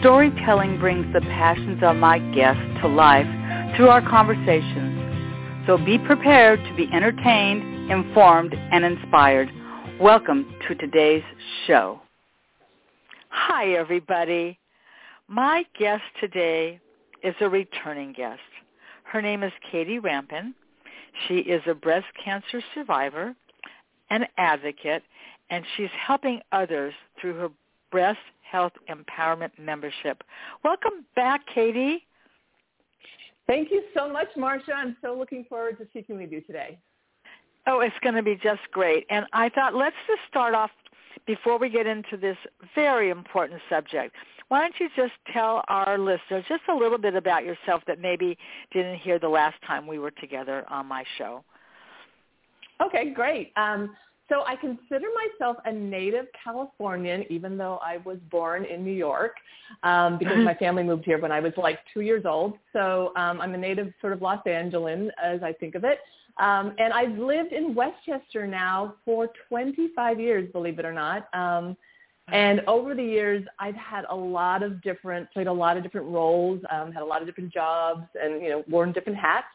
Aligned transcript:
Storytelling 0.00 0.80
brings 0.80 1.12
the 1.12 1.20
passions 1.20 1.82
of 1.82 1.94
my 1.94 2.18
guests 2.34 2.62
to 2.80 2.88
life 2.88 3.26
through 3.76 3.88
our 3.88 4.00
conversations. 4.00 5.66
So 5.66 5.76
be 5.76 5.98
prepared 5.98 6.58
to 6.64 6.74
be 6.74 6.88
entertained, 6.90 7.90
informed, 7.90 8.54
and 8.54 8.82
inspired. 8.82 9.50
Welcome 10.00 10.54
to 10.66 10.74
today's 10.74 11.22
show. 11.66 12.00
Hi, 13.28 13.74
everybody. 13.74 14.58
My 15.28 15.66
guest 15.78 16.02
today 16.18 16.80
is 17.22 17.34
a 17.42 17.50
returning 17.50 18.14
guest. 18.14 18.40
Her 19.04 19.20
name 19.20 19.42
is 19.42 19.52
Katie 19.70 19.98
Rampen. 19.98 20.54
She 21.28 21.40
is 21.40 21.60
a 21.66 21.74
breast 21.74 22.06
cancer 22.24 22.62
survivor, 22.74 23.34
an 24.08 24.24
advocate, 24.38 25.02
and 25.50 25.62
she's 25.76 25.90
helping 26.06 26.40
others 26.52 26.94
through 27.20 27.34
her 27.34 27.48
breast 27.90 28.18
Health 28.50 28.72
Empowerment 28.88 29.50
Membership. 29.58 30.22
Welcome 30.64 31.04
back, 31.14 31.42
Katie. 31.54 32.06
Thank 33.46 33.70
you 33.70 33.82
so 33.96 34.08
much, 34.08 34.28
Marsha. 34.36 34.74
I'm 34.74 34.96
so 35.02 35.16
looking 35.18 35.44
forward 35.48 35.78
to 35.78 35.86
speaking 35.90 36.16
with 36.16 36.30
you 36.30 36.40
today. 36.42 36.78
Oh, 37.66 37.80
it's 37.80 37.94
going 38.02 38.14
to 38.14 38.22
be 38.22 38.36
just 38.42 38.60
great. 38.72 39.06
And 39.10 39.26
I 39.32 39.48
thought 39.48 39.74
let's 39.74 39.96
just 40.06 40.20
start 40.28 40.54
off 40.54 40.70
before 41.26 41.58
we 41.58 41.68
get 41.68 41.86
into 41.86 42.16
this 42.16 42.36
very 42.74 43.10
important 43.10 43.60
subject. 43.68 44.14
Why 44.48 44.60
don't 44.60 44.74
you 44.80 44.88
just 44.96 45.12
tell 45.32 45.62
our 45.68 45.98
listeners 45.98 46.44
just 46.48 46.62
a 46.68 46.74
little 46.74 46.98
bit 46.98 47.14
about 47.14 47.44
yourself 47.44 47.82
that 47.86 48.00
maybe 48.00 48.36
didn't 48.72 48.98
hear 48.98 49.18
the 49.18 49.28
last 49.28 49.56
time 49.66 49.86
we 49.86 49.98
were 49.98 50.10
together 50.10 50.64
on 50.68 50.86
my 50.86 51.04
show? 51.18 51.44
Okay, 52.84 53.10
great. 53.10 53.52
Um, 53.56 53.94
so 54.30 54.44
I 54.46 54.56
consider 54.56 55.06
myself 55.14 55.56
a 55.64 55.72
native 55.72 56.26
Californian, 56.42 57.24
even 57.28 57.58
though 57.58 57.78
I 57.82 57.98
was 58.04 58.18
born 58.30 58.64
in 58.64 58.84
New 58.84 58.92
York, 58.92 59.32
um, 59.82 60.18
because 60.18 60.38
my 60.38 60.54
family 60.60 60.84
moved 60.84 61.04
here 61.04 61.20
when 61.20 61.32
I 61.32 61.40
was 61.40 61.52
like 61.56 61.80
two 61.92 62.00
years 62.00 62.24
old. 62.24 62.54
So 62.72 63.12
um, 63.16 63.40
I'm 63.40 63.54
a 63.54 63.58
native 63.58 63.92
sort 64.00 64.12
of 64.12 64.22
Los 64.22 64.46
Angeles, 64.46 65.10
as 65.22 65.42
I 65.42 65.52
think 65.52 65.74
of 65.74 65.84
it. 65.84 65.98
Um, 66.38 66.74
and 66.78 66.92
I've 66.92 67.18
lived 67.18 67.52
in 67.52 67.74
Westchester 67.74 68.46
now 68.46 68.94
for 69.04 69.28
25 69.48 70.20
years, 70.20 70.50
believe 70.52 70.78
it 70.78 70.84
or 70.84 70.92
not. 70.92 71.28
Um, 71.34 71.76
and 72.32 72.60
over 72.68 72.94
the 72.94 73.02
years, 73.02 73.44
I've 73.58 73.74
had 73.74 74.04
a 74.08 74.14
lot 74.14 74.62
of 74.62 74.80
different, 74.82 75.30
played 75.32 75.48
a 75.48 75.52
lot 75.52 75.76
of 75.76 75.82
different 75.82 76.06
roles, 76.06 76.60
um, 76.70 76.92
had 76.92 77.02
a 77.02 77.04
lot 77.04 77.20
of 77.20 77.26
different 77.26 77.52
jobs, 77.52 78.06
and 78.14 78.40
you 78.40 78.50
know, 78.50 78.64
worn 78.68 78.92
different 78.92 79.18
hats 79.18 79.48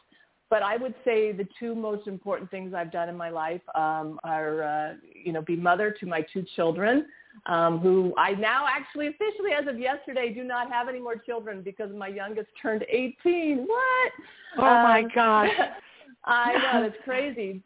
but 0.49 0.61
I 0.61 0.77
would 0.77 0.93
say 1.03 1.31
the 1.31 1.47
two 1.59 1.73
most 1.73 2.07
important 2.07 2.51
things 2.51 2.73
I've 2.73 2.91
done 2.91 3.09
in 3.09 3.17
my 3.17 3.29
life 3.29 3.61
um, 3.73 4.19
are, 4.23 4.63
uh, 4.63 4.93
you 5.13 5.31
know, 5.31 5.41
be 5.41 5.55
mother 5.55 5.95
to 5.99 6.05
my 6.05 6.25
two 6.33 6.45
children, 6.55 7.07
um, 7.47 7.79
who 7.79 8.13
I 8.17 8.31
now 8.31 8.65
actually 8.69 9.07
officially, 9.07 9.51
as 9.59 9.67
of 9.67 9.79
yesterday, 9.79 10.33
do 10.33 10.43
not 10.43 10.71
have 10.71 10.87
any 10.87 10.99
more 10.99 11.15
children 11.15 11.61
because 11.61 11.89
my 11.95 12.07
youngest 12.07 12.47
turned 12.61 12.85
18. 12.89 13.65
What? 13.65 14.11
Oh 14.57 14.65
um, 14.65 14.83
my 14.83 15.03
God. 15.13 15.49
I 16.25 16.53
know 16.53 16.83
it's 16.83 16.97
crazy. 17.03 17.61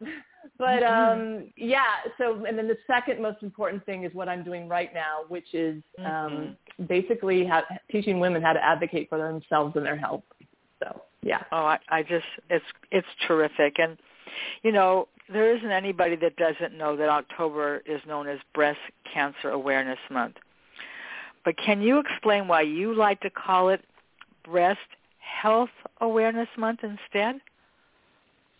But 0.57 0.83
um 0.83 1.51
yeah, 1.55 1.83
so 2.17 2.45
and 2.45 2.57
then 2.57 2.67
the 2.67 2.77
second 2.87 3.21
most 3.21 3.43
important 3.43 3.85
thing 3.85 4.03
is 4.03 4.13
what 4.13 4.27
I'm 4.27 4.43
doing 4.43 4.67
right 4.67 4.93
now, 4.93 5.21
which 5.27 5.53
is 5.53 5.81
um 5.99 6.05
mm-hmm. 6.05 6.83
basically 6.85 7.45
how, 7.45 7.63
teaching 7.91 8.19
women 8.19 8.41
how 8.41 8.53
to 8.53 8.63
advocate 8.63 9.09
for 9.09 9.17
themselves 9.17 9.75
and 9.75 9.85
their 9.85 9.97
health. 9.97 10.23
Yeah. 11.21 11.43
Oh, 11.51 11.65
I, 11.65 11.79
I 11.89 12.03
just 12.03 12.25
it's 12.49 12.65
it's 12.91 13.07
terrific, 13.27 13.77
and 13.77 13.97
you 14.63 14.71
know 14.71 15.07
there 15.31 15.55
isn't 15.55 15.71
anybody 15.71 16.15
that 16.17 16.35
doesn't 16.37 16.77
know 16.77 16.95
that 16.95 17.09
October 17.09 17.81
is 17.85 18.01
known 18.07 18.27
as 18.27 18.39
Breast 18.53 18.79
Cancer 19.11 19.49
Awareness 19.49 19.99
Month. 20.09 20.37
But 21.45 21.55
can 21.57 21.81
you 21.81 21.99
explain 21.99 22.47
why 22.47 22.61
you 22.61 22.93
like 22.93 23.21
to 23.21 23.29
call 23.29 23.69
it 23.69 23.81
Breast 24.43 24.79
Health 25.19 25.69
Awareness 26.01 26.49
Month 26.57 26.79
instead? 26.83 27.41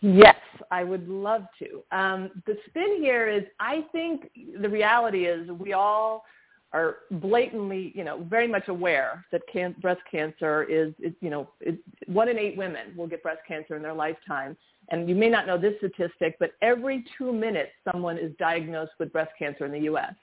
Yes, 0.00 0.36
I 0.70 0.82
would 0.82 1.08
love 1.08 1.44
to. 1.58 1.82
Um, 1.96 2.30
the 2.46 2.56
spin 2.66 2.96
here 3.00 3.28
is 3.28 3.42
I 3.58 3.84
think 3.92 4.30
the 4.60 4.68
reality 4.68 5.26
is 5.26 5.50
we 5.50 5.74
all 5.74 6.24
are 6.72 6.98
blatantly, 7.10 7.92
you 7.94 8.04
know, 8.04 8.24
very 8.30 8.46
much 8.46 8.68
aware 8.68 9.24
that 9.32 9.42
can- 9.52 9.74
breast 9.80 10.00
cancer 10.10 10.62
is, 10.64 10.94
is 11.00 11.12
you 11.20 11.30
know, 11.30 11.48
it, 11.60 11.78
one 12.06 12.28
in 12.28 12.38
eight 12.38 12.56
women 12.56 12.96
will 12.96 13.08
get 13.08 13.22
breast 13.22 13.40
cancer 13.46 13.76
in 13.76 13.82
their 13.82 13.94
lifetime. 13.94 14.56
And 14.90 15.08
you 15.08 15.14
may 15.14 15.28
not 15.28 15.46
know 15.46 15.58
this 15.58 15.74
statistic, 15.78 16.36
but 16.38 16.52
every 16.62 17.04
two 17.18 17.32
minutes 17.32 17.72
someone 17.90 18.18
is 18.18 18.32
diagnosed 18.38 18.92
with 18.98 19.12
breast 19.12 19.32
cancer 19.38 19.66
in 19.66 19.72
the 19.72 19.80
U.S. 19.80 20.14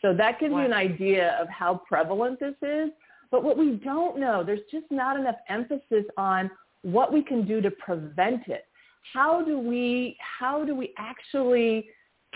So 0.00 0.12
that 0.14 0.40
gives 0.40 0.52
wow. 0.52 0.60
you 0.60 0.66
an 0.66 0.72
idea 0.72 1.36
of 1.40 1.48
how 1.48 1.82
prevalent 1.88 2.40
this 2.40 2.54
is. 2.62 2.90
But 3.30 3.44
what 3.44 3.56
we 3.56 3.80
don't 3.82 4.18
know, 4.18 4.42
there's 4.44 4.60
just 4.70 4.86
not 4.90 5.18
enough 5.18 5.36
emphasis 5.48 6.04
on 6.16 6.50
what 6.82 7.12
we 7.12 7.22
can 7.22 7.46
do 7.46 7.60
to 7.60 7.70
prevent 7.70 8.48
it. 8.48 8.66
How 9.12 9.42
do 9.42 9.58
we, 9.58 10.16
how 10.20 10.64
do 10.64 10.74
we 10.74 10.92
actually 10.98 11.88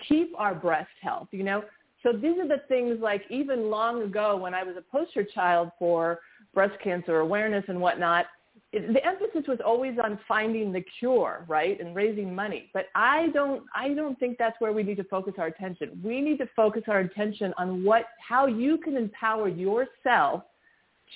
keep 0.09 0.33
our 0.39 0.55
breast 0.55 0.89
health? 1.03 1.29
You 1.33 1.43
know, 1.43 1.65
so 2.07 2.13
these 2.13 2.39
are 2.39 2.47
the 2.47 2.63
things 2.69 2.99
like 3.01 3.23
even 3.31 3.69
long 3.69 4.03
ago 4.03 4.37
when 4.37 4.55
I 4.55 4.63
was 4.63 4.77
a 4.77 4.97
poster 4.97 5.25
child 5.25 5.73
for 5.77 6.21
breast 6.55 6.75
cancer 6.83 7.19
awareness 7.19 7.65
and 7.67 7.81
whatnot, 7.81 8.27
it, 8.73 8.93
the 8.93 9.05
emphasis 9.05 9.49
was 9.49 9.59
always 9.65 9.99
on 10.03 10.19
finding 10.29 10.73
the 10.73 10.85
cure, 11.01 11.45
right, 11.49 11.81
and 11.81 11.97
raising 11.97 12.33
money. 12.33 12.71
But 12.73 12.87
I 12.95 13.29
don't, 13.35 13.65
I 13.75 13.93
don't 13.93 14.17
think 14.21 14.39
that's 14.39 14.55
where 14.61 14.73
we 14.73 14.85
need 14.85 14.99
to 14.99 15.05
focus 15.05 15.35
our 15.39 15.49
attention. 15.49 16.01
We 16.03 16.21
need 16.21 16.39
to 16.39 16.49
focus 16.55 16.85
our 16.87 17.01
attention 17.01 17.53
on 17.59 17.85
what, 17.85 18.05
how 18.21 18.47
you 18.47 18.79
can 18.79 18.97
empower 18.97 19.49
yourself 19.49 20.45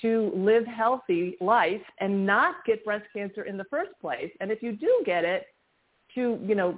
to 0.01 0.31
live 0.35 0.65
healthy 0.65 1.37
life 1.39 1.81
and 1.99 2.25
not 2.25 2.65
get 2.65 2.83
breast 2.83 3.05
cancer 3.13 3.43
in 3.43 3.57
the 3.57 3.65
first 3.65 3.91
place. 4.01 4.31
And 4.41 4.51
if 4.51 4.61
you 4.61 4.73
do 4.73 5.03
get 5.05 5.23
it, 5.23 5.45
to 6.15 6.39
you 6.45 6.55
know 6.55 6.77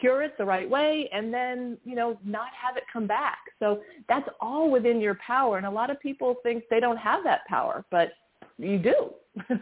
cure 0.00 0.22
it 0.22 0.36
the 0.38 0.44
right 0.44 0.68
way 0.68 1.08
and 1.12 1.32
then 1.32 1.78
you 1.84 1.94
know 1.94 2.18
not 2.24 2.48
have 2.60 2.76
it 2.76 2.84
come 2.92 3.06
back. 3.06 3.38
So 3.58 3.80
that's 4.08 4.28
all 4.40 4.70
within 4.70 5.00
your 5.00 5.16
power. 5.16 5.56
And 5.56 5.66
a 5.66 5.70
lot 5.70 5.90
of 5.90 6.00
people 6.00 6.36
think 6.42 6.64
they 6.70 6.80
don't 6.80 6.96
have 6.96 7.24
that 7.24 7.46
power 7.46 7.84
but 7.90 8.12
you 8.58 8.78
do. 8.78 9.14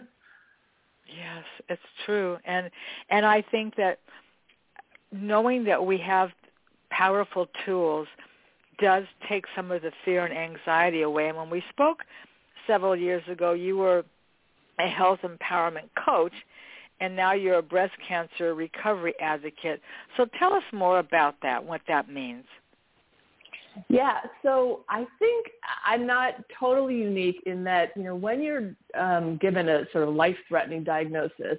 Yes 1.08 1.44
it's 1.68 1.82
true. 2.04 2.36
And 2.44 2.68
and 3.10 3.24
i 3.24 3.40
think 3.40 3.76
that 3.76 4.00
knowing 5.12 5.62
that 5.64 5.86
we 5.86 5.98
have 5.98 6.30
powerful 6.90 7.46
tools 7.64 8.08
does 8.78 9.04
take 9.28 9.44
some 9.54 9.70
of 9.70 9.82
the 9.82 9.92
fear 10.04 10.26
and 10.26 10.36
anxiety 10.36 11.02
away. 11.02 11.28
And 11.28 11.36
when 11.36 11.48
we 11.48 11.62
spoke 11.70 12.02
several 12.66 12.96
years 12.96 13.22
ago 13.30 13.52
you 13.52 13.76
were 13.76 14.04
a 14.78 14.88
health 14.88 15.20
empowerment 15.22 15.88
coach 16.04 16.34
and 17.00 17.14
now 17.14 17.32
you're 17.32 17.58
a 17.58 17.62
breast 17.62 17.94
cancer 18.06 18.54
recovery 18.54 19.14
advocate. 19.20 19.80
So 20.16 20.26
tell 20.38 20.54
us 20.54 20.62
more 20.72 20.98
about 20.98 21.36
that, 21.42 21.64
what 21.64 21.80
that 21.88 22.08
means. 22.08 22.44
Yeah, 23.88 24.20
so 24.42 24.84
I 24.88 25.06
think 25.18 25.46
I'm 25.84 26.06
not 26.06 26.34
totally 26.58 26.96
unique 26.96 27.42
in 27.44 27.62
that, 27.64 27.90
you 27.94 28.04
know, 28.04 28.14
when 28.14 28.40
you're 28.42 28.74
um, 28.98 29.36
given 29.36 29.68
a 29.68 29.84
sort 29.92 30.08
of 30.08 30.14
life-threatening 30.14 30.82
diagnosis, 30.84 31.58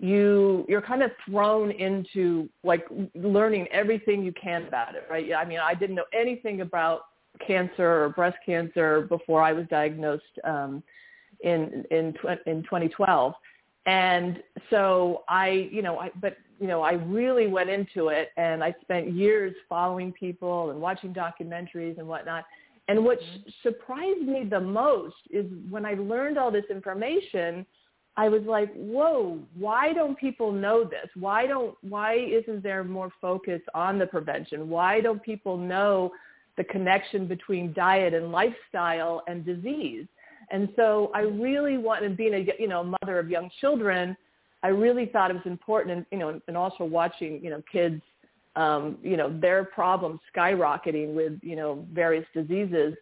you 0.00 0.66
you're 0.68 0.82
kind 0.82 1.02
of 1.02 1.12
thrown 1.24 1.70
into 1.70 2.48
like 2.64 2.86
learning 3.14 3.68
everything 3.70 4.24
you 4.24 4.32
can 4.32 4.66
about 4.66 4.96
it, 4.96 5.06
right? 5.08 5.32
I 5.32 5.44
mean, 5.44 5.60
I 5.60 5.74
didn't 5.74 5.94
know 5.94 6.04
anything 6.12 6.60
about 6.60 7.02
cancer 7.46 8.04
or 8.04 8.08
breast 8.08 8.36
cancer 8.44 9.02
before 9.02 9.42
I 9.42 9.52
was 9.52 9.66
diagnosed 9.70 10.24
um, 10.42 10.82
in 11.42 11.84
in 11.90 12.14
in 12.46 12.62
2012 12.64 13.34
and 13.86 14.42
so 14.70 15.24
I, 15.28 15.68
you 15.70 15.82
know, 15.82 15.98
I, 15.98 16.10
but 16.20 16.36
you 16.60 16.68
know, 16.68 16.82
I 16.82 16.92
really 16.92 17.46
went 17.46 17.68
into 17.68 18.08
it, 18.08 18.30
and 18.36 18.62
I 18.62 18.74
spent 18.80 19.12
years 19.12 19.54
following 19.68 20.12
people 20.12 20.70
and 20.70 20.80
watching 20.80 21.12
documentaries 21.12 21.98
and 21.98 22.06
whatnot. 22.06 22.44
And 22.88 23.04
what 23.04 23.20
mm-hmm. 23.20 23.50
surprised 23.62 24.22
me 24.22 24.44
the 24.44 24.60
most 24.60 25.16
is 25.30 25.46
when 25.70 25.84
I 25.84 25.94
learned 25.94 26.38
all 26.38 26.50
this 26.50 26.64
information, 26.70 27.66
I 28.16 28.28
was 28.28 28.42
like, 28.42 28.72
whoa, 28.74 29.40
why 29.58 29.92
don't 29.92 30.16
people 30.16 30.52
know 30.52 30.84
this? 30.84 31.08
Why 31.16 31.46
don't, 31.46 31.74
why 31.82 32.14
isn't 32.14 32.62
there 32.62 32.84
more 32.84 33.10
focus 33.20 33.60
on 33.74 33.98
the 33.98 34.06
prevention? 34.06 34.68
Why 34.68 35.00
don't 35.00 35.22
people 35.22 35.56
know 35.56 36.12
the 36.56 36.64
connection 36.64 37.26
between 37.26 37.72
diet 37.72 38.14
and 38.14 38.30
lifestyle 38.30 39.22
and 39.26 39.44
disease? 39.44 40.06
And 40.50 40.68
so 40.76 41.10
I 41.14 41.20
really 41.20 41.78
wanted, 41.78 42.16
being 42.16 42.34
a 42.34 42.46
you 42.58 42.68
know 42.68 42.96
mother 43.02 43.18
of 43.18 43.30
young 43.30 43.50
children, 43.60 44.16
I 44.62 44.68
really 44.68 45.06
thought 45.06 45.30
it 45.30 45.34
was 45.34 45.46
important, 45.46 45.98
and 45.98 46.06
you 46.10 46.18
know, 46.18 46.40
and 46.48 46.56
also 46.56 46.84
watching 46.84 47.42
you 47.42 47.50
know 47.50 47.62
kids, 47.70 48.00
um, 48.56 48.98
you 49.02 49.16
know, 49.16 49.36
their 49.40 49.64
problems 49.64 50.20
skyrocketing 50.34 51.14
with 51.14 51.38
you 51.42 51.56
know 51.56 51.86
various 51.92 52.26
diseases. 52.34 52.94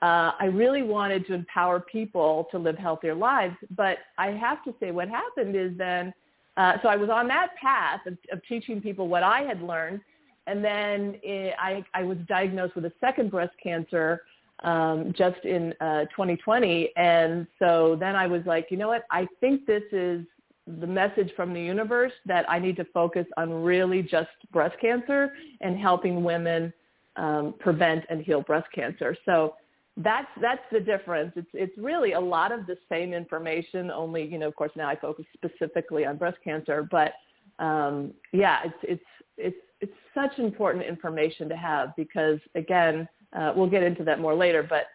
Uh, 0.00 0.32
I 0.40 0.46
really 0.46 0.82
wanted 0.82 1.26
to 1.28 1.34
empower 1.34 1.78
people 1.78 2.48
to 2.50 2.58
live 2.58 2.76
healthier 2.76 3.14
lives, 3.14 3.54
but 3.76 3.98
I 4.18 4.28
have 4.32 4.64
to 4.64 4.74
say, 4.80 4.90
what 4.90 5.08
happened 5.08 5.54
is 5.54 5.70
then, 5.78 6.12
uh, 6.56 6.72
so 6.82 6.88
I 6.88 6.96
was 6.96 7.08
on 7.08 7.28
that 7.28 7.50
path 7.54 8.00
of, 8.06 8.18
of 8.32 8.40
teaching 8.48 8.80
people 8.80 9.06
what 9.06 9.22
I 9.22 9.42
had 9.42 9.62
learned, 9.62 10.00
and 10.48 10.64
then 10.64 11.20
it, 11.22 11.54
I, 11.56 11.84
I 11.94 12.02
was 12.02 12.18
diagnosed 12.26 12.74
with 12.74 12.84
a 12.84 12.92
second 13.00 13.30
breast 13.30 13.52
cancer 13.62 14.22
um, 14.62 15.12
just 15.16 15.44
in 15.44 15.74
uh, 15.80 16.04
2020. 16.06 16.90
And 16.96 17.46
so 17.58 17.96
then 17.98 18.16
I 18.16 18.26
was 18.26 18.42
like, 18.46 18.68
you 18.70 18.76
know 18.76 18.88
what? 18.88 19.04
I 19.10 19.26
think 19.40 19.66
this 19.66 19.82
is 19.92 20.24
the 20.66 20.86
message 20.86 21.30
from 21.34 21.52
the 21.52 21.60
universe 21.60 22.12
that 22.26 22.48
I 22.48 22.58
need 22.58 22.76
to 22.76 22.84
focus 22.86 23.26
on 23.36 23.50
really 23.50 24.02
just 24.02 24.30
breast 24.52 24.76
cancer 24.80 25.32
and 25.60 25.76
helping 25.76 26.22
women 26.22 26.72
um, 27.16 27.54
prevent 27.58 28.04
and 28.08 28.22
heal 28.22 28.42
breast 28.42 28.68
cancer. 28.74 29.16
So 29.26 29.54
that's 29.98 30.28
that's 30.40 30.62
the 30.70 30.80
difference. 30.80 31.32
It's 31.36 31.50
it's 31.52 31.76
really 31.76 32.12
a 32.12 32.20
lot 32.20 32.52
of 32.52 32.66
the 32.66 32.76
same 32.88 33.12
information. 33.12 33.90
Only 33.90 34.24
you 34.24 34.38
know, 34.38 34.48
of 34.48 34.56
course, 34.56 34.72
now 34.76 34.88
I 34.88 34.96
focus 34.96 35.26
specifically 35.34 36.06
on 36.06 36.16
breast 36.16 36.38
cancer. 36.42 36.88
But 36.90 37.12
um, 37.58 38.14
yeah, 38.32 38.60
it's 38.64 38.74
it's 38.82 39.04
it's 39.36 39.56
it's 39.80 39.92
such 40.14 40.38
important 40.38 40.84
information 40.84 41.48
to 41.50 41.56
have 41.56 41.94
because 41.96 42.38
again, 42.54 43.06
uh, 43.36 43.52
we'll 43.56 43.70
get 43.70 43.82
into 43.82 44.04
that 44.04 44.20
more 44.20 44.34
later, 44.34 44.62
but 44.62 44.86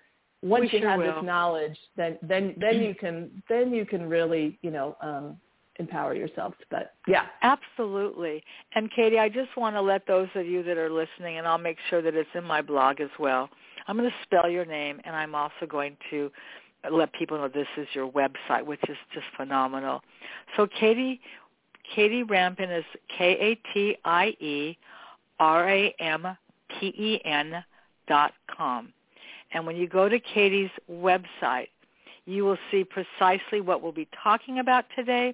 once 0.44 0.62
we 0.72 0.78
you 0.78 0.82
sure 0.82 0.90
have 0.90 1.00
will. 1.00 1.16
this 1.16 1.24
knowledge, 1.24 1.78
then 1.96 2.18
then 2.22 2.54
then 2.58 2.82
you 2.82 2.94
can 2.94 3.44
then 3.50 3.74
you 3.74 3.86
can 3.86 4.08
really 4.08 4.58
you 4.62 4.72
know 4.72 4.96
um, 5.02 5.38
empower 5.80 6.14
yourself. 6.14 6.54
But 6.70 6.94
yeah, 7.08 7.26
Absolutely. 7.42 8.44
And 8.76 8.92
Katie, 8.92 9.20
I 9.20 9.30
just 9.30 9.56
want 9.58 9.76
to 9.76 9.82
let 9.82 10.06
those 10.06 10.28
of 10.36 10.46
you 10.46 10.62
that 10.64 10.78
are 10.78 10.90
listening, 10.90 11.38
and 11.38 11.48
I'll 11.48 11.58
make 11.58 11.78
sure 11.90 12.02
that 12.02 12.16
it's 12.16 12.30
in 12.36 12.44
my 12.44 12.62
blog 12.62 13.00
as 13.00 13.10
well. 13.20 13.50
I'm 13.88 13.98
going 13.98 14.10
to 14.10 14.16
spell 14.24 14.50
your 14.50 14.66
name, 14.66 15.00
and 15.06 15.16
I'm 15.16 15.34
also 15.34 15.66
going 15.68 15.96
to 16.10 16.30
let 16.92 17.14
people 17.14 17.38
know 17.38 17.48
this 17.48 17.68
is 17.78 17.88
your 17.94 18.12
website, 18.12 18.66
which 18.66 18.82
is 18.90 18.98
just 19.14 19.26
phenomenal. 19.36 20.04
So 20.56 20.68
Katie, 20.68 21.20
Katie 21.96 22.24
Rampen 22.24 22.70
is 22.70 22.86
K-A-T-I-E-R-A-M-P-E-N 23.18 23.64
dot 27.52 27.64
com. 28.56 28.94
And 29.54 29.66
when 29.66 29.76
you 29.76 29.88
go 29.88 30.10
to 30.10 30.20
Katie's 30.20 30.70
website, 30.92 31.68
you 32.26 32.44
will 32.44 32.58
see 32.70 32.84
precisely 32.84 33.62
what 33.62 33.82
we'll 33.82 33.94
be 33.94 34.08
talking 34.22 34.60
about 34.60 34.86
today, 34.96 35.34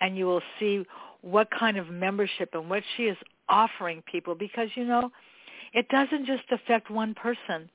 and 0.00 0.16
you 0.16 0.26
will 0.26 0.42
see 0.60 0.84
what 1.22 1.48
kind 1.50 1.76
of 1.76 1.88
membership 1.90 2.50
and 2.52 2.70
what 2.70 2.82
she 2.96 3.04
is 3.04 3.16
offering 3.48 4.02
people 4.10 4.34
because, 4.34 4.68
you 4.76 4.84
know, 4.84 5.10
it 5.72 5.88
doesn't 5.88 6.26
just 6.26 6.44
affect 6.50 6.90
one 6.90 7.14
person. 7.14 7.68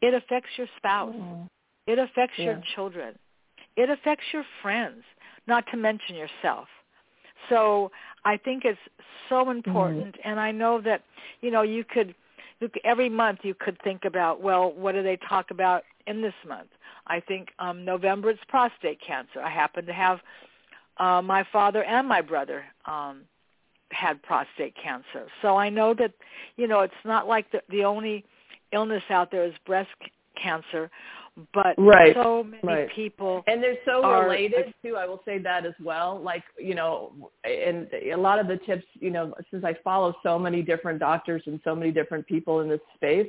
It 0.00 0.14
affects 0.14 0.50
your 0.56 0.66
spouse. 0.76 1.14
Mm-hmm. 1.14 1.42
It 1.86 1.98
affects 1.98 2.38
your 2.38 2.62
children. 2.74 3.18
It 3.76 3.90
affects 3.90 4.24
your 4.32 4.44
friends, 4.62 5.02
not 5.46 5.64
to 5.70 5.76
mention 5.76 6.14
yourself. 6.14 6.68
So 7.48 7.90
I 8.24 8.36
think 8.36 8.64
it's 8.64 8.78
so 9.28 9.50
important, 9.50 10.14
mm-hmm. 10.14 10.28
and 10.30 10.38
I 10.38 10.52
know 10.52 10.80
that 10.82 11.02
you 11.40 11.50
know 11.50 11.62
you 11.62 11.84
could 11.84 12.14
every 12.84 13.08
month 13.08 13.40
you 13.42 13.54
could 13.54 13.78
think 13.82 14.04
about 14.04 14.40
well 14.40 14.72
what 14.72 14.92
do 14.92 15.02
they 15.02 15.18
talk 15.28 15.50
about 15.50 15.82
in 16.06 16.22
this 16.22 16.34
month? 16.46 16.68
I 17.06 17.20
think 17.20 17.48
um 17.58 17.84
november 17.84 18.30
it's 18.30 18.40
prostate 18.48 19.00
cancer. 19.06 19.40
I 19.40 19.50
happen 19.50 19.86
to 19.86 19.92
have 19.92 20.20
uh 20.98 21.22
my 21.22 21.44
father 21.52 21.82
and 21.84 22.08
my 22.08 22.20
brother 22.20 22.64
um 22.86 23.22
had 23.90 24.22
prostate 24.22 24.74
cancer. 24.82 25.26
So 25.42 25.56
i 25.56 25.68
know 25.68 25.94
that 25.94 26.12
you 26.56 26.66
know 26.66 26.80
it's 26.80 27.04
not 27.04 27.26
like 27.28 27.50
the 27.52 27.62
the 27.68 27.84
only 27.84 28.24
illness 28.72 29.02
out 29.10 29.30
there 29.30 29.44
is 29.44 29.54
breast 29.66 29.90
cancer 30.42 30.90
but 31.54 31.74
Right, 31.78 32.14
so 32.14 32.44
many 32.44 32.60
right. 32.62 32.88
people 32.94 33.42
and 33.46 33.62
they're 33.62 33.78
so 33.86 34.02
are- 34.04 34.24
related 34.24 34.74
too. 34.82 34.96
I 34.96 35.06
will 35.06 35.22
say 35.24 35.38
that 35.38 35.64
as 35.64 35.74
well. 35.82 36.20
Like 36.20 36.44
you 36.58 36.74
know, 36.74 37.12
and 37.44 37.88
a 37.94 38.16
lot 38.16 38.38
of 38.38 38.48
the 38.48 38.58
tips, 38.58 38.84
you 39.00 39.10
know, 39.10 39.34
since 39.50 39.64
I 39.64 39.74
follow 39.82 40.14
so 40.22 40.38
many 40.38 40.62
different 40.62 40.98
doctors 40.98 41.42
and 41.46 41.58
so 41.64 41.74
many 41.74 41.90
different 41.90 42.26
people 42.26 42.60
in 42.60 42.68
this 42.68 42.80
space, 42.94 43.28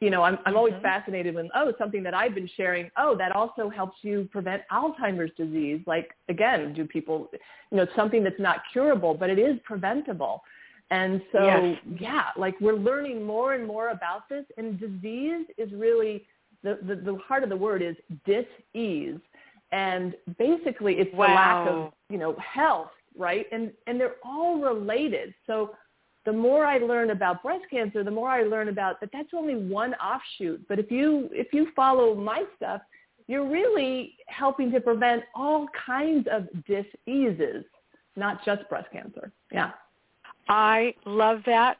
you 0.00 0.10
know, 0.10 0.22
I'm 0.22 0.38
I'm 0.46 0.56
always 0.56 0.74
Mhm. 0.74 0.82
fascinated 0.82 1.34
when 1.34 1.50
oh 1.56 1.72
something 1.76 2.02
that 2.04 2.14
I've 2.14 2.34
been 2.36 2.46
sharing. 2.56 2.88
Oh, 2.96 3.16
that 3.16 3.32
also 3.32 3.68
helps 3.68 3.98
you 4.02 4.28
prevent 4.30 4.62
Alzheimer's 4.70 5.34
disease. 5.36 5.80
Like 5.86 6.14
again, 6.28 6.72
do 6.72 6.84
people, 6.86 7.30
you 7.70 7.76
know, 7.78 7.86
something 7.96 8.22
that's 8.22 8.38
not 8.38 8.62
curable, 8.72 9.12
but 9.14 9.28
it 9.28 9.40
is 9.40 9.58
preventable. 9.64 10.44
And 10.92 11.20
so 11.32 11.44
Yes. 11.44 11.78
yeah, 11.98 12.26
like 12.36 12.60
we're 12.60 12.74
learning 12.74 13.24
more 13.24 13.54
and 13.54 13.66
more 13.66 13.88
about 13.88 14.28
this, 14.28 14.44
and 14.56 14.78
disease 14.78 15.46
is 15.58 15.72
really 15.72 16.26
the, 16.62 16.78
the, 16.86 16.96
the 16.96 17.16
heart 17.16 17.42
of 17.42 17.48
the 17.48 17.56
word 17.56 17.82
is 17.82 17.96
dis-ease. 18.26 19.18
And 19.72 20.14
basically 20.38 20.94
it's 20.94 21.12
the 21.12 21.18
lack 21.18 21.68
of, 21.68 21.92
you 22.08 22.18
know, 22.18 22.34
health, 22.38 22.90
right? 23.16 23.46
And, 23.52 23.70
and 23.86 24.00
they're 24.00 24.16
all 24.24 24.58
related. 24.58 25.32
So 25.46 25.74
the 26.26 26.32
more 26.32 26.66
I 26.66 26.78
learn 26.78 27.10
about 27.10 27.42
breast 27.42 27.64
cancer, 27.70 28.02
the 28.02 28.10
more 28.10 28.28
I 28.28 28.42
learn 28.42 28.68
about 28.68 29.00
that 29.00 29.10
that's 29.12 29.28
only 29.32 29.54
one 29.54 29.94
offshoot. 29.94 30.66
But 30.68 30.78
if 30.78 30.90
you, 30.90 31.28
if 31.32 31.52
you 31.52 31.68
follow 31.76 32.14
my 32.14 32.44
stuff, 32.56 32.82
you're 33.28 33.48
really 33.48 34.16
helping 34.26 34.72
to 34.72 34.80
prevent 34.80 35.22
all 35.36 35.68
kinds 35.86 36.26
of 36.30 36.48
diseases, 36.66 37.64
not 38.16 38.44
just 38.44 38.68
breast 38.68 38.88
cancer. 38.92 39.30
Yeah. 39.52 39.70
I 40.48 40.94
love 41.06 41.42
that. 41.46 41.76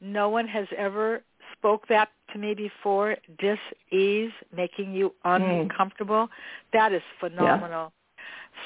No 0.00 0.28
one 0.28 0.46
has 0.46 0.66
ever 0.76 1.22
spoke 1.62 1.86
that 1.88 2.08
to 2.32 2.38
me 2.38 2.54
before. 2.54 3.16
Dis-ease, 3.38 4.32
making 4.52 4.92
you 4.94 5.14
Mm. 5.24 5.62
uncomfortable. 5.62 6.28
That 6.72 6.92
is 6.92 7.02
phenomenal. 7.20 7.92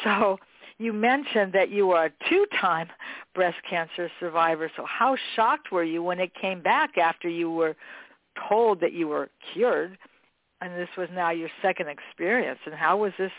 So 0.03 0.39
you 0.79 0.93
mentioned 0.93 1.53
that 1.53 1.69
you 1.69 1.87
were 1.87 2.07
a 2.07 2.11
two-time 2.29 2.89
breast 3.35 3.63
cancer 3.69 4.11
survivor. 4.19 4.71
So 4.77 4.85
how 4.85 5.17
shocked 5.35 5.71
were 5.71 5.85
you 5.85 6.03
when 6.03 6.21
it 6.21 6.35
came 6.35 6.61
back 6.61 6.97
after 6.97 7.29
you 7.29 7.51
were 7.51 7.77
told 8.49 8.81
that 8.81 8.93
you 8.93 9.09
were 9.09 9.29
cured, 9.53 9.99
and 10.61 10.75
this 10.75 10.89
was 10.97 11.09
now 11.13 11.31
your 11.31 11.51
second 11.61 11.89
experience? 11.89 12.61
And 12.65 12.75
how 12.75 12.97
was 12.97 13.13
this? 13.19 13.33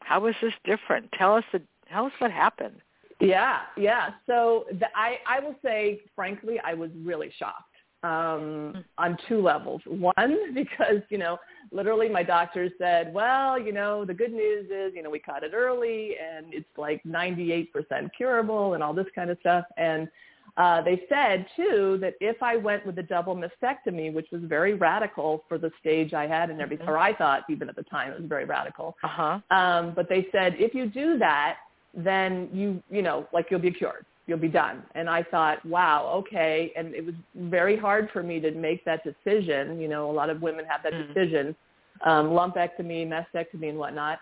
How 0.00 0.20
was 0.20 0.34
this 0.40 0.54
different? 0.64 1.10
Tell 1.12 1.34
us 1.34 1.44
the. 1.52 1.60
Tell 1.90 2.06
us 2.06 2.12
what 2.18 2.30
happened. 2.30 2.80
Yeah, 3.20 3.60
yeah. 3.76 4.14
So 4.26 4.64
the, 4.72 4.86
I, 4.96 5.18
I 5.28 5.40
will 5.40 5.56
say, 5.62 6.00
frankly, 6.16 6.58
I 6.64 6.74
was 6.74 6.90
really 7.04 7.30
shocked 7.38 7.71
um, 8.02 8.84
on 8.98 9.16
two 9.28 9.40
levels. 9.40 9.80
One, 9.86 10.54
because 10.54 11.02
you 11.08 11.18
know, 11.18 11.38
literally, 11.70 12.08
my 12.08 12.22
doctor 12.22 12.68
said, 12.78 13.12
"Well, 13.12 13.58
you 13.58 13.72
know, 13.72 14.04
the 14.04 14.14
good 14.14 14.32
news 14.32 14.66
is, 14.70 14.92
you 14.94 15.02
know, 15.02 15.10
we 15.10 15.18
caught 15.18 15.44
it 15.44 15.52
early, 15.54 16.16
and 16.16 16.52
it's 16.52 16.66
like 16.76 17.02
98% 17.04 17.68
curable, 18.16 18.74
and 18.74 18.82
all 18.82 18.94
this 18.94 19.06
kind 19.14 19.30
of 19.30 19.38
stuff." 19.40 19.64
And 19.76 20.08
uh, 20.56 20.82
they 20.82 21.02
said 21.08 21.46
too 21.56 21.98
that 22.00 22.14
if 22.20 22.42
I 22.42 22.56
went 22.56 22.84
with 22.84 22.98
a 22.98 23.02
double 23.02 23.34
mastectomy, 23.34 24.12
which 24.12 24.26
was 24.30 24.42
very 24.44 24.74
radical 24.74 25.44
for 25.48 25.56
the 25.56 25.70
stage 25.80 26.12
I 26.12 26.26
had 26.26 26.50
and 26.50 26.60
everything, 26.60 26.88
or 26.88 26.98
I 26.98 27.14
thought 27.14 27.44
even 27.48 27.68
at 27.68 27.76
the 27.76 27.84
time 27.84 28.12
it 28.12 28.20
was 28.20 28.28
very 28.28 28.44
radical. 28.44 28.96
Uh 29.02 29.08
huh. 29.08 29.56
Um, 29.56 29.92
but 29.94 30.08
they 30.08 30.26
said 30.30 30.56
if 30.58 30.74
you 30.74 30.86
do 30.86 31.18
that, 31.18 31.56
then 31.94 32.48
you 32.52 32.82
you 32.90 33.02
know 33.02 33.26
like 33.32 33.46
you'll 33.50 33.60
be 33.60 33.70
cured, 33.70 34.04
you'll 34.26 34.38
be 34.38 34.48
done. 34.48 34.82
And 34.94 35.10
I 35.10 35.22
thought, 35.24 35.64
wow, 35.66 36.10
okay. 36.18 36.72
And 36.76 36.94
it 36.94 37.04
was 37.04 37.14
very 37.36 37.76
hard 37.76 38.08
for 38.12 38.22
me 38.22 38.40
to 38.40 38.50
make 38.52 38.84
that 38.84 39.00
decision. 39.04 39.80
You 39.80 39.88
know, 39.88 40.10
a 40.10 40.12
lot 40.12 40.30
of 40.30 40.42
women 40.42 40.64
have 40.66 40.82
that 40.84 40.92
Mm. 40.92 41.08
decision, 41.08 41.56
um, 42.02 42.30
lumpectomy, 42.30 43.06
mastectomy, 43.06 43.68
and 43.70 43.78
whatnot. 43.78 44.20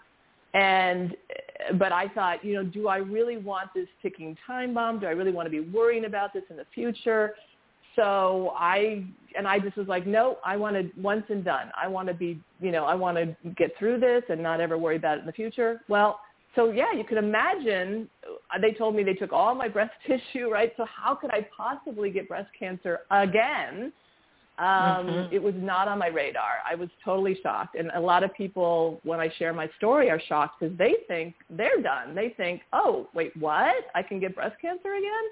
And 0.54 1.16
but 1.74 1.92
I 1.92 2.08
thought, 2.08 2.42
you 2.44 2.54
know, 2.54 2.64
do 2.64 2.88
I 2.88 2.96
really 2.96 3.36
want 3.36 3.72
this 3.74 3.86
ticking 4.02 4.36
time 4.46 4.72
bomb? 4.74 4.98
Do 4.98 5.06
I 5.06 5.10
really 5.10 5.30
want 5.30 5.46
to 5.46 5.50
be 5.50 5.60
worrying 5.60 6.06
about 6.06 6.32
this 6.32 6.42
in 6.50 6.56
the 6.56 6.64
future? 6.74 7.34
So 7.96 8.54
I 8.56 9.04
and 9.36 9.46
I 9.46 9.58
just 9.58 9.76
was 9.76 9.86
like, 9.86 10.06
no, 10.06 10.38
I 10.44 10.56
want 10.56 10.74
to 10.76 10.90
once 11.00 11.24
and 11.28 11.44
done. 11.44 11.70
I 11.80 11.86
want 11.86 12.08
to 12.08 12.14
be, 12.14 12.40
you 12.60 12.72
know, 12.72 12.84
I 12.84 12.94
want 12.94 13.16
to 13.18 13.36
get 13.56 13.76
through 13.78 14.00
this 14.00 14.22
and 14.28 14.42
not 14.42 14.60
ever 14.60 14.78
worry 14.78 14.96
about 14.96 15.18
it 15.18 15.20
in 15.20 15.26
the 15.26 15.32
future. 15.32 15.82
Well, 15.88 16.20
so 16.54 16.70
yeah, 16.70 16.92
you 16.96 17.04
could 17.04 17.18
imagine. 17.18 18.08
uh, 18.54 18.58
They 18.58 18.72
told 18.72 18.94
me 18.94 19.02
they 19.02 19.14
took 19.14 19.32
all 19.32 19.54
my 19.54 19.68
breast 19.68 19.92
tissue, 20.06 20.50
right? 20.50 20.72
So 20.76 20.84
how 20.84 21.14
could 21.14 21.30
I 21.30 21.46
possibly 21.56 22.10
get 22.10 22.28
breast 22.28 22.50
cancer 22.58 23.00
again? 23.10 23.92
Um, 24.58 25.06
Mhm. 25.08 25.32
It 25.32 25.42
was 25.42 25.54
not 25.56 25.88
on 25.88 25.98
my 25.98 26.08
radar. 26.08 26.56
I 26.70 26.74
was 26.74 26.90
totally 27.04 27.34
shocked, 27.42 27.76
and 27.76 27.90
a 27.94 28.00
lot 28.00 28.22
of 28.22 28.34
people, 28.34 29.00
when 29.04 29.18
I 29.18 29.28
share 29.38 29.52
my 29.54 29.68
story, 29.78 30.10
are 30.10 30.20
shocked 30.20 30.60
because 30.60 30.76
they 30.76 30.96
think 31.08 31.34
they're 31.48 31.80
done. 31.80 32.14
They 32.14 32.30
think, 32.36 32.62
oh, 32.72 33.08
wait, 33.14 33.34
what? 33.36 33.76
I 33.94 34.02
can 34.02 34.20
get 34.20 34.34
breast 34.34 34.56
cancer 34.60 34.92
again? 34.94 35.26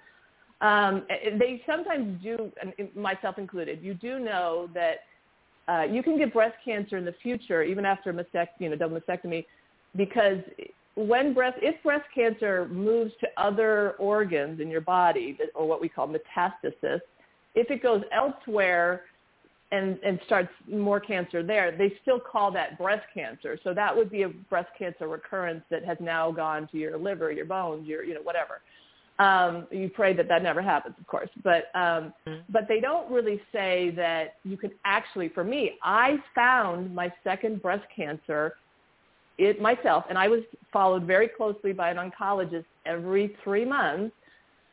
Um, 0.61 1.07
they 1.39 1.63
sometimes 1.67 2.21
do, 2.23 2.51
myself 2.95 3.39
included. 3.39 3.83
You 3.83 3.95
do 3.95 4.19
know 4.19 4.69
that 4.75 4.97
uh, 5.69 5.83
you 5.83 6.03
can 6.03 6.17
get 6.19 6.33
breast 6.33 6.57
cancer 6.65 6.97
in 6.97 7.05
the 7.05 7.15
future, 7.23 7.63
even 7.63 7.85
after 7.85 8.11
a 8.11 8.13
mastect- 8.15 8.61
you 8.61 8.69
know, 8.71 8.77
double 8.77 8.99
mastectomy, 8.99 9.45
because 9.95 10.39
when 11.07 11.33
breast, 11.33 11.59
if 11.63 11.81
breast 11.83 12.07
cancer 12.13 12.67
moves 12.71 13.13
to 13.21 13.29
other 13.37 13.93
organs 13.93 14.61
in 14.61 14.69
your 14.69 14.81
body, 14.81 15.39
or 15.55 15.67
what 15.67 15.81
we 15.81 15.89
call 15.89 16.09
metastasis, 16.09 17.01
if 17.55 17.71
it 17.71 17.83
goes 17.83 18.03
elsewhere 18.13 19.03
and, 19.71 19.99
and 20.05 20.19
starts 20.27 20.51
more 20.69 20.99
cancer 20.99 21.43
there, 21.43 21.77
they 21.77 21.93
still 22.03 22.19
call 22.19 22.51
that 22.53 22.79
breast 22.79 23.07
cancer. 23.15 23.59
So 23.63 23.73
that 23.75 23.95
would 23.95 24.11
be 24.11 24.23
a 24.23 24.29
breast 24.29 24.71
cancer 24.79 25.07
recurrence 25.07 25.63
that 25.71 25.85
has 25.85 25.99
now 26.01 26.33
gone 26.33 26.69
to 26.73 26.79
your 26.79 26.99
liver, 26.99 27.31
your 27.31 27.45
bones, 27.45 27.87
your, 27.87 28.03
you 28.03 28.15
know, 28.15 28.23
whatever. 28.23 28.61
Um, 29.21 29.67
you 29.71 29.89
pray 29.89 30.15
that 30.15 30.29
that 30.29 30.43
never 30.43 30.63
happens, 30.63 30.95
of 30.99 31.07
course, 31.09 31.31
but 31.43 31.65
um, 31.75 32.13
mm-hmm. 32.25 32.35
but 32.51 32.69
they 32.69 32.79
don't 32.79 33.11
really 33.11 33.41
say 33.53 33.91
that 33.97 34.35
you 34.45 34.57
can 34.57 34.71
actually. 34.85 35.29
For 35.29 35.43
me, 35.43 35.73
I 35.83 36.19
found 36.37 36.95
my 36.95 37.13
second 37.25 37.61
breast 37.61 37.85
cancer 37.95 38.55
it 39.39 39.61
myself, 39.61 40.05
and 40.09 40.19
I 40.19 40.29
was 40.29 40.41
followed 40.73 41.05
very 41.05 41.29
closely 41.29 41.73
by 41.73 41.91
an 41.91 41.97
oncologist 41.97 42.65
every 42.85 43.37
three 43.45 43.65
months, 43.65 44.15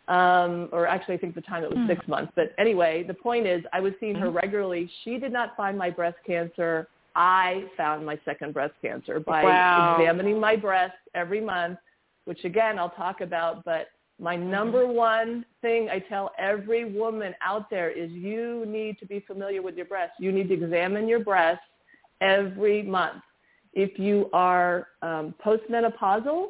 um, 0.07 0.69
or 0.71 0.87
actually 0.87 1.15
I 1.15 1.17
think 1.17 1.35
the 1.35 1.41
time 1.41 1.63
it 1.63 1.69
was 1.69 1.79
mm. 1.79 1.87
six 1.87 2.07
months. 2.07 2.31
But 2.35 2.53
anyway, 2.57 3.03
the 3.03 3.13
point 3.13 3.47
is 3.47 3.63
I 3.73 3.79
was 3.79 3.93
seeing 3.99 4.15
her 4.15 4.27
mm-hmm. 4.27 4.37
regularly. 4.37 4.89
She 5.03 5.17
did 5.17 5.31
not 5.31 5.55
find 5.55 5.77
my 5.77 5.89
breast 5.89 6.17
cancer. 6.25 6.87
I 7.15 7.65
found 7.77 8.05
my 8.05 8.19
second 8.25 8.53
breast 8.53 8.73
cancer 8.81 9.19
by 9.19 9.43
wow. 9.43 9.97
examining 9.97 10.39
my 10.39 10.55
breast 10.55 10.95
every 11.13 11.41
month, 11.41 11.79
which 12.25 12.43
again 12.43 12.77
I'll 12.77 12.89
talk 12.89 13.21
about. 13.21 13.63
But 13.63 13.87
my 14.19 14.35
mm-hmm. 14.35 14.49
number 14.51 14.85
one 14.87 15.45
thing 15.61 15.89
I 15.89 15.99
tell 15.99 16.31
every 16.37 16.85
woman 16.85 17.33
out 17.41 17.69
there 17.69 17.89
is 17.89 18.11
you 18.11 18.65
need 18.67 18.99
to 18.99 19.05
be 19.05 19.21
familiar 19.21 19.61
with 19.61 19.75
your 19.75 19.85
breast. 19.85 20.13
You 20.19 20.31
need 20.31 20.49
to 20.49 20.53
examine 20.55 21.07
your 21.07 21.19
breast 21.19 21.61
every 22.21 22.81
month. 22.81 23.21
If 23.75 23.99
you 23.99 24.29
are 24.33 24.87
um, 25.01 25.35
postmenopausal, 25.45 26.47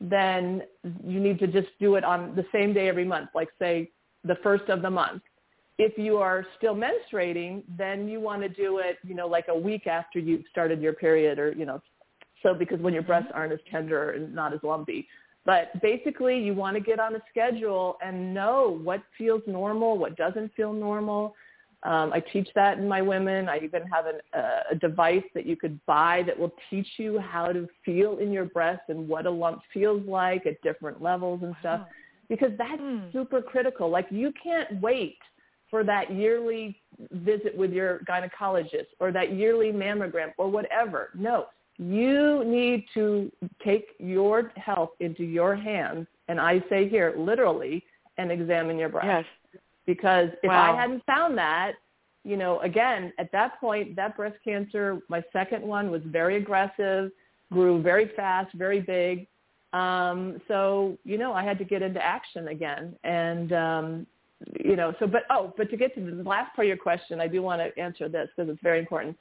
then 0.00 0.62
you 1.04 1.20
need 1.20 1.38
to 1.38 1.46
just 1.46 1.68
do 1.80 1.94
it 1.94 2.04
on 2.04 2.34
the 2.34 2.44
same 2.52 2.74
day 2.74 2.88
every 2.88 3.04
month, 3.04 3.30
like 3.34 3.48
say 3.58 3.90
the 4.24 4.36
first 4.42 4.68
of 4.68 4.82
the 4.82 4.90
month. 4.90 5.22
If 5.78 5.98
you 5.98 6.18
are 6.18 6.46
still 6.58 6.74
menstruating, 6.74 7.62
then 7.76 8.08
you 8.08 8.20
want 8.20 8.42
to 8.42 8.48
do 8.48 8.78
it, 8.78 8.98
you 9.02 9.14
know, 9.14 9.26
like 9.26 9.46
a 9.48 9.56
week 9.56 9.86
after 9.86 10.18
you've 10.18 10.44
started 10.50 10.80
your 10.80 10.92
period 10.92 11.38
or, 11.38 11.52
you 11.52 11.64
know, 11.64 11.80
so 12.42 12.54
because 12.54 12.80
when 12.80 12.92
your 12.92 13.02
breasts 13.02 13.30
aren't 13.34 13.52
as 13.52 13.58
tender 13.70 14.10
and 14.10 14.34
not 14.34 14.52
as 14.52 14.60
lumpy. 14.62 15.08
But 15.44 15.80
basically 15.82 16.38
you 16.38 16.54
want 16.54 16.76
to 16.76 16.80
get 16.80 17.00
on 17.00 17.16
a 17.16 17.20
schedule 17.30 17.96
and 18.04 18.32
know 18.32 18.80
what 18.82 19.02
feels 19.18 19.42
normal, 19.46 19.98
what 19.98 20.16
doesn't 20.16 20.54
feel 20.54 20.72
normal, 20.72 21.34
um, 21.84 22.12
I 22.14 22.20
teach 22.20 22.48
that 22.54 22.78
in 22.78 22.88
my 22.88 23.02
women. 23.02 23.48
I 23.48 23.58
even 23.62 23.82
have 23.82 24.06
an, 24.06 24.18
uh, 24.32 24.60
a 24.72 24.74
device 24.74 25.24
that 25.34 25.44
you 25.44 25.54
could 25.54 25.78
buy 25.84 26.22
that 26.26 26.38
will 26.38 26.54
teach 26.70 26.86
you 26.96 27.18
how 27.18 27.52
to 27.52 27.68
feel 27.84 28.18
in 28.18 28.32
your 28.32 28.46
breast 28.46 28.82
and 28.88 29.06
what 29.06 29.26
a 29.26 29.30
lump 29.30 29.60
feels 29.72 30.02
like 30.08 30.46
at 30.46 30.60
different 30.62 31.02
levels 31.02 31.40
and 31.42 31.54
stuff. 31.60 31.82
Because 32.30 32.52
that's 32.56 32.80
mm. 32.80 33.12
super 33.12 33.42
critical. 33.42 33.90
Like 33.90 34.06
you 34.10 34.32
can't 34.42 34.80
wait 34.80 35.18
for 35.70 35.84
that 35.84 36.10
yearly 36.10 36.80
visit 37.12 37.54
with 37.54 37.70
your 37.70 38.00
gynecologist 38.08 38.86
or 38.98 39.12
that 39.12 39.34
yearly 39.34 39.70
mammogram 39.70 40.32
or 40.38 40.48
whatever. 40.48 41.10
No, 41.14 41.46
you 41.76 42.44
need 42.46 42.86
to 42.94 43.30
take 43.62 43.88
your 43.98 44.52
health 44.56 44.90
into 45.00 45.24
your 45.24 45.54
hands, 45.54 46.06
and 46.28 46.40
I 46.40 46.62
say 46.70 46.88
here 46.88 47.14
literally, 47.18 47.84
and 48.16 48.30
examine 48.30 48.78
your 48.78 48.88
breast. 48.88 49.26
Yes 49.52 49.60
because 49.86 50.28
if 50.42 50.48
wow. 50.48 50.72
I 50.72 50.80
hadn't 50.80 51.04
found 51.06 51.36
that, 51.38 51.72
you 52.24 52.36
know, 52.36 52.58
again, 52.60 53.12
at 53.18 53.30
that 53.32 53.60
point, 53.60 53.96
that 53.96 54.16
breast 54.16 54.36
cancer, 54.42 54.98
my 55.08 55.22
second 55.32 55.62
one 55.62 55.90
was 55.90 56.00
very 56.06 56.36
aggressive, 56.36 57.10
grew 57.52 57.82
very 57.82 58.10
fast, 58.16 58.54
very 58.54 58.80
big. 58.80 59.26
Um, 59.74 60.40
so, 60.48 60.96
you 61.04 61.18
know, 61.18 61.32
I 61.32 61.42
had 61.42 61.58
to 61.58 61.64
get 61.64 61.82
into 61.82 62.02
action 62.02 62.48
again. 62.48 62.96
And, 63.04 63.52
um, 63.52 64.06
you 64.64 64.76
know, 64.76 64.94
so, 64.98 65.06
but, 65.06 65.22
oh, 65.30 65.52
but 65.56 65.70
to 65.70 65.76
get 65.76 65.94
to 65.96 66.00
the 66.00 66.22
last 66.22 66.54
part 66.54 66.66
of 66.66 66.68
your 66.68 66.76
question, 66.76 67.20
I 67.20 67.28
do 67.28 67.42
want 67.42 67.60
to 67.60 67.80
answer 67.80 68.08
this 68.08 68.28
because 68.34 68.50
it's 68.50 68.62
very 68.62 68.78
important. 68.78 69.16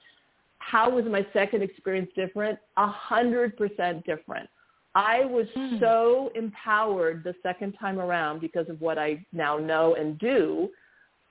How 0.60 0.90
was 0.90 1.06
my 1.06 1.26
second 1.34 1.62
experience 1.62 2.10
different? 2.16 2.58
A 2.78 2.88
hundred 2.88 3.58
percent 3.58 4.06
different. 4.06 4.50
I 4.96 5.26
was 5.26 5.48
mm. 5.56 5.80
so 5.80 6.32
empowered 6.36 7.24
the 7.24 7.34
second 7.42 7.74
time 7.74 8.00
around 8.00 8.42
because 8.42 8.70
of 8.70 8.80
what 8.80 9.00
I 9.00 9.26
now 9.34 9.58
know 9.58 9.96
and 9.96 10.20
do. 10.20 10.70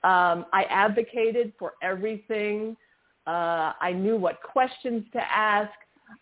Um, 0.03 0.45
I 0.51 0.65
advocated 0.69 1.53
for 1.57 1.73
everything. 1.81 2.75
Uh, 3.25 3.71
I 3.79 3.93
knew 3.93 4.17
what 4.17 4.41
questions 4.41 5.05
to 5.13 5.19
ask. 5.19 5.71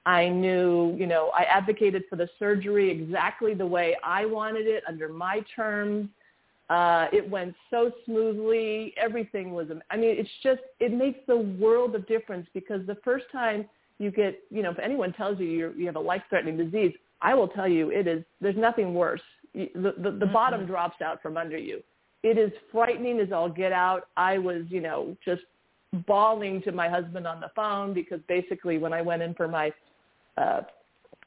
I 0.06 0.30
knew, 0.30 0.96
you 0.98 1.08
know, 1.08 1.32
I 1.36 1.44
advocated 1.44 2.04
for 2.10 2.16
the 2.16 2.30
surgery 2.38 2.92
exactly 2.92 3.56
the 3.56 3.66
way 3.66 3.98
I 4.04 4.26
wanted 4.26 4.68
it 4.68 4.84
under 4.88 5.10
my 5.10 5.44
terms. 5.56 6.10
Uh, 6.70 7.08
it 7.12 7.28
went 7.28 7.56
so 7.72 7.92
smoothly. 8.06 8.94
Everything 8.98 9.52
was, 9.54 9.68
I 9.90 9.98
mean, 9.98 10.16
it's 10.18 10.30
just, 10.44 10.62
it 10.80 10.94
makes 10.94 11.20
the 11.28 11.38
world 11.38 11.96
of 11.96 12.08
difference 12.08 12.48
because 12.54 12.86
the 12.86 12.98
first 13.04 13.26
time 13.32 13.68
you 13.98 14.12
get, 14.12 14.40
you 14.50 14.64
know, 14.64 14.72
if 14.72 14.80
anyone 14.80 15.12
tells 15.14 15.40
you 15.40 15.46
you 15.46 15.74
you 15.78 15.86
have 15.86 15.96
a 15.96 16.00
life-threatening 16.00 16.58
disease, 16.58 16.94
I 17.22 17.34
will 17.34 17.48
tell 17.48 17.68
you 17.68 17.92
it 17.92 18.08
is, 18.08 18.24
there's 18.40 18.58
nothing 18.58 18.94
worse. 18.94 19.22
The, 19.54 19.70
the, 19.76 19.92
the 19.98 20.12
mm-hmm. 20.12 20.34
bottom 20.34 20.66
drops 20.66 21.02
out 21.02 21.22
from 21.22 21.38
under 21.38 21.58
you. 21.58 21.84
It 22.24 22.38
is 22.38 22.52
frightening 22.72 23.20
as 23.20 23.32
all 23.32 23.50
get 23.50 23.72
out. 23.72 24.08
I 24.16 24.38
was, 24.38 24.64
you 24.70 24.82
know, 24.82 25.16
just 25.24 25.42
bawling 26.08 26.62
to 26.64 26.72
my 26.72 26.88
husband 26.88 27.28
on 27.28 27.42
the 27.42 27.52
phone 27.56 27.94
because 27.94 28.20
basically 28.28 28.78
when 28.78 28.94
I 28.94 29.02
went 29.02 29.22
in 29.22 29.34
for 29.34 29.48
my 29.48 29.74
uh, 30.38 30.62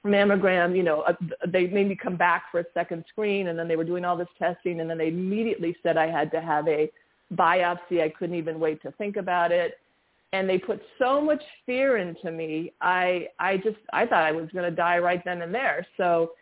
mammogram, 0.06 0.76
you 0.76 0.82
know, 0.82 1.02
uh, 1.02 1.12
they 1.46 1.66
made 1.66 1.88
me 1.88 1.96
come 2.00 2.16
back 2.16 2.44
for 2.50 2.60
a 2.60 2.64
second 2.72 3.04
screen 3.08 3.48
and 3.48 3.58
then 3.58 3.68
they 3.68 3.76
were 3.76 3.84
doing 3.84 4.04
all 4.04 4.16
this 4.16 4.28
testing 4.38 4.80
and 4.80 4.88
then 4.88 4.98
they 4.98 5.08
immediately 5.08 5.76
said 5.82 5.96
I 5.96 6.06
had 6.06 6.30
to 6.32 6.40
have 6.40 6.66
a 6.68 6.90
biopsy. 7.34 8.00
I 8.00 8.08
couldn't 8.08 8.36
even 8.36 8.58
wait 8.58 8.80
to 8.82 8.92
think 8.92 9.16
about 9.16 9.52
it 9.52 9.78
and 10.34 10.48
they 10.48 10.58
put 10.58 10.82
so 10.98 11.20
much 11.20 11.42
fear 11.64 11.98
into 11.98 12.32
me. 12.32 12.72
I 12.80 13.28
I 13.38 13.56
just 13.58 13.76
I 13.92 14.04
thought 14.04 14.24
I 14.24 14.32
was 14.32 14.48
going 14.52 14.68
to 14.68 14.74
die 14.74 14.98
right 14.98 15.24
then 15.24 15.42
and 15.42 15.54
there. 15.54 15.86
So, 15.96 16.32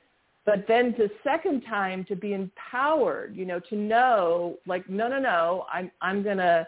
but 0.47 0.65
then 0.67 0.95
the 0.97 1.11
second 1.23 1.61
time 1.69 2.03
to 2.07 2.17
be 2.17 2.33
empowered, 2.33 3.37
you 3.37 3.45
know, 3.45 3.61
to 3.69 3.77
know 3.77 4.57
like 4.67 4.89
no 4.89 5.09
no 5.09 5.19
no, 5.19 5.67
I'm 5.71 5.91
I'm 6.01 6.23
going 6.23 6.39
to 6.39 6.67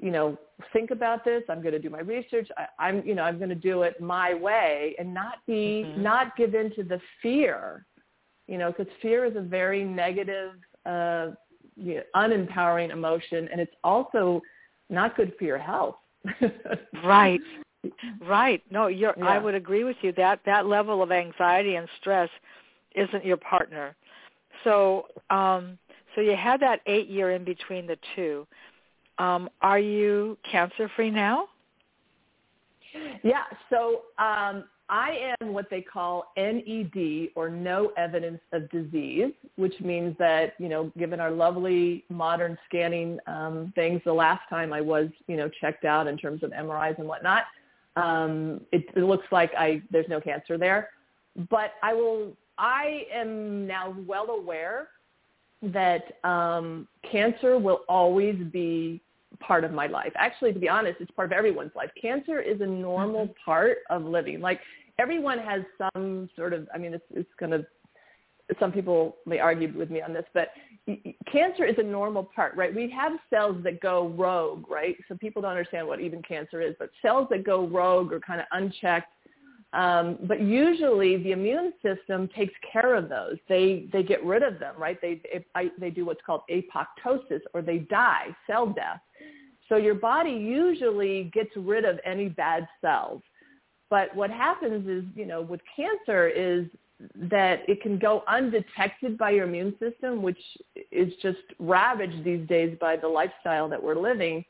you 0.00 0.10
know 0.10 0.38
think 0.72 0.90
about 0.90 1.22
this. 1.22 1.42
I'm 1.50 1.60
going 1.60 1.74
to 1.74 1.78
do 1.78 1.90
my 1.90 2.00
research. 2.00 2.48
I, 2.56 2.66
I'm 2.78 3.04
you 3.04 3.14
know 3.14 3.24
I'm 3.24 3.36
going 3.36 3.50
to 3.50 3.54
do 3.54 3.82
it 3.82 4.00
my 4.00 4.32
way 4.32 4.96
and 4.98 5.12
not 5.12 5.44
be 5.46 5.84
mm-hmm. 5.86 6.02
not 6.02 6.34
give 6.34 6.54
in 6.54 6.74
to 6.76 6.82
the 6.82 6.98
fear. 7.20 7.84
You 8.48 8.56
know, 8.56 8.72
because 8.72 8.92
fear 9.02 9.26
is 9.26 9.36
a 9.36 9.40
very 9.40 9.84
negative, 9.84 10.52
uh, 10.84 11.28
you 11.76 11.96
know, 11.96 12.02
unempowering 12.14 12.90
emotion, 12.90 13.48
and 13.50 13.60
it's 13.60 13.74
also 13.82 14.40
not 14.90 15.14
good 15.16 15.32
for 15.38 15.44
your 15.44 15.58
health 15.58 15.96
right. 17.04 17.40
Right. 18.26 18.62
No, 18.70 18.86
you're 18.86 19.12
yeah. 19.18 19.26
I 19.26 19.38
would 19.38 19.54
agree 19.54 19.84
with 19.84 19.98
you. 20.00 20.10
That 20.12 20.40
that 20.46 20.64
level 20.64 21.02
of 21.02 21.12
anxiety 21.12 21.74
and 21.74 21.86
stress 22.00 22.30
isn't 22.94 23.26
your 23.26 23.36
partner. 23.36 23.94
So 24.64 25.06
um 25.28 25.76
so 26.14 26.22
you 26.22 26.34
had 26.34 26.60
that 26.60 26.80
8 26.86 27.08
year 27.08 27.32
in 27.32 27.44
between 27.44 27.86
the 27.86 27.98
two. 28.16 28.46
Um 29.18 29.50
are 29.60 29.78
you 29.78 30.38
cancer 30.50 30.90
free 30.96 31.10
now? 31.10 31.48
Yeah, 33.22 33.42
so 33.68 34.02
um 34.18 34.64
I 34.88 35.34
am 35.40 35.54
what 35.54 35.70
they 35.70 35.80
call 35.80 36.32
NED 36.36 37.28
or 37.34 37.48
no 37.48 37.92
evidence 37.96 38.40
of 38.52 38.68
disease, 38.70 39.32
which 39.56 39.74
means 39.80 40.14
that, 40.18 40.54
you 40.58 40.68
know, 40.68 40.92
given 40.98 41.20
our 41.20 41.30
lovely 41.30 42.04
modern 42.10 42.58
scanning 42.68 43.18
um, 43.26 43.72
things, 43.74 44.02
the 44.04 44.12
last 44.12 44.42
time 44.50 44.72
I 44.72 44.82
was, 44.82 45.08
you 45.26 45.36
know, 45.36 45.48
checked 45.60 45.84
out 45.84 46.06
in 46.06 46.18
terms 46.18 46.42
of 46.42 46.50
MRIs 46.50 46.98
and 46.98 47.08
whatnot, 47.08 47.44
um, 47.96 48.60
it, 48.72 48.84
it 48.94 49.04
looks 49.04 49.26
like 49.32 49.52
I, 49.58 49.80
there's 49.90 50.08
no 50.08 50.20
cancer 50.20 50.58
there. 50.58 50.90
But 51.48 51.72
I 51.82 51.94
will, 51.94 52.36
I 52.58 53.06
am 53.12 53.66
now 53.66 53.96
well 54.06 54.30
aware 54.30 54.88
that 55.62 56.18
um, 56.24 56.86
cancer 57.10 57.58
will 57.58 57.80
always 57.88 58.36
be 58.52 59.00
part 59.40 59.64
of 59.64 59.72
my 59.72 59.86
life. 59.86 60.12
Actually, 60.16 60.52
to 60.52 60.58
be 60.58 60.68
honest, 60.68 61.00
it's 61.00 61.10
part 61.12 61.26
of 61.26 61.32
everyone's 61.32 61.74
life. 61.74 61.90
Cancer 62.00 62.40
is 62.40 62.60
a 62.60 62.66
normal 62.66 63.26
mm-hmm. 63.26 63.50
part 63.50 63.78
of 63.90 64.04
living. 64.04 64.40
Like 64.40 64.60
everyone 64.98 65.38
has 65.38 65.62
some 65.94 66.28
sort 66.36 66.52
of, 66.52 66.68
I 66.74 66.78
mean, 66.78 66.94
it's, 66.94 67.04
it's 67.10 67.30
going 67.38 67.52
to, 67.52 67.66
some 68.60 68.72
people 68.72 69.16
may 69.24 69.38
argue 69.38 69.72
with 69.76 69.90
me 69.90 70.02
on 70.02 70.12
this, 70.12 70.26
but 70.34 70.48
cancer 71.32 71.64
is 71.64 71.76
a 71.78 71.82
normal 71.82 72.28
part, 72.36 72.54
right? 72.56 72.74
We 72.74 72.90
have 72.90 73.12
cells 73.30 73.56
that 73.64 73.80
go 73.80 74.08
rogue, 74.08 74.68
right? 74.68 74.96
So 75.08 75.16
people 75.16 75.40
don't 75.40 75.50
understand 75.50 75.86
what 75.86 76.00
even 76.00 76.20
cancer 76.22 76.60
is, 76.60 76.74
but 76.78 76.90
cells 77.00 77.26
that 77.30 77.44
go 77.44 77.66
rogue 77.66 78.12
or 78.12 78.20
kind 78.20 78.40
of 78.40 78.46
unchecked. 78.52 79.08
Um, 79.74 80.18
but 80.22 80.40
usually 80.40 81.16
the 81.16 81.32
immune 81.32 81.72
system 81.82 82.28
takes 82.28 82.54
care 82.72 82.94
of 82.94 83.08
those. 83.08 83.36
They 83.48 83.88
they 83.92 84.04
get 84.04 84.24
rid 84.24 84.42
of 84.42 84.60
them, 84.60 84.74
right? 84.78 85.00
They 85.02 85.20
they, 85.54 85.70
they 85.78 85.90
do 85.90 86.04
what's 86.06 86.20
called 86.24 86.42
apoptosis, 86.48 87.40
or 87.52 87.60
they 87.60 87.78
die, 87.78 88.28
cell 88.46 88.66
death. 88.66 89.00
So 89.68 89.76
your 89.76 89.94
body 89.94 90.30
usually 90.30 91.30
gets 91.34 91.50
rid 91.56 91.84
of 91.84 91.98
any 92.04 92.28
bad 92.28 92.68
cells. 92.80 93.22
But 93.90 94.14
what 94.14 94.30
happens 94.30 94.88
is, 94.88 95.04
you 95.16 95.26
know, 95.26 95.42
with 95.42 95.60
cancer 95.74 96.28
is 96.28 96.66
that 97.30 97.68
it 97.68 97.82
can 97.82 97.98
go 97.98 98.22
undetected 98.28 99.18
by 99.18 99.30
your 99.30 99.44
immune 99.44 99.74
system, 99.80 100.22
which 100.22 100.38
is 100.92 101.12
just 101.20 101.38
ravaged 101.58 102.22
these 102.24 102.46
days 102.48 102.76
by 102.80 102.96
the 102.96 103.08
lifestyle 103.08 103.68
that 103.68 103.82
we're 103.82 103.98
living. 103.98 104.44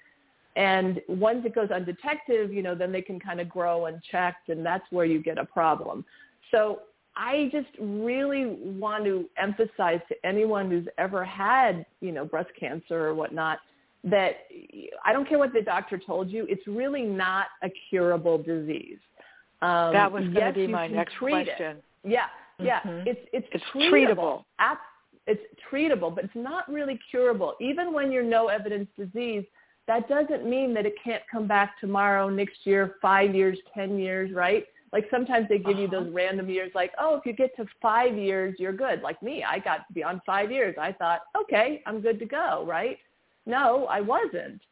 And 0.57 1.01
once 1.09 1.45
it 1.45 1.55
goes 1.55 1.71
undetected, 1.71 2.53
you 2.53 2.63
know, 2.63 2.75
then 2.75 2.93
they 2.93 3.03
can 3.03 3.19
kind 3.19 3.41
of 3.41 3.49
grow 3.49 3.87
unchecked, 3.87 4.49
and 4.49 4.65
that's 4.65 4.85
where 4.91 5.05
you 5.05 5.23
get 5.23 5.37
a 5.37 5.45
problem. 5.45 6.05
So 6.51 6.81
I 7.17 7.49
just 7.53 7.69
really 7.81 8.57
want 8.63 9.05
to 9.05 9.29
emphasize 9.37 10.01
to 10.09 10.15
anyone 10.25 10.71
who's 10.71 10.87
ever 10.99 11.25
had, 11.25 11.85
you 12.01 12.13
know, 12.13 12.25
breast 12.25 12.51
cancer 12.59 13.07
or 13.07 13.15
whatnot, 13.15 13.59
that 14.05 14.47
I 15.05 15.13
don't 15.13 15.29
care 15.29 15.39
what 15.39 15.53
the 15.53 15.63
doctor 15.63 15.99
told 15.99 16.31
you, 16.31 16.47
it's 16.49 16.67
really 16.67 17.03
not 17.03 17.47
a 17.63 17.71
curable 17.89 18.39
disease. 18.39 18.99
Um, 19.63 19.93
that 19.93 20.13
was 20.13 20.25
going 20.25 20.35
yes, 20.35 20.55
to 20.55 20.61
be 20.61 20.67
my 20.67 20.87
next 20.87 21.17
question. 21.19 21.79
It. 21.79 21.85
Yeah, 22.05 22.27
yeah, 22.61 22.81
mm-hmm. 22.81 23.09
it's 23.09 23.21
it's, 23.33 23.47
it's 23.53 23.65
treatable. 23.75 24.45
treatable. 24.61 24.77
It's 25.27 25.41
treatable, 25.73 26.15
but 26.15 26.25
it's 26.25 26.35
not 26.35 26.71
really 26.71 27.01
curable. 27.11 27.55
Even 27.61 27.95
when 27.95 28.13
you're 28.13 28.23
no 28.23 28.49
evidence 28.49 28.89
disease, 28.99 29.45
that 29.87 30.09
doesn't 30.09 30.49
mean 30.49 30.73
that 30.75 30.87
it 30.87 30.95
can't 31.03 31.23
come 31.31 31.47
back 31.47 31.79
tomorrow, 31.81 32.29
next 32.29 32.59
year, 32.65 32.97
five 33.03 33.35
years, 33.35 33.59
ten 33.75 33.99
years, 33.99 34.33
right? 34.33 34.67
Like 34.93 35.07
sometimes 35.11 35.49
they 35.49 35.59
give 35.59 35.75
uh-huh. 35.75 35.81
you 35.83 35.89
those 35.89 36.13
random 36.13 36.49
years, 36.49 36.71
like, 36.75 36.93
oh, 37.01 37.17
if 37.17 37.27
you 37.27 37.33
get 37.33 37.55
to 37.57 37.67
five 37.83 38.17
years, 38.17 38.55
you're 38.59 38.73
good. 38.73 39.03
Like 39.03 39.21
me, 39.23 39.45
I 39.45 39.59
got 39.59 39.93
beyond 39.93 40.21
five 40.25 40.53
years. 40.53 40.77
I 40.81 40.93
thought, 40.93 41.23
okay, 41.37 41.83
I'm 41.85 42.01
good 42.01 42.19
to 42.21 42.27
go, 42.27 42.65
right? 42.67 42.99
No, 43.45 43.87
I 43.87 44.01
wasn't. 44.01 44.63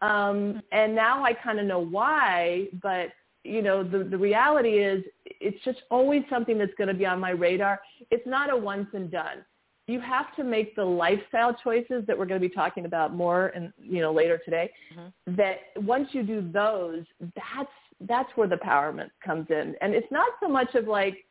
Um, 0.00 0.62
and 0.72 0.94
now 0.94 1.24
I 1.24 1.32
kind 1.32 1.60
of 1.60 1.66
know 1.66 1.78
why, 1.78 2.68
but 2.82 3.10
you 3.44 3.62
know, 3.62 3.84
the, 3.84 4.02
the 4.02 4.18
reality 4.18 4.78
is 4.78 5.04
it's 5.24 5.62
just 5.64 5.82
always 5.90 6.22
something 6.28 6.58
that's 6.58 6.74
going 6.76 6.88
to 6.88 6.94
be 6.94 7.06
on 7.06 7.20
my 7.20 7.30
radar. 7.30 7.80
It's 8.10 8.26
not 8.26 8.50
a 8.50 8.56
once 8.56 8.88
and 8.92 9.10
done. 9.10 9.44
You 9.88 10.00
have 10.00 10.34
to 10.34 10.42
make 10.42 10.74
the 10.74 10.84
lifestyle 10.84 11.56
choices 11.62 12.04
that 12.06 12.18
we're 12.18 12.26
going 12.26 12.40
to 12.40 12.48
be 12.48 12.52
talking 12.52 12.86
about 12.86 13.14
more 13.14 13.48
and, 13.48 13.72
you 13.80 14.00
know, 14.00 14.12
later 14.12 14.40
today. 14.44 14.70
Mm-hmm. 14.98 15.36
That 15.36 15.58
once 15.76 16.08
you 16.12 16.24
do 16.24 16.50
those, 16.52 17.04
that's, 17.20 17.70
that's 18.00 18.28
where 18.34 18.48
the 18.48 18.56
empowerment 18.56 19.10
comes 19.24 19.46
in. 19.50 19.74
And 19.80 19.94
it's 19.94 20.10
not 20.10 20.28
so 20.42 20.48
much 20.48 20.74
of 20.74 20.88
like, 20.88 21.24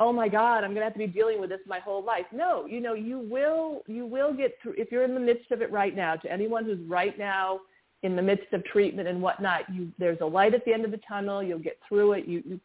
oh 0.00 0.14
my 0.14 0.28
God, 0.28 0.64
I'm 0.64 0.70
going 0.70 0.76
to 0.76 0.84
have 0.84 0.94
to 0.94 0.98
be 0.98 1.06
dealing 1.06 1.40
with 1.40 1.50
this 1.50 1.60
my 1.66 1.78
whole 1.78 2.02
life. 2.02 2.24
No, 2.32 2.64
you 2.64 2.80
know, 2.80 2.94
you 2.94 3.18
will, 3.18 3.82
you 3.86 4.06
will 4.06 4.32
get 4.32 4.56
through, 4.62 4.76
if 4.78 4.90
you're 4.90 5.04
in 5.04 5.12
the 5.12 5.20
midst 5.20 5.50
of 5.50 5.60
it 5.60 5.70
right 5.70 5.94
now, 5.94 6.16
to 6.16 6.32
anyone 6.32 6.64
who's 6.64 6.80
right 6.88 7.18
now 7.18 7.60
in 8.02 8.16
the 8.16 8.22
midst 8.22 8.50
of 8.54 8.64
treatment 8.64 9.08
and 9.08 9.20
whatnot, 9.20 9.70
you, 9.70 9.92
there's 9.98 10.16
a 10.22 10.26
light 10.26 10.54
at 10.54 10.64
the 10.64 10.72
end 10.72 10.86
of 10.86 10.90
the 10.90 11.00
tunnel. 11.06 11.42
You'll 11.42 11.58
get 11.58 11.78
through 11.86 12.12
it. 12.14 12.24
You, 12.26 12.42
you, 12.46 12.60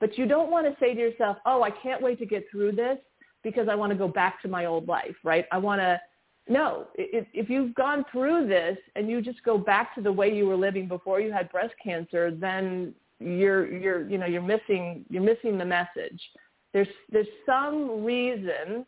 but 0.00 0.18
you 0.18 0.26
don't 0.26 0.50
want 0.50 0.66
to 0.66 0.74
say 0.80 0.92
to 0.92 1.00
yourself, 1.00 1.36
oh, 1.46 1.62
I 1.62 1.70
can't 1.70 2.02
wait 2.02 2.18
to 2.18 2.26
get 2.26 2.46
through 2.50 2.72
this 2.72 2.98
because 3.42 3.68
I 3.68 3.74
want 3.74 3.90
to 3.92 3.98
go 3.98 4.08
back 4.08 4.40
to 4.42 4.48
my 4.48 4.66
old 4.66 4.88
life, 4.88 5.16
right? 5.24 5.46
I 5.52 5.58
want 5.58 5.80
to, 5.80 6.00
no, 6.48 6.86
if, 6.94 7.26
if 7.32 7.48
you've 7.48 7.74
gone 7.74 8.04
through 8.10 8.48
this 8.48 8.76
and 8.96 9.08
you 9.08 9.22
just 9.22 9.42
go 9.44 9.58
back 9.58 9.94
to 9.94 10.00
the 10.00 10.12
way 10.12 10.34
you 10.34 10.46
were 10.46 10.56
living 10.56 10.88
before 10.88 11.20
you 11.20 11.32
had 11.32 11.50
breast 11.50 11.74
cancer, 11.82 12.30
then 12.30 12.94
you're, 13.20 13.72
you're, 13.72 14.08
you 14.08 14.18
know, 14.18 14.26
you're 14.26 14.42
missing, 14.42 15.04
you're 15.08 15.22
missing 15.22 15.58
the 15.58 15.64
message. 15.64 16.20
There's, 16.72 16.88
there's 17.10 17.28
some 17.46 18.04
reason, 18.04 18.86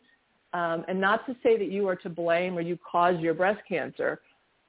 um, 0.53 0.85
and 0.87 0.99
not 0.99 1.25
to 1.27 1.35
say 1.43 1.57
that 1.57 1.69
you 1.69 1.87
are 1.87 1.95
to 1.97 2.09
blame 2.09 2.57
or 2.57 2.61
you 2.61 2.77
caused 2.89 3.21
your 3.21 3.33
breast 3.33 3.61
cancer, 3.67 4.21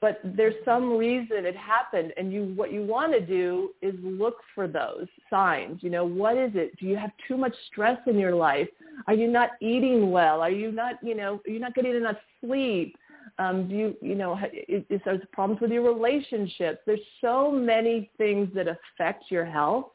but 0.07 0.21
there's 0.37 0.55
some 0.65 0.97
reason 0.97 1.45
it 1.45 1.57
happened 1.57 2.13
and 2.17 2.33
you 2.33 2.53
what 2.55 2.73
you 2.73 2.81
want 2.87 3.13
to 3.13 3.21
do 3.21 3.71
is 3.83 3.93
look 4.05 4.37
for 4.55 4.69
those 4.69 5.09
signs. 5.29 5.83
You 5.83 5.91
know 5.91 6.05
what 6.05 6.37
is 6.37 6.53
it? 6.55 6.79
Do 6.79 6.87
you 6.87 6.97
have 6.97 7.11
too 7.27 7.37
much 7.37 7.53
stress 7.67 7.99
in 8.07 8.17
your 8.17 8.37
life? 8.37 8.69
Are 9.09 9.15
you 9.15 9.27
not 9.27 9.51
eating 9.61 10.13
well? 10.13 10.43
Are 10.43 10.51
you 10.51 10.71
not 10.71 10.95
you 11.03 11.17
know 11.17 11.41
are 11.45 11.51
you 11.51 11.59
not 11.59 11.75
getting 11.75 11.97
enough 11.97 12.19
sleep? 12.41 12.97
Um, 13.41 13.69
do 13.69 13.75
you 13.75 13.97
you 14.01 14.15
know 14.15 14.39
is, 14.69 14.85
is 14.91 15.01
there 15.05 15.21
problems 15.33 15.61
with 15.61 15.73
your 15.73 15.83
relationships? 15.83 16.79
There's 16.87 17.01
so 17.21 17.51
many 17.51 18.09
things 18.17 18.49
that 18.55 18.69
affect 18.69 19.25
your 19.29 19.45
health 19.45 19.87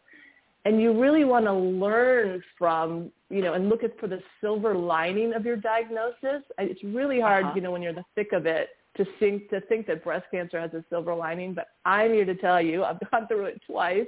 and 0.65 0.81
you 0.81 0.99
really 1.01 1.23
want 1.23 1.45
to 1.45 1.53
learn 1.53 2.43
from 2.57 3.13
you 3.29 3.41
know 3.41 3.53
and 3.53 3.69
look 3.69 3.85
at 3.85 3.97
for 3.97 4.07
the 4.07 4.19
silver 4.41 4.75
lining 4.75 5.33
of 5.35 5.45
your 5.45 5.55
diagnosis. 5.55 6.43
It's 6.57 6.83
really 6.83 7.21
hard 7.21 7.45
uh-huh. 7.45 7.53
you 7.55 7.61
know 7.61 7.71
when 7.71 7.81
you're 7.81 7.91
in 7.91 7.95
the 7.95 8.03
thick 8.13 8.33
of 8.33 8.45
it 8.45 8.67
to 9.03 9.11
think 9.19 9.49
to 9.49 9.61
think 9.61 9.87
that 9.87 10.03
breast 10.03 10.25
cancer 10.31 10.59
has 10.59 10.73
a 10.73 10.83
silver 10.89 11.13
lining, 11.13 11.53
but 11.53 11.67
I'm 11.85 12.13
here 12.13 12.25
to 12.25 12.35
tell 12.35 12.61
you 12.61 12.83
I've 12.83 12.99
gone 13.11 13.27
through 13.27 13.45
it 13.45 13.61
twice. 13.65 14.07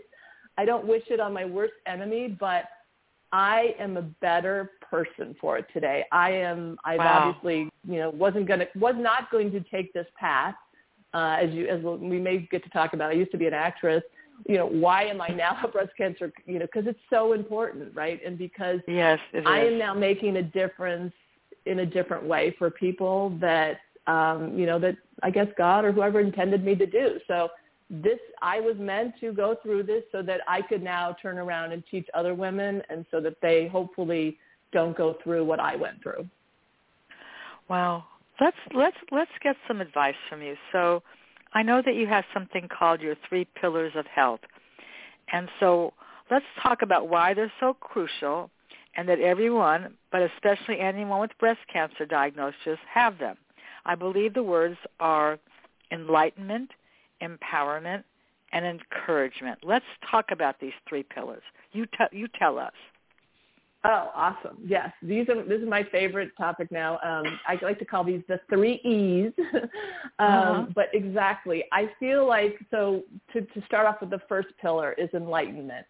I 0.58 0.66
don't 0.66 0.86
wish 0.86 1.04
it 1.10 1.20
on 1.20 1.34
my 1.34 1.46
worst 1.46 1.74
enemy, 1.88 2.36
but 2.40 2.66
I 3.32 3.76
am 3.80 3.98
a 3.98 4.04
better 4.04 4.72
person 4.90 5.36
for 5.42 5.58
it 5.58 5.66
today. 5.74 6.06
I 6.12 6.32
am. 6.32 6.78
I 6.86 6.98
wow. 6.98 7.34
obviously, 7.34 7.70
you 7.88 8.00
know, 8.00 8.12
wasn't 8.12 8.48
gonna 8.48 8.68
was 8.76 8.96
not 8.98 9.32
going 9.32 9.52
to 9.52 9.60
take 9.62 9.94
this 9.94 10.08
path. 10.20 10.56
Uh, 11.14 11.38
as 11.42 11.52
you 11.52 11.68
as 11.68 11.82
we 11.84 12.20
may 12.20 12.48
get 12.52 12.64
to 12.64 12.70
talk 12.70 12.94
about, 12.94 13.10
I 13.10 13.14
used 13.14 13.32
to 13.32 13.38
be 13.38 13.48
an 13.48 13.54
actress. 13.54 14.04
You 14.48 14.58
know, 14.58 14.68
why 14.68 15.04
am 15.06 15.22
I 15.22 15.30
now 15.30 15.58
a 15.64 15.68
breast 15.68 15.92
cancer? 15.98 16.32
You 16.46 16.60
know, 16.60 16.66
because 16.66 16.88
it's 16.88 17.00
so 17.10 17.34
important, 17.34 17.96
right? 17.96 18.20
And 18.26 18.38
because 18.38 18.80
yes, 18.88 19.20
I 19.46 19.60
am 19.60 19.80
now 19.80 19.94
making 19.94 20.38
a 20.38 20.44
difference 20.44 21.14
in 21.66 21.80
a 21.80 21.86
different 21.86 22.24
way 22.26 22.56
for 22.60 22.70
people 22.70 23.36
that 23.40 23.78
um, 24.08 24.58
you 24.58 24.66
know, 24.66 24.80
that 24.80 24.98
I 25.22 25.30
guess 25.30 25.48
God 25.58 25.86
or 25.86 25.92
whoever 25.92 26.20
intended 26.20 26.64
me 26.64 26.76
to 26.76 26.86
do. 26.86 27.20
So 27.28 27.50
this, 27.90 28.20
I 28.42 28.60
was 28.60 28.76
meant 28.78 29.14
to 29.20 29.34
go 29.34 29.56
through 29.62 29.84
this 29.84 30.04
so 30.12 30.22
that 30.24 30.42
I 30.48 30.62
could 30.62 30.82
now 30.82 31.16
turn 31.22 31.38
around 31.38 31.72
and 31.72 31.84
teach 31.90 32.08
other 32.14 32.34
women 32.34 32.82
and 32.90 33.06
so 33.12 33.20
that 33.22 33.36
they 33.42 33.68
hopefully 33.68 34.38
don't 34.72 34.98
go 34.98 35.16
through 35.24 35.46
what 35.46 35.60
I 35.60 35.76
went 35.76 36.02
through. 36.02 36.28
Wow. 37.70 38.06
Let's 38.42 38.58
let's 38.74 38.98
let's 39.12 39.32
get 39.44 39.56
some 39.68 39.80
advice 39.80 40.16
from 40.28 40.42
you. 40.42 40.56
So 40.72 41.04
I 41.54 41.62
know 41.62 41.82
that 41.86 41.96
you 41.96 42.08
have 42.08 42.26
something 42.34 42.68
called 42.68 43.00
your 43.00 43.16
three 43.30 43.46
pillars 43.62 43.94
of 43.96 44.06
health. 44.08 44.40
And 45.32 45.48
so 45.60 45.94
let's 46.32 46.46
talk 46.62 46.82
about 46.82 47.10
why 47.10 47.34
they're 47.34 47.52
so 47.60 47.76
crucial 47.76 48.50
and 48.96 49.08
that 49.08 49.20
everyone, 49.20 49.94
but 50.12 50.22
especially 50.22 50.80
anyone 50.80 51.22
with 51.22 51.32
breast 51.40 51.60
cancer 51.72 52.06
diagnosis, 52.06 52.80
have 52.92 53.18
them. 53.20 53.38
I 53.86 53.96
believe 53.96 54.34
the 54.34 54.44
words 54.44 54.78
are 55.00 55.40
enlightenment, 55.92 56.72
empowerment, 57.22 58.04
and 58.52 58.66
encouragement. 58.66 59.60
Let's 59.64 59.86
talk 60.10 60.26
about 60.32 60.60
these 60.60 60.74
three 60.88 61.04
pillars. 61.04 61.44
You, 61.72 61.86
t- 61.86 62.18
you 62.18 62.28
tell 62.40 62.58
us. 62.60 62.74
Oh, 63.86 64.12
awesome! 64.16 64.60
Yes, 64.66 64.92
these 65.02 65.28
are 65.28 65.44
this 65.44 65.60
is 65.60 65.68
my 65.68 65.84
favorite 65.92 66.32
topic 66.38 66.72
now. 66.72 67.00
Um, 67.04 67.38
I 67.46 67.60
like 67.62 67.80
to 67.80 67.86
call 67.86 68.06
these 68.06 68.22
the 68.30 68.40
three 68.50 68.76
E's. 68.76 69.34
um, 69.54 69.70
uh-huh. 70.20 70.66
But 70.74 70.86
exactly, 70.94 71.66
I 71.74 71.90
feel 72.00 72.26
like 72.26 72.58
so. 72.72 73.04
To, 73.34 73.42
to 73.42 73.66
start 73.66 73.86
off 73.86 73.98
with, 74.00 74.10
the 74.10 74.22
first 74.30 74.48
pillar 74.62 74.94
is 74.94 75.10
enlightenment, 75.14 75.86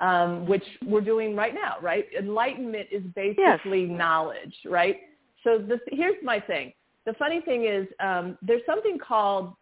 um, 0.00 0.46
which 0.46 0.64
we're 0.86 1.02
doing 1.02 1.36
right 1.36 1.52
now. 1.52 1.76
Right, 1.82 2.06
enlightenment 2.18 2.88
is 2.90 3.02
basically 3.14 3.82
yes. 3.82 3.90
knowledge. 3.90 4.54
Right. 4.64 4.96
So 5.42 5.58
this, 5.58 5.80
here's 5.88 6.16
my 6.22 6.40
thing 6.40 6.72
the 7.06 7.14
funny 7.14 7.40
thing 7.40 7.66
is 7.66 7.86
um, 8.00 8.38
there's 8.42 8.62
something 8.66 8.98
called 8.98 9.54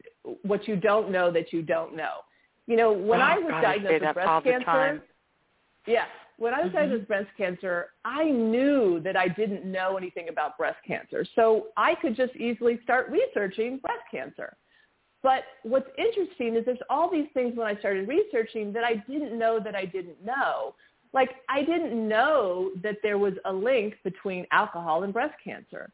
what 0.42 0.68
you 0.68 0.76
don't 0.76 1.10
know 1.10 1.30
that 1.32 1.52
you 1.52 1.62
don't 1.62 1.96
know. 1.96 2.18
You 2.66 2.76
know, 2.76 2.92
when 2.92 3.20
oh, 3.20 3.24
I 3.24 3.38
was 3.38 3.50
God, 3.50 3.62
diagnosed 3.62 4.04
with 4.04 4.14
breast 4.14 4.44
cancer, 4.44 5.02
yeah, 5.86 6.04
when 6.38 6.54
I 6.54 6.58
was 6.58 6.68
mm-hmm. 6.68 6.76
diagnosed 6.76 7.00
with 7.00 7.08
breast 7.08 7.28
cancer, 7.36 7.86
I 8.04 8.24
knew 8.24 9.00
that 9.00 9.16
I 9.16 9.28
didn't 9.28 9.64
know 9.64 9.96
anything 9.96 10.28
about 10.28 10.56
breast 10.56 10.78
cancer. 10.86 11.26
So 11.34 11.68
I 11.76 11.94
could 11.96 12.16
just 12.16 12.34
easily 12.36 12.78
start 12.84 13.10
researching 13.10 13.78
breast 13.78 14.02
cancer. 14.10 14.56
But 15.22 15.44
what's 15.62 15.88
interesting 15.96 16.56
is 16.56 16.64
there's 16.64 16.78
all 16.90 17.10
these 17.10 17.28
things 17.32 17.56
when 17.56 17.66
I 17.66 17.78
started 17.78 18.08
researching 18.08 18.72
that 18.72 18.84
I 18.84 18.94
didn't 19.08 19.38
know 19.38 19.60
that 19.60 19.76
I 19.76 19.84
didn't 19.84 20.24
know. 20.24 20.74
Like 21.12 21.30
I 21.48 21.62
didn't 21.62 22.08
know 22.08 22.70
that 22.82 22.96
there 23.02 23.18
was 23.18 23.34
a 23.44 23.52
link 23.52 23.94
between 24.02 24.46
alcohol 24.50 25.04
and 25.04 25.12
breast 25.12 25.34
cancer. 25.44 25.92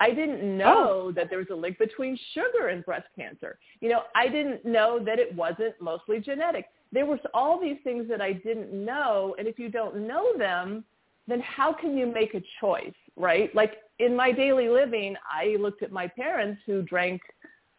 I 0.00 0.10
didn't 0.12 0.56
know 0.56 1.04
oh. 1.08 1.12
that 1.12 1.28
there 1.28 1.38
was 1.38 1.48
a 1.50 1.54
link 1.54 1.78
between 1.78 2.18
sugar 2.32 2.68
and 2.68 2.84
breast 2.84 3.06
cancer. 3.16 3.58
You 3.80 3.90
know, 3.90 4.02
I 4.14 4.28
didn't 4.28 4.64
know 4.64 4.98
that 5.04 5.18
it 5.18 5.34
wasn't 5.34 5.74
mostly 5.80 6.20
genetic. 6.20 6.66
There 6.90 7.06
was 7.06 7.20
all 7.34 7.60
these 7.60 7.76
things 7.84 8.08
that 8.08 8.20
I 8.20 8.32
didn't 8.32 8.72
know, 8.72 9.36
and 9.38 9.46
if 9.46 9.58
you 9.58 9.68
don't 9.68 10.08
know 10.08 10.36
them, 10.36 10.84
then 11.28 11.40
how 11.40 11.72
can 11.72 11.96
you 11.96 12.06
make 12.06 12.34
a 12.34 12.42
choice, 12.60 12.94
right? 13.16 13.54
Like 13.54 13.74
in 13.98 14.16
my 14.16 14.32
daily 14.32 14.68
living, 14.68 15.14
I 15.30 15.56
looked 15.60 15.82
at 15.82 15.92
my 15.92 16.08
parents 16.08 16.60
who 16.66 16.82
drank 16.82 17.20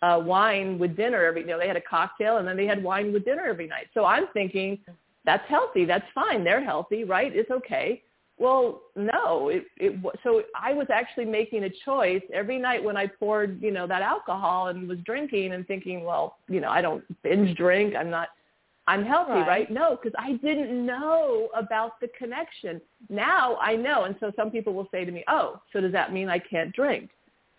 uh, 0.01 0.21
wine 0.23 0.79
with 0.79 0.95
dinner 0.95 1.25
every, 1.25 1.41
you 1.41 1.47
know, 1.47 1.59
they 1.59 1.67
had 1.67 1.75
a 1.75 1.81
cocktail 1.81 2.37
and 2.37 2.47
then 2.47 2.55
they 2.55 2.65
had 2.65 2.81
wine 2.83 3.11
with 3.11 3.25
dinner 3.25 3.45
every 3.45 3.67
night. 3.67 3.87
So 3.93 4.05
I'm 4.05 4.27
thinking, 4.33 4.79
that's 5.25 5.47
healthy. 5.49 5.85
That's 5.85 6.05
fine. 6.15 6.43
They're 6.43 6.63
healthy, 6.63 7.03
right? 7.03 7.35
It's 7.35 7.51
okay. 7.51 8.03
Well, 8.41 8.81
no. 8.95 9.49
It, 9.49 9.65
it 9.77 10.03
so 10.23 10.41
I 10.59 10.73
was 10.73 10.87
actually 10.91 11.25
making 11.25 11.65
a 11.65 11.69
choice 11.85 12.23
every 12.33 12.57
night 12.57 12.83
when 12.83 12.97
I 12.97 13.05
poured, 13.05 13.61
you 13.61 13.69
know, 13.69 13.85
that 13.85 14.01
alcohol 14.01 14.69
and 14.69 14.89
was 14.89 14.97
drinking 15.05 15.53
and 15.53 15.67
thinking, 15.67 16.03
well, 16.03 16.37
you 16.49 16.59
know, 16.59 16.69
I 16.69 16.81
don't 16.81 17.03
binge 17.21 17.55
drink. 17.55 17.93
I'm 17.95 18.09
not 18.09 18.29
I'm 18.87 19.05
healthy, 19.05 19.33
right? 19.33 19.47
right? 19.47 19.71
No, 19.71 19.95
because 19.95 20.13
I 20.17 20.33
didn't 20.43 20.83
know 20.83 21.49
about 21.55 21.99
the 22.01 22.07
connection. 22.17 22.81
Now 23.09 23.57
I 23.57 23.75
know. 23.75 24.05
And 24.05 24.15
so 24.19 24.31
some 24.35 24.49
people 24.49 24.73
will 24.73 24.89
say 24.91 25.05
to 25.05 25.11
me, 25.11 25.23
oh, 25.27 25.61
so 25.71 25.79
does 25.79 25.91
that 25.91 26.11
mean 26.11 26.27
I 26.27 26.39
can't 26.39 26.73
drink? 26.73 27.11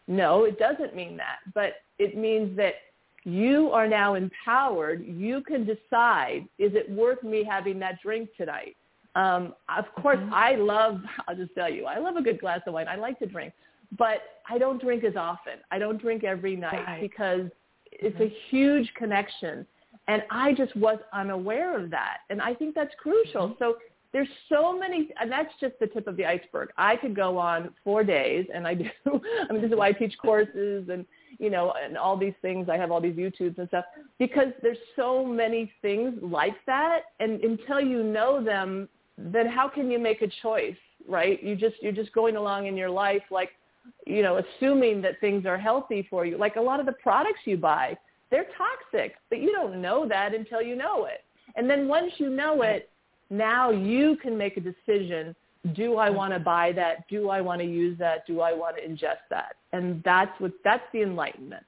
No, 0.08 0.42
it 0.42 0.58
doesn't 0.58 0.96
mean 0.96 1.16
that. 1.18 1.38
But 1.54 1.74
it 2.00 2.16
means 2.16 2.56
that 2.56 2.74
you 3.22 3.70
are 3.70 3.86
now 3.86 4.14
empowered. 4.14 5.06
You 5.06 5.42
can 5.42 5.64
decide, 5.64 6.48
is 6.58 6.72
it 6.74 6.90
worth 6.90 7.22
me 7.22 7.44
having 7.48 7.78
that 7.78 8.02
drink 8.02 8.30
tonight? 8.36 8.74
Um, 9.14 9.54
of 9.68 9.84
course, 10.00 10.18
mm-hmm. 10.18 10.34
I 10.34 10.54
love, 10.54 11.00
I'll 11.28 11.36
just 11.36 11.54
tell 11.54 11.70
you, 11.70 11.84
I 11.86 11.98
love 11.98 12.16
a 12.16 12.22
good 12.22 12.40
glass 12.40 12.60
of 12.66 12.74
wine. 12.74 12.88
I 12.88 12.96
like 12.96 13.18
to 13.18 13.26
drink. 13.26 13.52
But 13.98 14.22
I 14.48 14.56
don't 14.56 14.80
drink 14.80 15.04
as 15.04 15.16
often. 15.16 15.54
I 15.70 15.78
don't 15.78 16.00
drink 16.00 16.24
every 16.24 16.56
night 16.56 16.84
right. 16.86 17.00
because 17.00 17.50
it's 17.90 18.18
a 18.20 18.34
huge 18.48 18.90
connection 18.94 19.66
and 20.08 20.22
I 20.30 20.52
just 20.52 20.74
was 20.76 20.98
unaware 21.12 21.78
of 21.78 21.90
that. 21.90 22.18
And 22.30 22.40
I 22.40 22.54
think 22.54 22.74
that's 22.74 22.94
crucial. 23.00 23.48
Mm-hmm. 23.48 23.58
So 23.58 23.76
there's 24.12 24.28
so 24.48 24.76
many, 24.78 25.08
and 25.20 25.30
that's 25.30 25.52
just 25.60 25.74
the 25.80 25.86
tip 25.86 26.06
of 26.06 26.16
the 26.16 26.26
iceberg. 26.26 26.70
I 26.76 26.96
could 26.96 27.16
go 27.16 27.38
on 27.38 27.70
four 27.82 28.04
days, 28.04 28.46
and 28.52 28.66
I 28.66 28.74
do. 28.74 28.90
I 29.06 29.52
mean, 29.52 29.62
this 29.62 29.70
is 29.70 29.76
why 29.76 29.88
I 29.88 29.92
teach 29.92 30.14
courses 30.18 30.88
and 30.90 31.06
you 31.38 31.50
know, 31.50 31.72
and 31.82 31.96
all 31.96 32.16
these 32.16 32.34
things. 32.42 32.68
I 32.68 32.76
have 32.76 32.90
all 32.90 33.00
these 33.00 33.16
YouTubes 33.16 33.58
and 33.58 33.68
stuff 33.68 33.86
because 34.18 34.48
there's 34.60 34.78
so 34.96 35.24
many 35.24 35.72
things 35.80 36.14
like 36.20 36.56
that, 36.66 37.02
and 37.20 37.42
until 37.42 37.80
you 37.80 38.02
know 38.02 38.44
them, 38.44 38.88
then 39.22 39.46
how 39.46 39.68
can 39.68 39.90
you 39.90 39.98
make 39.98 40.22
a 40.22 40.28
choice, 40.42 40.76
right? 41.08 41.42
You 41.42 41.54
just 41.54 41.76
you're 41.80 41.92
just 41.92 42.12
going 42.12 42.36
along 42.36 42.66
in 42.66 42.76
your 42.76 42.90
life 42.90 43.22
like, 43.30 43.50
you 44.06 44.22
know, 44.22 44.38
assuming 44.38 45.02
that 45.02 45.20
things 45.20 45.46
are 45.46 45.58
healthy 45.58 46.06
for 46.10 46.24
you. 46.24 46.36
Like 46.38 46.56
a 46.56 46.60
lot 46.60 46.80
of 46.80 46.86
the 46.86 46.92
products 46.92 47.40
you 47.44 47.56
buy, 47.56 47.96
they're 48.30 48.46
toxic, 48.56 49.14
but 49.28 49.40
you 49.40 49.52
don't 49.52 49.80
know 49.80 50.08
that 50.08 50.34
until 50.34 50.62
you 50.62 50.74
know 50.74 51.04
it. 51.04 51.24
And 51.54 51.68
then 51.68 51.86
once 51.86 52.12
you 52.18 52.30
know 52.30 52.62
it, 52.62 52.88
now 53.30 53.70
you 53.70 54.16
can 54.16 54.36
make 54.36 54.56
a 54.56 54.60
decision. 54.60 55.36
Do 55.74 55.98
I 55.98 56.08
mm-hmm. 56.08 56.16
want 56.16 56.32
to 56.32 56.40
buy 56.40 56.72
that? 56.72 57.08
Do 57.08 57.28
I 57.28 57.40
want 57.40 57.60
to 57.60 57.66
use 57.66 57.96
that? 57.98 58.26
Do 58.26 58.40
I 58.40 58.52
want 58.52 58.76
to 58.76 58.82
ingest 58.82 59.28
that? 59.30 59.54
And 59.72 60.02
that's 60.04 60.32
what 60.40 60.52
that's 60.64 60.82
the 60.92 61.02
enlightenment. 61.02 61.64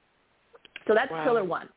So 0.87 0.93
that's 0.93 1.11
wow. 1.11 1.23
pillar 1.23 1.43
one. 1.43 1.69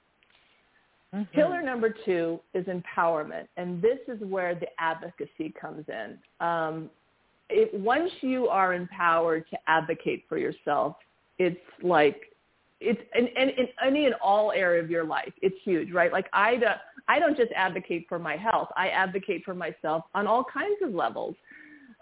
Mm-hmm. 1.14 1.34
Pillar 1.34 1.62
number 1.62 1.94
two 2.04 2.38
is 2.52 2.66
empowerment, 2.66 3.48
and 3.56 3.80
this 3.80 3.98
is 4.08 4.20
where 4.20 4.54
the 4.54 4.66
advocacy 4.78 5.54
comes 5.58 5.84
in. 5.88 6.18
Um, 6.46 6.90
it, 7.48 7.72
once 7.80 8.10
you 8.20 8.48
are 8.48 8.74
empowered 8.74 9.44
to 9.50 9.58
advocate 9.66 10.24
for 10.28 10.36
yourself, 10.36 10.96
it's 11.38 11.58
like 11.82 12.20
it's 12.80 13.00
in, 13.16 13.28
and, 13.36 13.50
and 13.50 13.68
any 13.84 14.06
in 14.06 14.12
all 14.22 14.52
area 14.52 14.80
of 14.82 14.88
your 14.88 15.04
life 15.04 15.32
it's 15.42 15.56
huge 15.64 15.90
right 15.90 16.12
like 16.12 16.26
i 16.32 16.56
don't 16.56 16.76
i 17.08 17.18
don't 17.18 17.36
just 17.36 17.50
advocate 17.56 18.06
for 18.08 18.18
my 18.18 18.36
health 18.36 18.68
i 18.76 18.88
advocate 18.88 19.42
for 19.44 19.54
myself 19.54 20.04
on 20.14 20.26
all 20.26 20.44
kinds 20.44 20.76
of 20.82 20.94
levels 20.94 21.34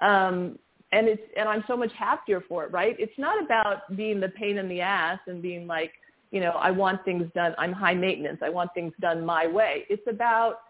um 0.03 0.59
and 0.93 1.09
it's 1.09 1.23
and 1.39 1.49
i'm 1.49 1.65
so 1.67 1.77
much 1.77 1.91
happier 1.99 2.43
for 2.47 2.65
it 2.65 2.73
right 2.73 2.95
it's 2.99 3.19
not 3.19 3.43
about 3.43 3.97
being 3.97 4.21
the 4.21 4.29
pain 4.31 4.59
in 4.59 4.69
the 4.69 4.81
ass 4.81 5.19
and 5.27 5.41
being 5.41 5.67
like 5.67 5.93
you 6.31 6.41
know 6.41 6.53
i 6.53 6.71
want 6.71 7.05
things 7.05 7.25
done 7.35 7.55
i'm 7.59 7.73
high 7.73 7.95
maintenance 7.95 8.39
i 8.43 8.49
want 8.49 8.73
things 8.75 8.93
done 9.01 9.25
my 9.25 9.47
way 9.47 9.85
it's 9.89 10.07
about 10.09 10.61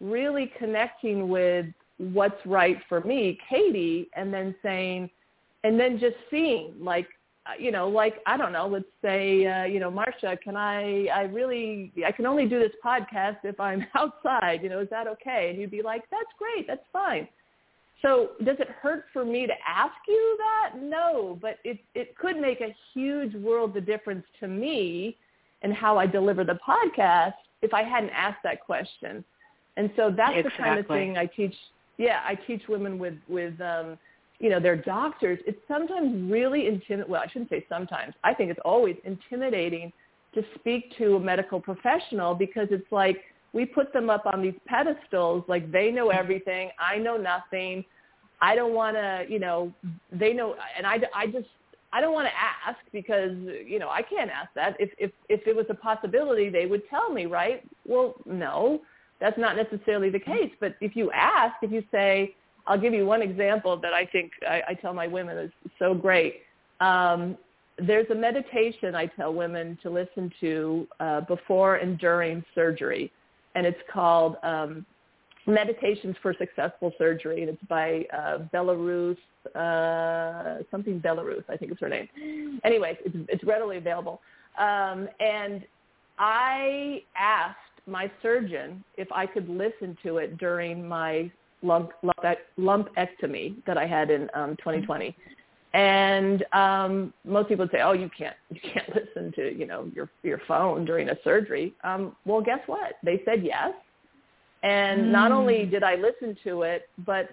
really 0.00 0.52
connecting 0.58 1.28
with 1.28 1.66
what's 1.98 2.44
right 2.44 2.78
for 2.88 3.00
me 3.02 3.38
katie 3.48 4.08
and 4.14 4.32
then 4.32 4.54
saying 4.62 5.08
and 5.64 5.78
then 5.80 5.98
just 5.98 6.16
seeing 6.30 6.74
like 6.80 7.08
uh, 7.46 7.52
you 7.58 7.70
know, 7.70 7.88
like 7.88 8.16
I 8.26 8.36
don't 8.36 8.52
know, 8.52 8.66
let's 8.66 8.86
say, 9.02 9.46
uh, 9.46 9.64
you 9.64 9.78
know, 9.78 9.90
Marsha, 9.90 10.40
can 10.40 10.56
I? 10.56 11.06
I 11.06 11.22
really, 11.22 11.92
I 12.04 12.10
can 12.10 12.26
only 12.26 12.46
do 12.46 12.58
this 12.58 12.72
podcast 12.84 13.38
if 13.44 13.60
I'm 13.60 13.86
outside. 13.94 14.62
You 14.62 14.68
know, 14.68 14.80
is 14.80 14.88
that 14.90 15.06
okay? 15.06 15.48
And 15.50 15.60
you'd 15.60 15.70
be 15.70 15.82
like, 15.82 16.02
that's 16.10 16.30
great, 16.38 16.66
that's 16.66 16.84
fine. 16.92 17.28
So 18.06 18.30
does 18.44 18.56
it 18.60 18.68
hurt 18.68 19.06
for 19.12 19.24
me 19.24 19.48
to 19.48 19.52
ask 19.66 19.94
you 20.06 20.38
that? 20.38 20.80
No, 20.80 21.36
but 21.42 21.58
it 21.64 21.78
it 21.96 22.16
could 22.16 22.36
make 22.36 22.60
a 22.60 22.74
huge 22.94 23.34
world 23.34 23.76
of 23.76 23.84
difference 23.84 24.24
to 24.38 24.46
me 24.46 25.16
and 25.62 25.74
how 25.74 25.98
I 25.98 26.06
deliver 26.06 26.44
the 26.44 26.58
podcast 26.66 27.34
if 27.62 27.74
I 27.74 27.82
hadn't 27.82 28.10
asked 28.10 28.44
that 28.44 28.64
question. 28.64 29.24
And 29.76 29.90
so 29.96 30.14
that's 30.16 30.36
exactly. 30.36 30.50
the 30.56 30.62
kind 30.62 30.78
of 30.78 30.86
thing 30.86 31.18
I 31.18 31.26
teach. 31.26 31.54
Yeah, 31.98 32.20
I 32.24 32.36
teach 32.36 32.62
women 32.68 32.96
with 32.98 33.14
with 33.28 33.60
um, 33.60 33.98
you 34.38 34.50
know, 34.50 34.60
their 34.60 34.76
doctors, 34.76 35.38
it's 35.46 35.58
sometimes 35.66 36.30
really 36.30 36.66
intimidating. 36.66 37.10
Well, 37.10 37.22
I 37.24 37.28
shouldn't 37.28 37.50
say 37.50 37.64
sometimes. 37.68 38.14
I 38.22 38.34
think 38.34 38.50
it's 38.50 38.60
always 38.64 38.96
intimidating 39.04 39.92
to 40.34 40.44
speak 40.56 40.96
to 40.98 41.16
a 41.16 41.20
medical 41.20 41.60
professional 41.60 42.34
because 42.34 42.68
it's 42.70 42.90
like 42.92 43.16
we 43.52 43.64
put 43.64 43.92
them 43.92 44.10
up 44.10 44.26
on 44.26 44.42
these 44.42 44.54
pedestals 44.66 45.44
like 45.48 45.72
they 45.72 45.90
know 45.90 46.10
everything. 46.10 46.70
I 46.78 46.98
know 46.98 47.16
nothing. 47.16 47.84
I 48.40 48.54
don't 48.54 48.74
want 48.74 48.96
to, 48.96 49.24
you 49.28 49.38
know, 49.38 49.72
they 50.12 50.32
know, 50.32 50.56
and 50.76 50.86
I, 50.86 51.00
I 51.14 51.26
just, 51.26 51.48
I 51.92 52.00
don't 52.00 52.12
want 52.12 52.28
to 52.28 52.34
ask 52.34 52.78
because, 52.92 53.32
you 53.64 53.78
know, 53.78 53.88
I 53.88 54.02
can't 54.02 54.30
ask 54.30 54.50
that. 54.54 54.76
If, 54.78 54.90
if, 54.98 55.10
if 55.28 55.46
it 55.46 55.56
was 55.56 55.66
a 55.70 55.74
possibility, 55.74 56.48
they 56.48 56.66
would 56.66 56.82
tell 56.90 57.10
me, 57.10 57.26
right? 57.26 57.64
Well, 57.86 58.14
no, 58.26 58.82
that's 59.20 59.38
not 59.38 59.56
necessarily 59.56 60.10
the 60.10 60.18
case. 60.18 60.50
But 60.60 60.76
if 60.80 60.94
you 60.94 61.10
ask, 61.12 61.54
if 61.62 61.70
you 61.72 61.82
say, 61.90 62.34
I'll 62.66 62.78
give 62.78 62.92
you 62.92 63.06
one 63.06 63.22
example 63.22 63.76
that 63.80 63.94
I 63.94 64.04
think 64.06 64.32
I, 64.46 64.62
I 64.68 64.74
tell 64.74 64.92
my 64.92 65.06
women 65.06 65.38
is 65.38 65.50
so 65.78 65.94
great. 65.94 66.42
Um, 66.80 67.38
there's 67.78 68.10
a 68.10 68.14
meditation 68.14 68.94
I 68.94 69.06
tell 69.06 69.32
women 69.32 69.78
to 69.82 69.90
listen 69.90 70.32
to 70.40 70.88
uh, 70.98 71.20
before 71.22 71.76
and 71.76 71.98
during 71.98 72.44
surgery, 72.54 73.12
and 73.54 73.66
it's 73.66 73.80
called 73.92 74.36
um, 74.42 74.84
Meditations 75.46 76.16
for 76.22 76.34
Successful 76.34 76.92
Surgery, 76.98 77.42
and 77.42 77.50
it's 77.50 77.62
by 77.68 78.04
uh, 78.12 78.38
Belleruth, 78.52 79.16
uh, 79.54 80.62
something 80.70 81.00
Belleruth, 81.00 81.44
I 81.48 81.56
think 81.56 81.72
is 81.72 81.78
her 81.80 81.88
name. 81.88 82.60
Anyway, 82.64 82.98
it's, 83.04 83.16
it's 83.28 83.44
readily 83.44 83.76
available. 83.76 84.20
Um, 84.58 85.08
and 85.20 85.64
I 86.18 87.02
asked 87.16 87.58
my 87.86 88.10
surgeon 88.22 88.82
if 88.96 89.10
I 89.12 89.26
could 89.26 89.48
listen 89.48 89.96
to 90.02 90.18
it 90.18 90.38
during 90.38 90.86
my 90.86 91.30
lump, 91.62 91.92
lump, 92.02 92.38
lumpectomy 92.58 93.64
that 93.66 93.78
I 93.78 93.86
had 93.86 94.10
in 94.10 94.28
um, 94.34 94.56
2020. 94.56 95.14
And 95.74 96.44
um, 96.52 97.12
most 97.24 97.48
people 97.48 97.64
would 97.64 97.70
say, 97.70 97.82
"Oh, 97.82 97.92
you 97.92 98.08
can't, 98.16 98.36
you 98.50 98.60
can't 98.60 98.88
listen 98.94 99.30
to, 99.32 99.56
you 99.56 99.66
know, 99.66 99.90
your 99.94 100.08
your 100.22 100.40
phone 100.48 100.86
during 100.86 101.10
a 101.10 101.16
surgery." 101.22 101.74
Um, 101.84 102.16
well, 102.24 102.40
guess 102.40 102.60
what? 102.66 102.94
They 103.02 103.20
said 103.26 103.44
yes, 103.44 103.72
and 104.62 105.02
mm. 105.02 105.10
not 105.10 105.32
only 105.32 105.66
did 105.66 105.82
I 105.82 105.96
listen 105.96 106.36
to 106.44 106.62
it, 106.62 106.88
but 107.04 107.30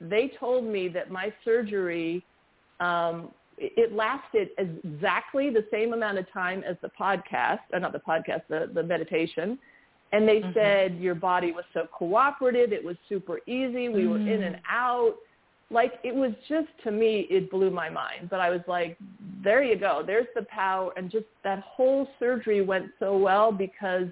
they 0.00 0.32
told 0.38 0.64
me 0.64 0.88
that 0.88 1.10
my 1.10 1.32
surgery 1.44 2.24
um, 2.80 3.30
it 3.58 3.92
lasted 3.92 4.48
exactly 4.58 5.50
the 5.50 5.64
same 5.70 5.92
amount 5.92 6.18
of 6.18 6.30
time 6.32 6.62
as 6.68 6.76
the 6.82 6.90
podcast, 6.98 7.60
or 7.72 7.80
not 7.80 7.92
the 7.92 8.00
podcast, 8.00 8.42
the, 8.48 8.70
the 8.72 8.82
meditation. 8.82 9.58
And 10.12 10.28
they 10.28 10.40
mm-hmm. 10.40 10.52
said 10.52 10.98
your 10.98 11.14
body 11.14 11.52
was 11.52 11.64
so 11.72 11.86
cooperative. 11.96 12.72
It 12.72 12.84
was 12.84 12.96
super 13.08 13.38
easy. 13.46 13.88
We 13.88 14.02
mm. 14.02 14.10
were 14.10 14.18
in 14.18 14.42
and 14.44 14.56
mm. 14.56 14.60
out. 14.68 15.14
Like 15.70 15.94
it 16.04 16.14
was 16.14 16.30
just 16.48 16.68
to 16.84 16.92
me, 16.92 17.26
it 17.28 17.50
blew 17.50 17.70
my 17.70 17.90
mind. 17.90 18.28
But 18.30 18.40
I 18.40 18.50
was 18.50 18.60
like, 18.68 18.96
there 19.42 19.64
you 19.64 19.76
go. 19.76 20.04
There's 20.06 20.28
the 20.36 20.42
power. 20.42 20.92
And 20.96 21.10
just 21.10 21.24
that 21.42 21.60
whole 21.60 22.06
surgery 22.20 22.60
went 22.60 22.90
so 23.00 23.16
well 23.16 23.50
because 23.50 24.06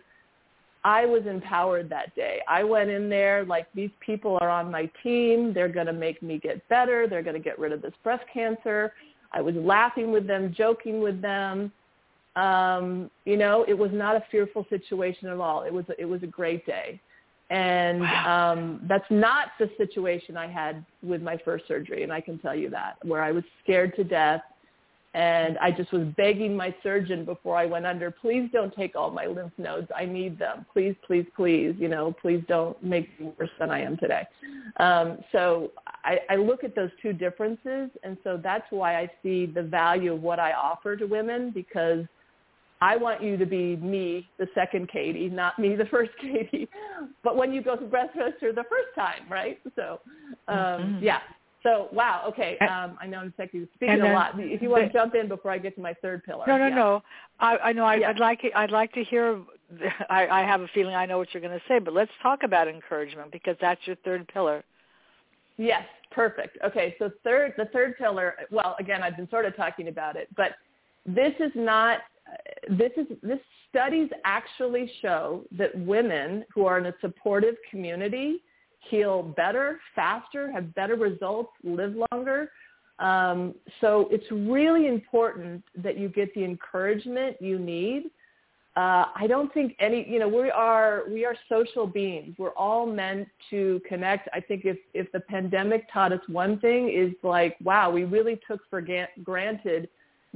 I 0.84 1.06
was 1.06 1.22
empowered 1.26 1.88
that 1.90 2.14
day. 2.14 2.40
I 2.48 2.62
went 2.62 2.90
in 2.90 3.08
there 3.08 3.44
like 3.44 3.66
these 3.74 3.90
people 4.00 4.38
are 4.40 4.50
on 4.50 4.70
my 4.70 4.90
team. 5.02 5.54
They're 5.54 5.68
going 5.68 5.86
to 5.86 5.92
make 5.92 6.22
me 6.22 6.38
get 6.38 6.66
better. 6.68 7.06
They're 7.08 7.22
going 7.22 7.36
to 7.36 7.42
get 7.42 7.58
rid 7.58 7.72
of 7.72 7.80
this 7.80 7.94
breast 8.02 8.24
cancer. 8.32 8.92
I 9.32 9.40
was 9.40 9.54
laughing 9.56 10.12
with 10.12 10.26
them, 10.26 10.54
joking 10.56 11.00
with 11.00 11.20
them 11.22 11.72
um, 12.36 13.10
you 13.24 13.36
know, 13.36 13.64
it 13.68 13.74
was 13.74 13.90
not 13.92 14.16
a 14.16 14.24
fearful 14.30 14.66
situation 14.68 15.28
at 15.28 15.38
all. 15.38 15.62
It 15.62 15.72
was 15.72 15.84
it 15.98 16.04
was 16.04 16.22
a 16.22 16.26
great 16.26 16.66
day, 16.66 17.00
and 17.50 18.00
wow. 18.00 18.52
um, 18.52 18.80
that's 18.88 19.08
not 19.10 19.48
the 19.60 19.70
situation 19.76 20.36
I 20.36 20.48
had 20.48 20.84
with 21.02 21.22
my 21.22 21.38
first 21.44 21.68
surgery, 21.68 22.02
and 22.02 22.12
I 22.12 22.20
can 22.20 22.38
tell 22.38 22.54
you 22.54 22.70
that 22.70 22.96
where 23.02 23.22
I 23.22 23.30
was 23.30 23.44
scared 23.62 23.94
to 23.96 24.04
death, 24.04 24.42
and 25.14 25.56
I 25.58 25.70
just 25.70 25.92
was 25.92 26.06
begging 26.16 26.56
my 26.56 26.74
surgeon 26.82 27.24
before 27.24 27.56
I 27.56 27.66
went 27.66 27.86
under, 27.86 28.10
please 28.10 28.50
don't 28.52 28.74
take 28.74 28.96
all 28.96 29.12
my 29.12 29.26
lymph 29.26 29.52
nodes. 29.58 29.86
I 29.96 30.04
need 30.04 30.38
them. 30.38 30.66
Please, 30.72 30.96
please, 31.06 31.24
please. 31.36 31.76
You 31.78 31.88
know, 31.88 32.14
please 32.20 32.42
don't 32.48 32.80
make 32.82 33.08
me 33.20 33.32
worse 33.38 33.50
than 33.60 33.70
I 33.70 33.80
am 33.80 33.96
today. 33.96 34.24
Um, 34.78 35.18
so 35.30 35.70
I, 36.04 36.18
I 36.28 36.36
look 36.36 36.64
at 36.64 36.74
those 36.74 36.90
two 37.00 37.12
differences, 37.12 37.90
and 38.02 38.16
so 38.24 38.40
that's 38.42 38.66
why 38.70 38.98
I 38.98 39.10
see 39.22 39.46
the 39.46 39.62
value 39.62 40.14
of 40.14 40.20
what 40.20 40.40
I 40.40 40.52
offer 40.52 40.96
to 40.96 41.06
women 41.06 41.52
because 41.52 42.04
I 42.80 42.96
want 42.96 43.22
you 43.22 43.36
to 43.36 43.46
be 43.46 43.76
me, 43.76 44.28
the 44.36 44.48
second 44.52 44.90
Katie, 44.90 45.28
not 45.28 45.60
me, 45.60 45.76
the 45.76 45.86
first 45.86 46.10
Katie. 46.20 46.68
But 47.22 47.36
when 47.36 47.52
you 47.52 47.62
go 47.62 47.76
to 47.76 47.86
breast 47.86 48.14
cancer 48.14 48.52
the 48.52 48.64
first 48.64 48.94
time, 48.96 49.30
right? 49.30 49.60
So, 49.76 50.00
um, 50.48 50.56
mm-hmm. 50.56 51.04
yeah. 51.04 51.20
So 51.64 51.88
wow, 51.92 52.24
okay. 52.28 52.58
Um, 52.58 52.98
I 53.00 53.06
know 53.06 53.20
I'm 53.20 53.32
speaking 53.32 53.66
then, 53.80 54.02
a 54.02 54.12
lot. 54.12 54.34
If 54.36 54.60
you 54.60 54.68
want 54.68 54.86
to 54.86 54.92
jump 54.92 55.14
in 55.14 55.28
before 55.28 55.50
I 55.50 55.56
get 55.56 55.74
to 55.76 55.80
my 55.80 55.94
third 55.94 56.22
pillar. 56.22 56.44
No, 56.46 56.58
no, 56.58 56.68
yeah. 56.68 56.74
no. 56.74 57.02
I, 57.40 57.56
I 57.56 57.72
know. 57.72 57.84
I, 57.84 57.96
yeah. 57.96 58.10
I'd 58.10 58.18
like. 58.18 58.40
I'd 58.54 58.70
like 58.70 58.92
to 58.92 59.02
hear. 59.02 59.40
I, 60.10 60.26
I 60.26 60.40
have 60.42 60.60
a 60.60 60.68
feeling 60.68 60.94
I 60.94 61.06
know 61.06 61.16
what 61.16 61.28
you're 61.32 61.40
going 61.40 61.58
to 61.58 61.64
say, 61.66 61.78
but 61.78 61.94
let's 61.94 62.10
talk 62.22 62.42
about 62.42 62.68
encouragement 62.68 63.32
because 63.32 63.56
that's 63.62 63.80
your 63.86 63.96
third 64.04 64.28
pillar. 64.28 64.62
Yes, 65.56 65.84
perfect. 66.10 66.58
Okay, 66.64 66.96
so 66.98 67.10
third, 67.24 67.54
the 67.56 67.64
third 67.66 67.96
pillar. 67.96 68.34
Well, 68.50 68.76
again, 68.78 69.02
I've 69.02 69.16
been 69.16 69.30
sort 69.30 69.46
of 69.46 69.56
talking 69.56 69.88
about 69.88 70.16
it, 70.16 70.28
but 70.36 70.52
this 71.06 71.32
is 71.40 71.50
not. 71.54 72.00
This 72.68 72.92
is 72.98 73.06
this 73.22 73.38
studies 73.70 74.10
actually 74.24 74.90
show 75.00 75.44
that 75.56 75.76
women 75.78 76.44
who 76.54 76.66
are 76.66 76.78
in 76.78 76.86
a 76.86 76.94
supportive 77.00 77.54
community 77.70 78.42
heal 78.90 79.22
better, 79.22 79.80
faster, 79.94 80.50
have 80.50 80.74
better 80.74 80.96
results, 80.96 81.50
live 81.62 81.94
longer. 82.10 82.50
Um, 82.98 83.54
so 83.80 84.08
it's 84.10 84.26
really 84.30 84.86
important 84.86 85.64
that 85.76 85.98
you 85.98 86.08
get 86.08 86.32
the 86.34 86.44
encouragement 86.44 87.36
you 87.40 87.58
need. 87.58 88.10
Uh, 88.76 89.06
I 89.14 89.26
don't 89.28 89.52
think 89.54 89.76
any, 89.78 90.08
you 90.08 90.18
know, 90.18 90.28
we 90.28 90.50
are 90.50 91.04
we 91.08 91.24
are 91.24 91.36
social 91.48 91.86
beings. 91.86 92.34
We're 92.38 92.54
all 92.54 92.86
meant 92.86 93.28
to 93.50 93.80
connect. 93.88 94.28
I 94.32 94.40
think 94.40 94.64
if 94.64 94.78
if 94.94 95.10
the 95.12 95.20
pandemic 95.20 95.86
taught 95.92 96.12
us 96.12 96.20
one 96.28 96.58
thing 96.58 96.90
is 96.90 97.12
like, 97.22 97.56
wow, 97.62 97.90
we 97.90 98.02
really 98.02 98.40
took 98.48 98.60
for 98.68 98.84
granted 99.22 99.88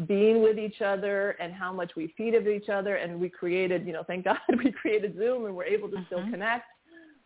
being 0.06 0.40
with 0.40 0.56
each 0.56 0.80
other 0.80 1.30
and 1.40 1.52
how 1.52 1.72
much 1.72 1.92
we 1.96 2.14
feed 2.16 2.34
of 2.34 2.46
each 2.46 2.68
other, 2.68 2.96
and 2.96 3.18
we 3.18 3.28
created, 3.28 3.84
you 3.84 3.92
know, 3.92 4.04
thank 4.04 4.24
God 4.26 4.38
we 4.62 4.70
created 4.70 5.16
Zoom 5.16 5.46
and 5.46 5.56
we're 5.56 5.64
able 5.64 5.88
to 5.88 5.96
mm-hmm. 5.96 6.06
still 6.06 6.30
connect. 6.30 6.66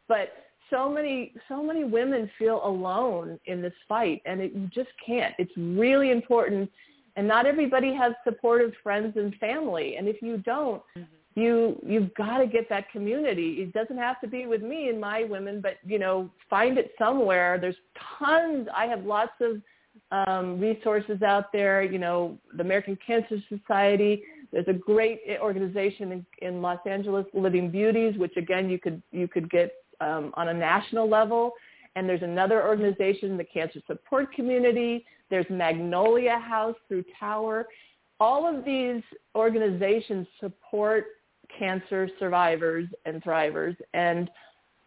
But 0.08 0.32
so 0.72 0.88
many 0.88 1.34
so 1.48 1.62
many 1.62 1.84
women 1.84 2.28
feel 2.38 2.60
alone 2.64 3.38
in 3.46 3.62
this 3.62 3.74
fight 3.88 4.22
and 4.24 4.40
it, 4.40 4.52
you 4.52 4.68
just 4.74 4.90
can't. 5.04 5.34
It's 5.38 5.52
really 5.56 6.10
important 6.10 6.70
and 7.16 7.28
not 7.28 7.46
everybody 7.46 7.94
has 7.94 8.14
supportive 8.24 8.72
friends 8.82 9.16
and 9.16 9.34
family 9.36 9.96
and 9.96 10.08
if 10.08 10.22
you 10.22 10.38
don't 10.38 10.82
mm-hmm. 10.96 11.40
you 11.40 11.78
you've 11.86 12.12
got 12.14 12.38
to 12.38 12.46
get 12.46 12.68
that 12.70 12.90
community. 12.90 13.56
It 13.60 13.72
doesn't 13.72 13.98
have 13.98 14.20
to 14.22 14.26
be 14.26 14.46
with 14.46 14.62
me 14.62 14.88
and 14.88 15.00
my 15.00 15.24
women 15.24 15.60
but 15.60 15.74
you 15.84 15.98
know 15.98 16.30
find 16.48 16.78
it 16.78 16.92
somewhere. 16.98 17.58
There's 17.60 17.76
tons 18.18 18.66
i 18.74 18.86
have 18.86 19.04
lots 19.04 19.32
of 19.40 19.60
um, 20.10 20.58
resources 20.58 21.20
out 21.22 21.52
there 21.52 21.82
you 21.82 21.98
know 21.98 22.38
the 22.56 22.62
american 22.62 22.98
cancer 23.06 23.36
society. 23.48 24.22
There's 24.52 24.68
a 24.68 24.74
great 24.74 25.20
organization 25.40 26.12
in, 26.12 26.26
in 26.40 26.62
los 26.62 26.78
angeles 26.86 27.26
living 27.34 27.70
beauties 27.70 28.16
which 28.16 28.36
again 28.38 28.70
you 28.70 28.78
could 28.78 29.02
you 29.12 29.28
could 29.28 29.50
get 29.50 29.72
um, 30.02 30.32
on 30.34 30.48
a 30.48 30.54
national 30.54 31.08
level. 31.08 31.52
And 31.94 32.08
there's 32.08 32.22
another 32.22 32.66
organization, 32.66 33.36
the 33.36 33.44
Cancer 33.44 33.80
Support 33.86 34.34
Community. 34.34 35.04
There's 35.30 35.46
Magnolia 35.50 36.38
House 36.38 36.76
through 36.88 37.04
Tower. 37.18 37.66
All 38.18 38.46
of 38.46 38.64
these 38.64 39.02
organizations 39.34 40.26
support 40.40 41.06
cancer 41.58 42.08
survivors 42.18 42.88
and 43.04 43.22
thrivers. 43.22 43.76
And 43.94 44.30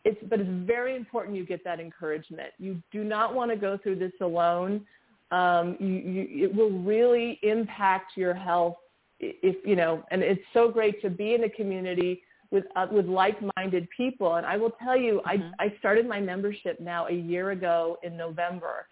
it's, 0.03 0.17
but 0.29 0.39
it's 0.39 0.49
very 0.65 0.95
important 0.95 1.35
you 1.35 1.45
get 1.45 1.63
that 1.63 1.79
encouragement. 1.79 2.53
You 2.57 2.81
do 2.91 3.03
not 3.03 3.35
want 3.35 3.51
to 3.51 3.57
go 3.57 3.77
through 3.77 3.97
this 3.97 4.13
alone. 4.21 4.85
Um, 5.31 5.75
you, 5.79 5.87
you, 5.87 6.45
it 6.45 6.55
will 6.55 6.71
really 6.71 7.39
impact 7.43 8.13
your 8.15 8.33
health 8.33 8.75
if, 9.19 9.55
you 9.65 9.75
know, 9.75 10.03
and 10.11 10.21
it's 10.21 10.41
so 10.53 10.69
great 10.69 11.01
to 11.01 11.09
be 11.09 11.33
in 11.33 11.43
a 11.45 11.49
community 11.49 12.21
with 12.55 12.63
uh, 12.77 12.87
with 12.89 13.05
like-minded 13.05 13.87
people. 13.95 14.35
And 14.35 14.45
I 14.45 14.55
will 14.57 14.73
tell 14.83 14.97
you, 14.97 15.21
mm-hmm. 15.27 15.51
I, 15.59 15.65
I 15.65 15.75
started 15.79 16.07
my 16.07 16.21
membership 16.21 16.79
now 16.79 17.05
a 17.07 17.13
year 17.13 17.51
ago 17.51 17.97
in 18.01 18.15
November, 18.17 18.87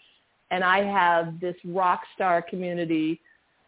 and 0.52 0.63
I 0.63 0.84
have 0.84 1.39
this 1.39 1.56
rock 1.65 2.02
star 2.13 2.41
community. 2.41 3.21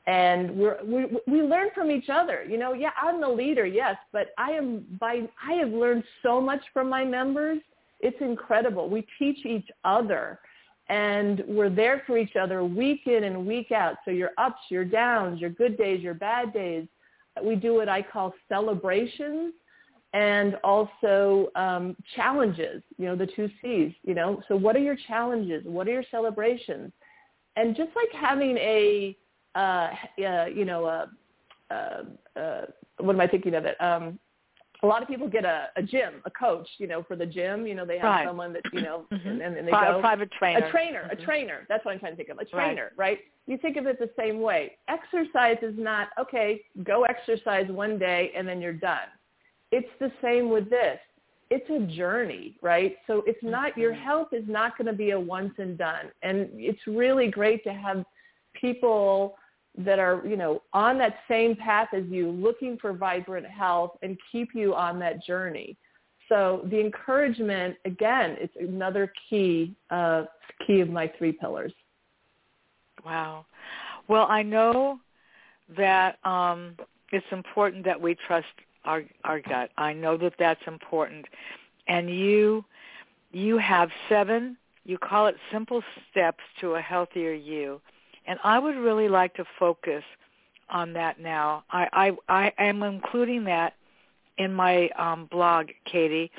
And 0.08 0.56
we're, 0.56 0.78
we 0.84 1.06
we 1.26 1.42
learn 1.42 1.70
from 1.74 1.90
each 1.90 2.10
other. 2.10 2.46
You 2.48 2.58
know, 2.58 2.74
yeah, 2.74 2.92
I'm 3.02 3.20
the 3.22 3.30
leader, 3.30 3.66
yes, 3.66 3.96
but 4.12 4.28
I 4.38 4.52
am 4.52 4.86
by 5.00 5.28
I 5.50 5.54
have 5.54 5.72
learned 5.72 6.04
so 6.22 6.40
much 6.40 6.62
from 6.74 6.90
my 6.90 7.04
members. 7.04 7.60
It's 8.02 8.22
incredible. 8.22 8.88
We 8.90 9.08
teach 9.18 9.46
each 9.46 9.70
other 9.84 10.40
and 10.90 11.44
we're 11.48 11.72
there 11.72 12.04
for 12.06 12.18
each 12.18 12.36
other 12.36 12.64
week 12.64 13.08
in 13.08 13.24
and 13.24 13.48
week 13.48 13.72
out. 13.72 13.96
So 14.06 14.12
your 14.12 14.32
ups, 14.38 14.60
your 14.70 14.86
downs, 14.86 15.42
your 15.42 15.50
good 15.50 15.76
days, 15.78 16.02
your 16.02 16.14
bad 16.14 16.54
days. 16.54 16.86
We 17.42 17.56
do 17.56 17.74
what 17.74 17.90
I 17.90 18.04
call 18.04 18.34
celebrations 18.48 19.54
and 20.16 20.56
also 20.64 21.50
um, 21.56 21.94
challenges, 22.16 22.82
you 22.98 23.06
know, 23.06 23.18
the 23.18 23.28
two 23.36 23.50
C's, 23.62 23.92
you 24.04 24.16
know. 24.16 24.42
So 24.48 24.56
what 24.56 24.76
are 24.78 24.80
your 24.80 24.96
challenges? 25.08 25.64
What 25.66 25.90
are 25.90 25.92
your 25.92 26.06
celebrations? 26.10 26.94
And 27.58 27.76
just 27.76 27.90
like 27.96 28.08
having 28.14 28.58
a, 28.58 29.18
uh, 29.56 29.90
uh, 30.26 30.46
you 30.46 30.64
know, 30.64 30.86
a, 30.86 31.10
uh, 31.70 32.40
uh, 32.40 32.62
what 33.00 33.14
am 33.14 33.20
I 33.20 33.28
thinking 33.28 33.56
of 33.56 33.66
it? 33.66 33.76
Um, 33.82 34.18
a 34.84 34.88
lot 34.88 35.02
of 35.02 35.10
people 35.10 35.28
get 35.28 35.44
a, 35.44 35.68
a 35.76 35.84
gym, 35.84 36.22
a 36.24 36.32
coach, 36.32 36.68
you 36.78 36.88
know, 36.88 37.04
for 37.04 37.18
the 37.18 37.26
gym. 37.26 37.68
You 37.68 37.76
know, 37.76 37.86
they 37.86 37.98
have 37.98 38.10
right. 38.10 38.26
someone 38.28 38.54
that, 38.54 38.62
you 38.72 38.84
know, 38.84 39.06
mm-hmm. 39.12 39.42
and, 39.42 39.58
and 39.58 39.68
they 39.68 39.72
Pri- 39.72 39.92
go. 39.92 39.98
A 39.98 40.02
private 40.02 40.32
trainer. 40.40 40.66
A 40.66 40.72
trainer, 40.72 41.10
mm-hmm. 41.12 41.22
a 41.22 41.26
trainer. 41.26 41.66
That's 41.68 41.84
what 41.84 41.92
I'm 41.92 42.00
trying 42.00 42.14
to 42.14 42.18
think 42.18 42.30
of. 42.30 42.38
A 42.38 42.46
trainer, 42.46 42.92
right. 42.96 43.10
right? 43.10 43.20
You 43.48 43.58
think 43.58 43.76
of 43.76 43.86
it 43.86 44.00
the 44.00 44.10
same 44.18 44.40
way. 44.40 44.78
Exercise 44.88 45.58
is 45.62 45.76
not, 45.78 46.10
okay, 46.18 46.62
go 46.86 47.04
exercise 47.04 47.66
one 47.70 48.00
day 48.00 48.32
and 48.34 48.48
then 48.48 48.62
you're 48.62 48.72
done 48.72 49.10
it's 49.72 49.90
the 50.00 50.12
same 50.22 50.50
with 50.50 50.70
this. 50.70 51.00
It's 51.50 51.70
a 51.70 51.96
journey, 51.96 52.58
right? 52.62 52.98
So 53.06 53.24
it's 53.28 53.44
not, 53.44 53.78
your 53.78 53.94
health 53.94 54.30
is 54.32 54.46
not 54.48 54.78
going 54.78 54.88
to 54.88 54.94
be 54.94 55.12
a 55.12 55.20
once 55.20 55.54
and 55.58 55.78
done. 55.78 56.12
And 56.24 56.50
it's 56.54 56.80
really 56.88 57.28
great 57.28 57.64
to 57.66 57.74
have 57.74 58.04
people 58.60 59.36
that 59.78 60.00
are, 60.00 60.24
you 60.26 60.38
know, 60.38 60.62
on 60.74 60.98
that 60.98 61.18
same 61.28 61.56
path 61.56 61.90
as 61.94 62.04
you, 62.10 62.32
looking 62.32 62.78
for 62.78 62.94
vibrant 62.94 63.46
health 63.46 63.92
and 64.02 64.18
keep 64.32 64.50
you 64.56 64.74
on 64.74 64.98
that 65.00 65.24
journey. 65.24 65.78
So 66.30 66.66
the 66.72 66.80
encouragement, 66.80 67.76
again, 67.86 68.38
it's 68.40 68.56
another 68.60 69.12
key, 69.30 69.76
uh, 69.92 70.24
key 70.66 70.80
of 70.80 70.90
my 70.90 71.12
three 71.18 71.32
pillars. 71.32 71.74
Wow. 73.06 73.46
Well, 74.08 74.26
I 74.30 74.42
know 74.42 75.00
that 75.78 76.18
um, 76.26 76.76
it's 77.12 77.26
important 77.32 77.86
that 77.86 78.00
we 78.00 78.16
trust 78.28 78.48
our 78.86 79.04
our 79.24 79.40
gut. 79.40 79.72
I 79.78 79.94
know 79.94 80.18
that 80.18 80.34
that's 80.40 80.62
important. 80.68 81.26
And 81.88 82.10
you 82.10 82.66
you 83.32 83.58
have 83.58 83.90
seven, 84.08 84.58
you 84.86 84.98
call 84.98 85.28
it 85.28 85.36
simple 85.52 85.84
steps 86.10 86.44
to 86.62 86.76
a 86.76 86.82
healthier 86.82 87.34
you. 87.34 87.82
And 88.28 88.40
I 88.44 88.60
would 88.60 88.76
really 88.76 89.10
like 89.10 89.34
to 89.36 89.46
focus 89.60 90.04
on 90.70 90.94
that 90.94 91.20
now. 91.20 91.64
I 91.72 92.16
I, 92.30 92.52
I 92.58 92.64
am 92.64 92.84
including 92.84 93.44
that 93.46 93.74
in 94.38 94.54
my 94.54 94.90
um, 94.98 95.28
blog, 95.32 95.70
Katie, 95.86 96.32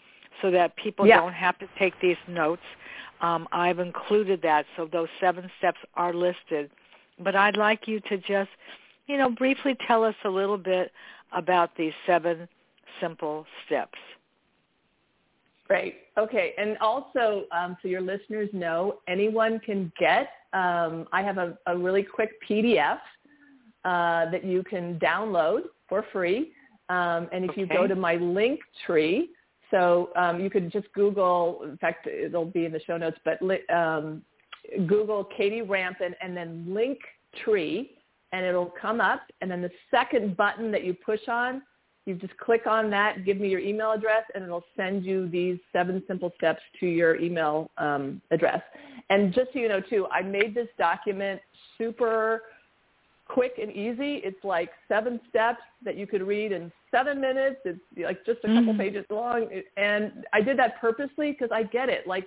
so 0.42 0.50
that 0.50 0.76
people 0.76 1.06
yeah. 1.06 1.20
don't 1.20 1.32
have 1.32 1.58
to 1.58 1.68
take 1.78 2.00
these 2.00 2.16
notes. 2.28 2.62
Um, 3.20 3.48
I've 3.52 3.78
included 3.78 4.42
that, 4.42 4.66
so 4.76 4.86
those 4.86 5.08
seven 5.20 5.50
steps 5.58 5.78
are 5.94 6.12
listed. 6.12 6.70
But 7.18 7.34
I'd 7.34 7.56
like 7.56 7.88
you 7.88 8.00
to 8.00 8.18
just, 8.18 8.50
you 9.06 9.16
know, 9.16 9.30
briefly 9.30 9.76
tell 9.86 10.04
us 10.04 10.14
a 10.24 10.28
little 10.28 10.58
bit 10.58 10.92
about 11.36 11.70
these 11.76 11.92
seven 12.06 12.48
simple 13.00 13.46
steps. 13.66 13.98
Great. 15.68 15.96
Okay. 16.16 16.54
And 16.58 16.76
also, 16.78 17.44
um, 17.50 17.76
so 17.82 17.88
your 17.88 18.00
listeners 18.00 18.48
know, 18.52 18.98
anyone 19.08 19.58
can 19.60 19.92
get, 19.98 20.28
um, 20.52 21.06
I 21.12 21.22
have 21.22 21.38
a, 21.38 21.58
a, 21.66 21.76
really 21.76 22.02
quick 22.02 22.30
PDF 22.48 22.98
uh, 23.84 24.30
that 24.30 24.44
you 24.44 24.62
can 24.62 24.98
download 25.00 25.62
for 25.88 26.04
free. 26.12 26.52
Um, 26.88 27.28
and 27.32 27.44
if 27.44 27.50
okay. 27.50 27.62
you 27.62 27.66
go 27.66 27.86
to 27.86 27.96
my 27.96 28.14
link 28.14 28.60
tree, 28.86 29.30
so 29.72 30.10
um, 30.14 30.40
you 30.40 30.48
could 30.48 30.70
just 30.70 30.86
Google, 30.92 31.62
in 31.64 31.76
fact, 31.78 32.06
it'll 32.06 32.44
be 32.44 32.64
in 32.64 32.72
the 32.72 32.80
show 32.86 32.96
notes, 32.96 33.18
but 33.24 33.40
um, 33.74 34.22
Google 34.86 35.24
Katie 35.36 35.62
Rampen 35.62 36.14
and 36.22 36.36
then 36.36 36.64
link 36.68 36.98
tree 37.44 37.95
and 38.32 38.44
it'll 38.44 38.72
come 38.80 39.00
up. 39.00 39.22
And 39.40 39.50
then 39.50 39.62
the 39.62 39.70
second 39.90 40.36
button 40.36 40.70
that 40.72 40.84
you 40.84 40.94
push 40.94 41.28
on, 41.28 41.62
you 42.06 42.14
just 42.14 42.36
click 42.36 42.66
on 42.66 42.88
that, 42.90 43.24
give 43.24 43.38
me 43.38 43.48
your 43.48 43.60
email 43.60 43.92
address, 43.92 44.22
and 44.34 44.44
it'll 44.44 44.64
send 44.76 45.04
you 45.04 45.28
these 45.28 45.58
seven 45.72 46.02
simple 46.06 46.32
steps 46.36 46.60
to 46.80 46.86
your 46.86 47.16
email 47.20 47.70
um, 47.78 48.20
address. 48.30 48.62
And 49.10 49.34
just 49.34 49.52
so 49.52 49.58
you 49.58 49.68
know, 49.68 49.80
too, 49.80 50.06
I 50.12 50.22
made 50.22 50.54
this 50.54 50.68
document 50.78 51.40
super 51.76 52.42
quick 53.28 53.54
and 53.60 53.72
easy. 53.72 54.20
It's 54.24 54.42
like 54.44 54.70
seven 54.88 55.20
steps 55.28 55.60
that 55.84 55.96
you 55.96 56.06
could 56.06 56.22
read 56.22 56.52
in 56.52 56.70
seven 56.92 57.20
minutes. 57.20 57.56
It's 57.64 57.80
like 57.96 58.24
just 58.24 58.38
a 58.44 58.48
couple 58.48 58.72
mm-hmm. 58.72 58.78
pages 58.78 59.04
long. 59.10 59.48
And 59.76 60.24
I 60.32 60.40
did 60.40 60.58
that 60.58 60.80
purposely 60.80 61.32
because 61.32 61.50
I 61.52 61.64
get 61.64 61.88
it. 61.88 62.06
Like 62.06 62.26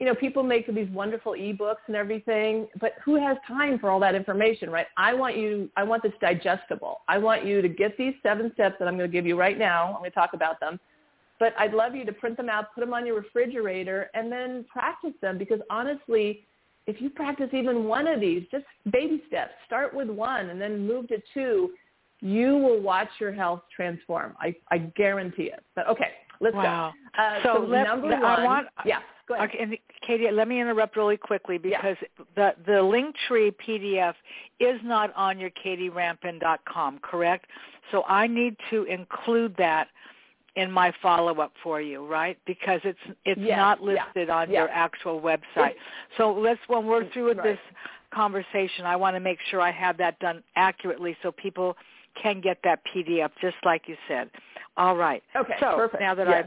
you 0.00 0.06
know, 0.06 0.14
people 0.14 0.42
make 0.42 0.66
these 0.74 0.88
wonderful 0.88 1.32
ebooks 1.32 1.84
and 1.86 1.94
everything, 1.94 2.66
but 2.80 2.94
who 3.04 3.16
has 3.16 3.36
time 3.46 3.78
for 3.78 3.90
all 3.90 4.00
that 4.00 4.14
information, 4.14 4.70
right? 4.70 4.86
I 4.96 5.12
want 5.12 5.36
you, 5.36 5.68
I 5.76 5.84
want 5.84 6.02
this 6.02 6.14
digestible. 6.22 7.02
I 7.06 7.18
want 7.18 7.44
you 7.44 7.60
to 7.60 7.68
get 7.68 7.98
these 7.98 8.14
seven 8.22 8.50
steps 8.54 8.76
that 8.78 8.88
I'm 8.88 8.96
going 8.96 9.10
to 9.10 9.12
give 9.12 9.26
you 9.26 9.38
right 9.38 9.58
now. 9.58 9.88
I'm 9.88 9.98
going 9.98 10.10
to 10.10 10.14
talk 10.14 10.30
about 10.32 10.58
them. 10.58 10.80
But 11.38 11.52
I'd 11.58 11.74
love 11.74 11.94
you 11.94 12.06
to 12.06 12.12
print 12.12 12.38
them 12.38 12.48
out, 12.48 12.74
put 12.74 12.80
them 12.80 12.94
on 12.94 13.06
your 13.06 13.16
refrigerator, 13.16 14.10
and 14.14 14.32
then 14.32 14.64
practice 14.72 15.12
them 15.20 15.36
because 15.36 15.60
honestly, 15.68 16.44
if 16.86 16.98
you 17.00 17.10
practice 17.10 17.50
even 17.52 17.84
one 17.84 18.06
of 18.06 18.20
these, 18.20 18.44
just 18.50 18.64
baby 18.90 19.22
steps, 19.28 19.52
start 19.66 19.94
with 19.94 20.08
one 20.08 20.48
and 20.48 20.58
then 20.58 20.86
move 20.86 21.08
to 21.08 21.18
two, 21.34 21.70
you 22.20 22.56
will 22.56 22.80
watch 22.80 23.08
your 23.18 23.32
health 23.32 23.62
transform. 23.74 24.34
I, 24.40 24.54
I 24.70 24.78
guarantee 24.78 25.44
it. 25.44 25.62
But 25.74 25.88
okay, 25.88 26.12
let's 26.40 26.54
wow. 26.54 26.92
go. 27.16 27.22
Uh, 27.22 27.42
so, 27.42 27.54
so 27.54 27.66
let, 27.66 27.84
number 27.84 28.08
one, 28.08 28.24
I 28.24 28.44
want, 28.44 28.66
yeah, 28.84 29.00
go 29.28 29.34
ahead. 29.34 29.50
Okay, 29.50 29.58
and 29.62 29.76
Katie, 30.06 30.30
let 30.30 30.48
me 30.48 30.60
interrupt 30.60 30.96
really 30.96 31.16
quickly 31.16 31.58
because 31.58 31.96
yeah. 32.02 32.24
the 32.36 32.54
the 32.66 32.72
Linktree 32.72 33.54
PDF 33.66 34.14
is 34.58 34.80
not 34.84 35.14
on 35.14 35.38
your 35.38 35.50
katierampen.com, 35.50 37.00
correct? 37.02 37.46
So 37.90 38.04
I 38.04 38.26
need 38.26 38.56
to 38.70 38.84
include 38.84 39.54
that 39.58 39.88
in 40.56 40.70
my 40.70 40.92
follow-up 41.00 41.52
for 41.62 41.80
you, 41.80 42.06
right? 42.06 42.38
Because 42.46 42.80
it's 42.84 42.98
it's 43.24 43.40
yes, 43.40 43.56
not 43.56 43.82
listed 43.82 44.28
yeah, 44.28 44.34
on 44.34 44.50
yeah. 44.50 44.60
your 44.60 44.68
actual 44.68 45.20
website. 45.20 45.70
It's, 45.70 45.78
so 46.16 46.32
let's 46.32 46.60
when 46.66 46.86
we're 46.86 47.10
through 47.12 47.28
with 47.28 47.38
right. 47.38 47.44
this 47.50 47.58
conversation, 48.12 48.84
I 48.84 48.96
want 48.96 49.16
to 49.16 49.20
make 49.20 49.38
sure 49.50 49.60
I 49.60 49.70
have 49.70 49.96
that 49.98 50.18
done 50.18 50.42
accurately 50.56 51.16
so 51.22 51.32
people 51.32 51.76
can 52.20 52.40
get 52.40 52.58
that 52.64 52.80
PDF 52.94 53.30
just 53.40 53.56
like 53.64 53.82
you 53.86 53.96
said. 54.08 54.30
All 54.80 54.96
right. 54.96 55.22
Okay. 55.36 55.56
So 55.60 55.76
perfect. 55.76 56.00
now 56.00 56.14
that 56.14 56.26
yes. 56.26 56.44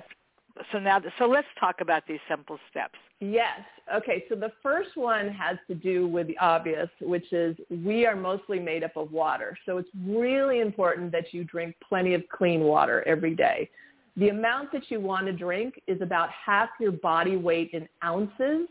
I've 0.57 0.65
so 0.71 0.79
now 0.79 0.99
so 1.19 1.25
let's 1.25 1.47
talk 1.59 1.81
about 1.81 2.03
these 2.07 2.19
simple 2.27 2.57
steps. 2.69 2.97
Yes. 3.19 3.59
Okay. 3.93 4.25
So 4.27 4.35
the 4.35 4.51
first 4.63 4.97
one 4.97 5.29
has 5.29 5.57
to 5.67 5.75
do 5.75 6.07
with 6.07 6.27
the 6.27 6.37
obvious, 6.39 6.89
which 6.99 7.31
is 7.31 7.55
we 7.69 8.07
are 8.07 8.15
mostly 8.15 8.59
made 8.59 8.83
up 8.83 8.97
of 8.97 9.11
water. 9.11 9.55
So 9.67 9.77
it's 9.77 9.89
really 10.03 10.61
important 10.61 11.11
that 11.11 11.31
you 11.31 11.43
drink 11.43 11.75
plenty 11.87 12.15
of 12.15 12.23
clean 12.29 12.61
water 12.61 13.03
every 13.07 13.35
day. 13.35 13.69
The 14.17 14.29
amount 14.29 14.71
that 14.73 14.89
you 14.89 14.99
want 14.99 15.27
to 15.27 15.33
drink 15.33 15.79
is 15.85 16.01
about 16.01 16.29
half 16.31 16.69
your 16.79 16.91
body 16.91 17.35
weight 17.35 17.69
in 17.73 17.87
ounces. 18.03 18.67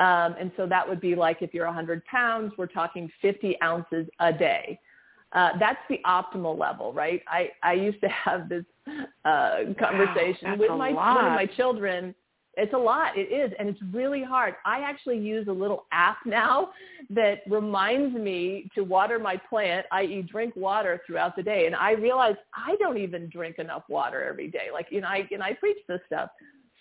Um, 0.00 0.34
and 0.40 0.50
so 0.56 0.66
that 0.66 0.88
would 0.88 1.00
be 1.00 1.14
like 1.14 1.42
if 1.42 1.52
you're 1.52 1.66
100 1.66 2.04
pounds, 2.06 2.52
we're 2.56 2.66
talking 2.66 3.10
50 3.20 3.60
ounces 3.62 4.06
a 4.20 4.32
day. 4.32 4.78
Uh, 5.32 5.50
that's 5.58 5.80
the 5.90 6.00
optimal 6.06 6.58
level, 6.58 6.92
right? 6.92 7.22
I, 7.28 7.50
I 7.62 7.74
used 7.74 8.00
to 8.00 8.08
have 8.24 8.48
this 8.48 8.64
uh, 9.24 9.74
conversation 9.78 10.50
wow, 10.50 10.56
with 10.58 10.70
my 10.70 10.92
one 10.92 11.26
of 11.26 11.32
my 11.32 11.46
children. 11.56 12.14
It's 12.60 12.74
a 12.74 12.78
lot. 12.78 13.16
It 13.16 13.32
is, 13.32 13.52
and 13.60 13.68
it's 13.68 13.80
really 13.92 14.24
hard. 14.24 14.54
I 14.66 14.80
actually 14.80 15.18
use 15.18 15.46
a 15.46 15.52
little 15.52 15.86
app 15.92 16.18
now 16.26 16.70
that 17.10 17.42
reminds 17.48 18.16
me 18.16 18.68
to 18.74 18.82
water 18.82 19.20
my 19.20 19.40
plant, 19.48 19.86
i.e., 19.92 20.22
drink 20.28 20.56
water 20.56 21.00
throughout 21.06 21.36
the 21.36 21.42
day. 21.42 21.66
And 21.66 21.76
I 21.76 21.92
realize 21.92 22.34
I 22.54 22.74
don't 22.80 22.98
even 22.98 23.28
drink 23.28 23.60
enough 23.60 23.84
water 23.88 24.24
every 24.24 24.48
day. 24.48 24.68
Like, 24.72 24.88
you 24.90 25.00
know, 25.00 25.08
I 25.08 25.28
and 25.30 25.42
I 25.42 25.54
preach 25.54 25.78
this 25.86 26.00
stuff, 26.06 26.30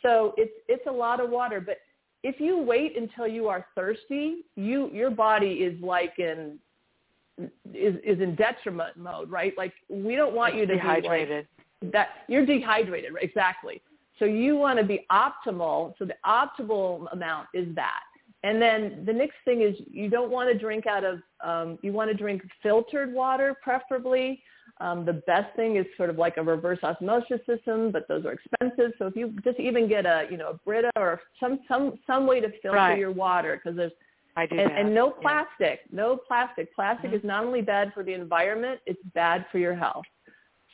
so 0.02 0.34
it's 0.38 0.54
it's 0.68 0.86
a 0.88 0.92
lot 0.92 1.20
of 1.20 1.30
water. 1.30 1.62
But 1.62 1.78
if 2.24 2.40
you 2.40 2.62
wait 2.62 2.98
until 2.98 3.28
you 3.28 3.48
are 3.48 3.66
thirsty, 3.76 4.46
you 4.56 4.90
your 4.92 5.12
body 5.12 5.52
is 5.54 5.80
like 5.82 6.14
in 6.18 6.58
is 7.74 7.96
is 8.04 8.20
in 8.20 8.36
detriment 8.36 8.98
mode, 8.98 9.30
right? 9.30 9.54
Like 9.58 9.74
we 9.90 10.16
don't 10.16 10.34
want 10.34 10.56
you 10.56 10.66
to 10.66 10.74
dehydrated. 10.76 11.28
be 11.30 11.36
like 11.36 11.48
that. 11.82 12.10
You're 12.28 12.46
dehydrated, 12.46 13.14
right? 13.14 13.24
exactly. 13.24 13.82
So 14.20 14.26
you 14.26 14.56
want 14.56 14.80
to 14.80 14.86
be 14.86 15.06
optimal. 15.12 15.94
So 16.00 16.06
the 16.06 16.16
optimal 16.26 17.12
amount 17.14 17.48
is 17.54 17.74
that. 17.76 18.02
And 18.44 18.62
then 18.62 19.04
the 19.06 19.14
next 19.14 19.36
thing 19.46 19.62
is 19.62 19.76
you 19.92 20.10
don't 20.10 20.32
want 20.32 20.52
to 20.52 20.58
drink 20.58 20.86
out 20.88 21.04
of. 21.04 21.20
Um, 21.44 21.78
you 21.82 21.92
want 21.92 22.10
to 22.10 22.16
drink 22.16 22.42
filtered 22.62 23.14
water, 23.14 23.56
preferably. 23.62 24.42
Um, 24.80 25.06
the 25.06 25.14
best 25.26 25.56
thing 25.56 25.78
is 25.78 25.86
sort 25.96 26.10
of 26.10 26.18
like 26.18 26.38
a 26.38 26.44
reverse 26.44 26.80
osmosis 26.84 27.40
system, 27.48 27.92
but 27.92 28.08
those 28.08 28.26
are 28.26 28.34
expensive. 28.34 28.92
So 29.00 29.08
if 29.08 29.16
you 29.16 29.34
just 29.44 29.60
even 29.60 29.90
get 29.90 30.06
a 30.06 30.28
you 30.30 30.38
know 30.38 30.50
a 30.50 30.54
Brita 30.66 30.92
or 30.96 31.22
some 31.40 31.60
some 31.68 32.00
some 32.06 32.28
way 32.28 32.40
to 32.40 32.50
filter 32.62 32.78
right. 32.78 32.98
your 32.98 33.12
water 33.12 33.60
because 33.62 33.76
there's 33.76 33.92
I 34.36 34.46
do 34.46 34.60
and, 34.60 34.72
and 34.72 34.94
no 34.94 35.08
yeah. 35.08 35.22
plastic, 35.22 35.80
no 35.92 36.16
plastic. 36.16 36.74
Plastic 36.76 37.08
mm-hmm. 37.08 37.18
is 37.18 37.24
not 37.24 37.44
only 37.44 37.62
bad 37.62 37.92
for 37.94 38.04
the 38.04 38.14
environment, 38.14 38.80
it's 38.86 39.02
bad 39.16 39.46
for 39.52 39.58
your 39.58 39.74
health. 39.76 40.06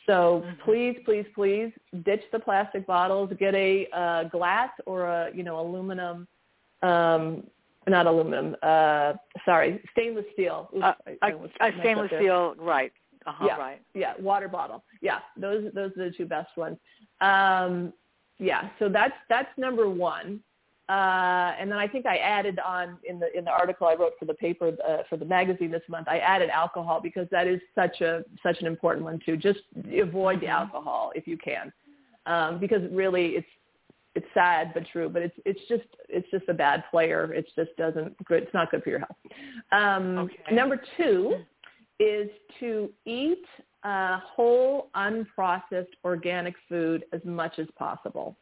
So 0.06 0.42
mm-hmm. 0.44 0.62
please, 0.64 0.98
please, 1.04 1.26
please 1.34 1.72
ditch 2.04 2.22
the 2.32 2.38
plastic 2.38 2.86
bottles. 2.86 3.32
Get 3.38 3.54
a 3.54 3.88
uh, 3.92 4.24
glass 4.24 4.70
or 4.86 5.04
a 5.04 5.30
you 5.34 5.42
know 5.42 5.60
aluminum, 5.60 6.28
um, 6.82 7.44
not 7.88 8.06
aluminum. 8.06 8.56
Uh, 8.62 9.14
sorry, 9.44 9.82
stainless 9.92 10.26
steel. 10.34 10.68
Oops, 10.74 10.84
uh, 10.84 10.92
I, 11.22 11.28
I 11.28 11.30
a, 11.30 11.68
a 11.68 11.80
stainless 11.80 12.10
steel, 12.16 12.54
right? 12.58 12.92
Uh-huh, 13.26 13.46
yeah, 13.46 13.56
right. 13.56 13.82
Yeah, 13.94 14.12
water 14.18 14.48
bottle. 14.48 14.84
Yeah, 15.00 15.20
those 15.36 15.70
those 15.74 15.92
are 15.98 16.10
the 16.10 16.14
two 16.16 16.26
best 16.26 16.56
ones. 16.56 16.76
Um, 17.20 17.92
yeah, 18.38 18.68
so 18.78 18.88
that's 18.88 19.14
that's 19.28 19.48
number 19.56 19.88
one. 19.88 20.40
Uh, 20.88 21.52
and 21.58 21.70
then 21.70 21.78
I 21.78 21.88
think 21.88 22.04
I 22.04 22.18
added 22.18 22.58
on 22.58 22.98
in 23.08 23.18
the 23.18 23.36
in 23.36 23.46
the 23.46 23.50
article 23.50 23.86
I 23.86 23.94
wrote 23.94 24.12
for 24.18 24.26
the 24.26 24.34
paper 24.34 24.72
uh, 24.86 24.98
for 25.08 25.16
the 25.16 25.24
magazine 25.24 25.70
this 25.70 25.82
month. 25.88 26.08
I 26.08 26.18
added 26.18 26.50
alcohol 26.50 27.00
because 27.02 27.26
that 27.30 27.46
is 27.46 27.58
such 27.74 28.02
a 28.02 28.22
such 28.42 28.60
an 28.60 28.66
important 28.66 29.04
one 29.04 29.18
too. 29.24 29.38
Just 29.38 29.60
avoid 29.98 30.42
the 30.42 30.48
alcohol 30.48 31.10
if 31.14 31.26
you 31.26 31.38
can, 31.38 31.72
um, 32.26 32.60
because 32.60 32.82
really 32.92 33.28
it's 33.28 33.46
it's 34.14 34.26
sad 34.34 34.72
but 34.74 34.84
true. 34.92 35.08
But 35.08 35.22
it's 35.22 35.36
it's 35.46 35.60
just 35.70 35.84
it's 36.10 36.30
just 36.30 36.50
a 36.50 36.54
bad 36.54 36.84
player. 36.90 37.32
It 37.32 37.46
just 37.56 37.74
doesn't 37.78 38.22
good. 38.26 38.42
It's 38.42 38.52
not 38.52 38.70
good 38.70 38.82
for 38.82 38.90
your 38.90 38.98
health. 38.98 39.16
Um, 39.72 40.18
okay. 40.18 40.54
Number 40.54 40.78
two 40.98 41.38
is 41.98 42.28
to 42.60 42.90
eat 43.06 43.44
uh, 43.84 44.18
whole, 44.20 44.90
unprocessed, 44.96 45.86
organic 46.04 46.54
food 46.68 47.04
as 47.14 47.20
much 47.24 47.58
as 47.58 47.66
possible. 47.78 48.36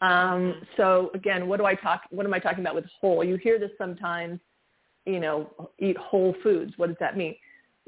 Um, 0.00 0.62
so 0.76 1.10
again, 1.14 1.46
what 1.48 1.58
do 1.58 1.66
I 1.66 1.74
talk? 1.74 2.02
What 2.10 2.26
am 2.26 2.34
I 2.34 2.38
talking 2.38 2.60
about 2.60 2.74
with 2.74 2.86
whole? 3.00 3.22
You 3.22 3.36
hear 3.36 3.58
this 3.58 3.70
sometimes. 3.78 4.40
You 5.06 5.20
know, 5.20 5.70
eat 5.78 5.96
whole 5.96 6.34
foods. 6.42 6.74
What 6.76 6.88
does 6.88 6.96
that 7.00 7.16
mean? 7.16 7.34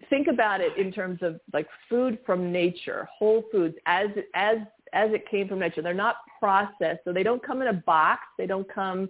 Think 0.08 0.28
about 0.28 0.60
it 0.60 0.76
in 0.78 0.90
terms 0.90 1.18
of 1.22 1.38
like 1.52 1.68
food 1.88 2.18
from 2.24 2.50
nature, 2.50 3.06
whole 3.16 3.44
foods 3.52 3.76
as 3.86 4.08
as 4.34 4.58
as 4.92 5.10
it 5.12 5.28
came 5.30 5.48
from 5.48 5.58
nature. 5.58 5.82
They're 5.82 5.94
not 5.94 6.16
processed, 6.38 7.00
so 7.04 7.12
they 7.12 7.22
don't 7.22 7.42
come 7.42 7.62
in 7.62 7.68
a 7.68 7.72
box. 7.72 8.22
They 8.38 8.46
don't 8.46 8.72
come 8.72 9.08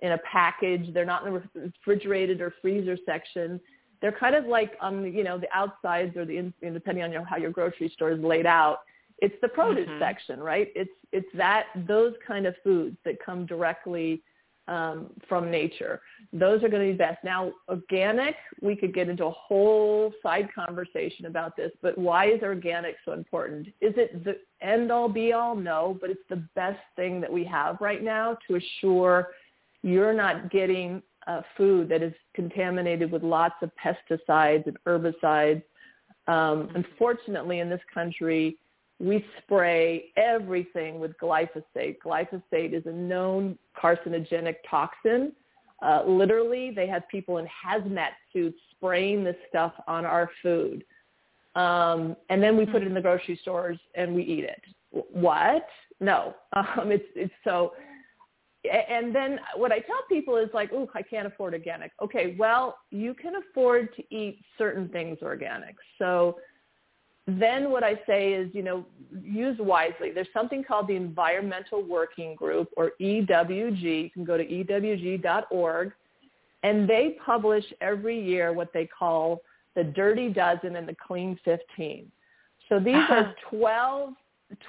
in 0.00 0.12
a 0.12 0.18
package. 0.18 0.92
They're 0.92 1.06
not 1.06 1.26
in 1.26 1.32
the 1.32 1.42
refrigerated 1.54 2.40
or 2.40 2.52
freezer 2.60 2.98
section. 3.06 3.60
They're 4.00 4.12
kind 4.12 4.34
of 4.34 4.46
like 4.46 4.72
on 4.80 5.02
the, 5.02 5.10
you 5.10 5.24
know 5.24 5.38
the 5.38 5.48
outsides 5.54 6.16
or 6.16 6.24
the 6.24 6.36
in, 6.36 6.52
depending 6.60 7.04
on 7.04 7.12
your, 7.12 7.24
how 7.24 7.36
your 7.36 7.52
grocery 7.52 7.90
store 7.94 8.10
is 8.10 8.20
laid 8.20 8.46
out. 8.46 8.78
It's 9.22 9.40
the 9.40 9.48
produce 9.48 9.88
Mhm. 9.88 9.98
section, 10.00 10.40
right? 10.40 10.70
It's 10.74 10.92
it's 11.12 11.32
that 11.34 11.68
those 11.86 12.14
kind 12.26 12.44
of 12.44 12.56
foods 12.58 12.96
that 13.04 13.20
come 13.20 13.46
directly 13.46 14.22
um, 14.68 15.10
from 15.28 15.50
nature. 15.50 16.00
Those 16.32 16.62
are 16.62 16.68
going 16.68 16.86
to 16.86 16.92
be 16.92 16.96
best. 16.96 17.22
Now, 17.24 17.52
organic, 17.68 18.36
we 18.60 18.76
could 18.76 18.94
get 18.94 19.08
into 19.08 19.26
a 19.26 19.30
whole 19.30 20.12
side 20.22 20.48
conversation 20.54 21.26
about 21.26 21.56
this, 21.56 21.72
but 21.82 21.98
why 21.98 22.26
is 22.26 22.42
organic 22.42 22.96
so 23.04 23.12
important? 23.12 23.66
Is 23.80 23.94
it 23.96 24.24
the 24.24 24.38
end 24.60 24.92
all 24.92 25.08
be 25.08 25.32
all? 25.32 25.54
No, 25.56 25.98
but 26.00 26.10
it's 26.10 26.26
the 26.28 26.44
best 26.54 26.80
thing 26.96 27.20
that 27.20 27.32
we 27.32 27.44
have 27.44 27.80
right 27.80 28.02
now 28.02 28.36
to 28.46 28.54
assure 28.56 29.28
you're 29.82 30.14
not 30.14 30.50
getting 30.50 31.02
uh, 31.26 31.42
food 31.56 31.88
that 31.88 32.02
is 32.02 32.14
contaminated 32.34 33.10
with 33.10 33.22
lots 33.22 33.56
of 33.62 33.70
pesticides 33.84 34.66
and 34.66 34.78
herbicides. 34.86 35.62
Um, 36.28 36.70
unfortunately, 36.74 37.58
in 37.58 37.68
this 37.68 37.82
country, 37.92 38.58
we 39.02 39.24
spray 39.38 40.12
everything 40.16 41.00
with 41.00 41.12
glyphosate. 41.20 41.96
Glyphosate 42.04 42.72
is 42.72 42.86
a 42.86 42.92
known 42.92 43.58
carcinogenic 43.76 44.56
toxin. 44.70 45.32
Uh, 45.82 46.04
literally, 46.06 46.70
they 46.70 46.86
have 46.86 47.02
people 47.08 47.38
in 47.38 47.46
hazmat 47.46 48.10
suits 48.32 48.58
spraying 48.70 49.24
this 49.24 49.34
stuff 49.48 49.72
on 49.88 50.04
our 50.04 50.30
food. 50.40 50.84
Um, 51.56 52.16
and 52.30 52.40
then 52.40 52.56
we 52.56 52.64
put 52.64 52.82
it 52.82 52.86
in 52.86 52.94
the 52.94 53.00
grocery 53.00 53.38
stores 53.42 53.78
and 53.96 54.14
we 54.14 54.22
eat 54.22 54.44
it. 54.44 54.62
What? 54.90 55.66
No. 56.00 56.34
Um, 56.54 56.92
it's, 56.92 57.04
it's 57.16 57.32
so, 57.44 57.72
and 58.70 59.14
then 59.14 59.40
what 59.56 59.72
I 59.72 59.80
tell 59.80 60.02
people 60.08 60.36
is 60.36 60.48
like, 60.54 60.70
oh, 60.72 60.88
I 60.94 61.02
can't 61.02 61.26
afford 61.26 61.54
organic. 61.54 61.90
Okay, 62.00 62.36
well, 62.38 62.76
you 62.90 63.14
can 63.14 63.32
afford 63.36 63.88
to 63.96 64.02
eat 64.14 64.38
certain 64.58 64.88
things 64.90 65.18
organic. 65.22 65.74
So 65.98 66.36
then 67.26 67.70
what 67.70 67.84
I 67.84 68.00
say 68.06 68.32
is, 68.32 68.50
you 68.52 68.62
know, 68.62 68.84
use 69.22 69.56
wisely. 69.60 70.10
There's 70.10 70.28
something 70.32 70.64
called 70.64 70.88
the 70.88 70.96
Environmental 70.96 71.82
Working 71.82 72.34
Group 72.34 72.68
or 72.76 72.92
EWG. 73.00 73.82
You 73.82 74.10
can 74.10 74.24
go 74.24 74.36
to 74.36 74.44
ewg.org 74.44 75.92
and 76.64 76.88
they 76.88 77.16
publish 77.24 77.64
every 77.80 78.20
year 78.20 78.52
what 78.52 78.72
they 78.72 78.86
call 78.86 79.40
the 79.76 79.84
Dirty 79.84 80.28
Dozen 80.28 80.76
and 80.76 80.88
the 80.88 80.96
Clean 81.06 81.38
15. 81.44 82.10
So 82.68 82.78
these 82.78 82.94
are 82.94 83.34
12, 83.50 84.14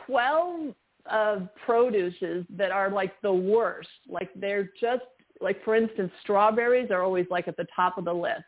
12 0.05 0.75
uh, 1.09 1.39
produces 1.65 2.45
that 2.55 2.71
are 2.71 2.89
like 2.89 3.19
the 3.21 3.34
worst. 3.34 3.89
Like 4.07 4.30
they're 4.36 4.69
just 4.80 5.03
like, 5.41 5.63
for 5.63 5.75
instance, 5.75 6.11
strawberries 6.21 6.91
are 6.91 7.03
always 7.03 7.25
like 7.30 7.47
at 7.47 7.57
the 7.57 7.67
top 7.75 7.97
of 7.97 8.05
the 8.05 8.13
list 8.13 8.43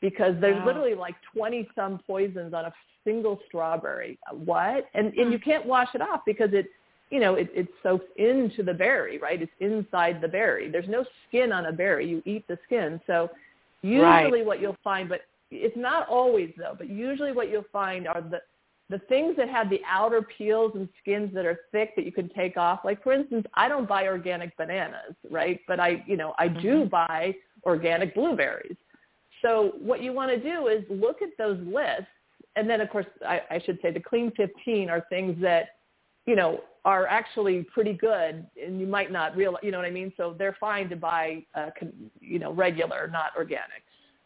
because 0.00 0.34
there's 0.40 0.58
Wow. 0.58 0.66
literally 0.66 0.94
like 0.94 1.14
20 1.34 1.68
some 1.74 1.98
poisons 2.06 2.54
on 2.54 2.66
a 2.66 2.74
single 3.04 3.40
strawberry. 3.46 4.18
What? 4.32 4.88
And 4.94 5.12
and 5.14 5.32
you 5.32 5.38
hmm. 5.38 5.44
can't 5.44 5.66
wash 5.66 5.94
it 5.94 6.02
off 6.02 6.24
because 6.24 6.52
it 6.52 6.66
you 7.10 7.20
know, 7.20 7.34
it, 7.34 7.48
it 7.54 7.68
soaks 7.82 8.06
into 8.16 8.62
the 8.62 8.74
berry, 8.74 9.18
right? 9.18 9.40
It's 9.40 9.52
inside 9.60 10.20
the 10.20 10.26
berry. 10.26 10.68
There's 10.68 10.88
no 10.88 11.04
skin 11.28 11.52
on 11.52 11.66
a 11.66 11.72
berry. 11.72 12.08
You 12.08 12.22
eat 12.24 12.46
the 12.48 12.58
skin. 12.64 13.00
So 13.06 13.30
usually 13.82 14.02
Right. 14.02 14.46
what 14.46 14.60
you'll 14.60 14.78
find, 14.82 15.08
but 15.08 15.20
it's 15.50 15.76
not 15.76 16.08
always 16.08 16.52
though, 16.56 16.74
but 16.76 16.88
usually 16.88 17.32
what 17.32 17.50
you'll 17.50 17.66
find 17.72 18.08
are 18.08 18.20
the, 18.20 18.42
the 18.88 18.98
things 19.00 19.36
that 19.36 19.48
have 19.48 19.70
the 19.70 19.80
outer 19.86 20.22
peels 20.22 20.72
and 20.74 20.88
skins 21.00 21.32
that 21.34 21.46
are 21.46 21.60
thick 21.70 21.94
that 21.94 22.04
you 22.04 22.12
can 22.12 22.28
take 22.30 22.56
off. 22.56 22.80
Like 22.84 23.02
for 23.02 23.12
instance, 23.12 23.46
I 23.54 23.68
don't 23.68 23.88
buy 23.88 24.08
organic 24.08 24.56
bananas, 24.56 25.14
right? 25.30 25.60
But 25.68 25.80
I, 25.80 26.02
you 26.06 26.16
know, 26.16 26.34
I 26.38 26.48
do 26.48 26.80
mm-hmm. 26.80 26.88
buy 26.88 27.34
organic 27.64 28.14
blueberries. 28.14 28.76
So 29.44 29.72
what 29.78 30.02
you 30.02 30.12
want 30.12 30.30
to 30.30 30.38
do 30.40 30.68
is 30.68 30.84
look 30.88 31.20
at 31.20 31.28
those 31.36 31.58
lists. 31.66 32.06
And 32.56 32.68
then 32.68 32.80
of 32.80 32.88
course, 32.88 33.06
I, 33.26 33.42
I 33.50 33.60
should 33.64 33.78
say 33.82 33.90
the 33.90 34.00
clean 34.00 34.32
15 34.36 34.88
are 34.88 35.04
things 35.10 35.36
that, 35.42 35.66
you 36.26 36.34
know, 36.34 36.60
are 36.84 37.06
actually 37.06 37.66
pretty 37.72 37.92
good 37.92 38.46
and 38.62 38.80
you 38.80 38.86
might 38.86 39.10
not 39.10 39.36
realize, 39.36 39.60
you 39.62 39.70
know 39.70 39.78
what 39.78 39.86
I 39.86 39.90
mean? 39.90 40.12
So 40.16 40.34
they're 40.38 40.56
fine 40.60 40.88
to 40.90 40.96
buy, 40.96 41.44
uh, 41.54 41.70
con, 41.78 41.92
you 42.20 42.38
know, 42.38 42.52
regular, 42.52 43.08
not 43.12 43.32
organic. 43.36 43.82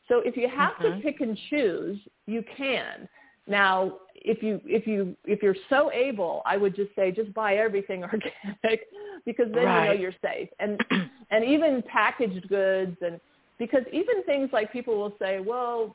So 0.09 0.21
if 0.25 0.37
you 0.37 0.49
have 0.49 0.77
to 0.79 0.91
Mhm. 0.91 1.03
pick 1.03 1.21
and 1.21 1.37
choose, 1.51 1.99
you 2.27 2.43
can. 2.57 3.09
Now, 3.47 3.99
if 4.15 4.43
you 4.43 4.61
if 4.67 4.87
you 4.87 5.17
if 5.25 5.43
you're 5.43 5.57
so 5.69 5.91
able, 5.93 6.43
I 6.45 6.57
would 6.57 6.75
just 6.77 6.95
say 6.95 7.11
just 7.11 7.33
buy 7.33 7.57
everything 7.57 8.03
organic 8.13 8.89
because 9.25 9.51
then 9.53 9.65
you 9.65 9.85
know 9.87 9.93
you're 9.93 10.15
safe. 10.23 10.49
And 10.59 10.79
and 11.31 11.45
even 11.45 11.83
packaged 11.83 12.49
goods 12.49 12.97
and 13.01 13.21
because 13.59 13.83
even 13.93 14.23
things 14.25 14.51
like 14.53 14.73
people 14.73 14.97
will 14.97 15.15
say, 15.19 15.41
well, 15.41 15.95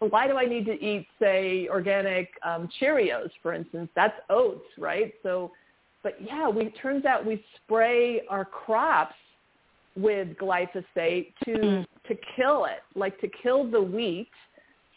why 0.00 0.26
do 0.26 0.36
I 0.36 0.44
need 0.44 0.66
to 0.66 0.72
eat 0.72 1.06
say 1.20 1.68
organic 1.70 2.28
um, 2.44 2.68
Cheerios, 2.80 3.30
for 3.42 3.54
instance? 3.54 3.88
That's 3.96 4.18
oats, 4.28 4.66
right? 4.78 5.14
So, 5.22 5.52
but 6.02 6.16
yeah, 6.20 6.48
we 6.48 6.70
turns 6.70 7.04
out 7.04 7.24
we 7.24 7.42
spray 7.56 8.22
our 8.28 8.44
crops 8.44 9.14
with 9.96 10.36
glyphosate 10.36 11.32
to 11.44 11.56
Mm. 11.56 11.86
to 12.08 12.14
kill 12.36 12.66
it, 12.66 12.82
like 12.94 13.18
to 13.20 13.28
kill 13.42 13.68
the 13.68 13.80
wheat 13.80 14.30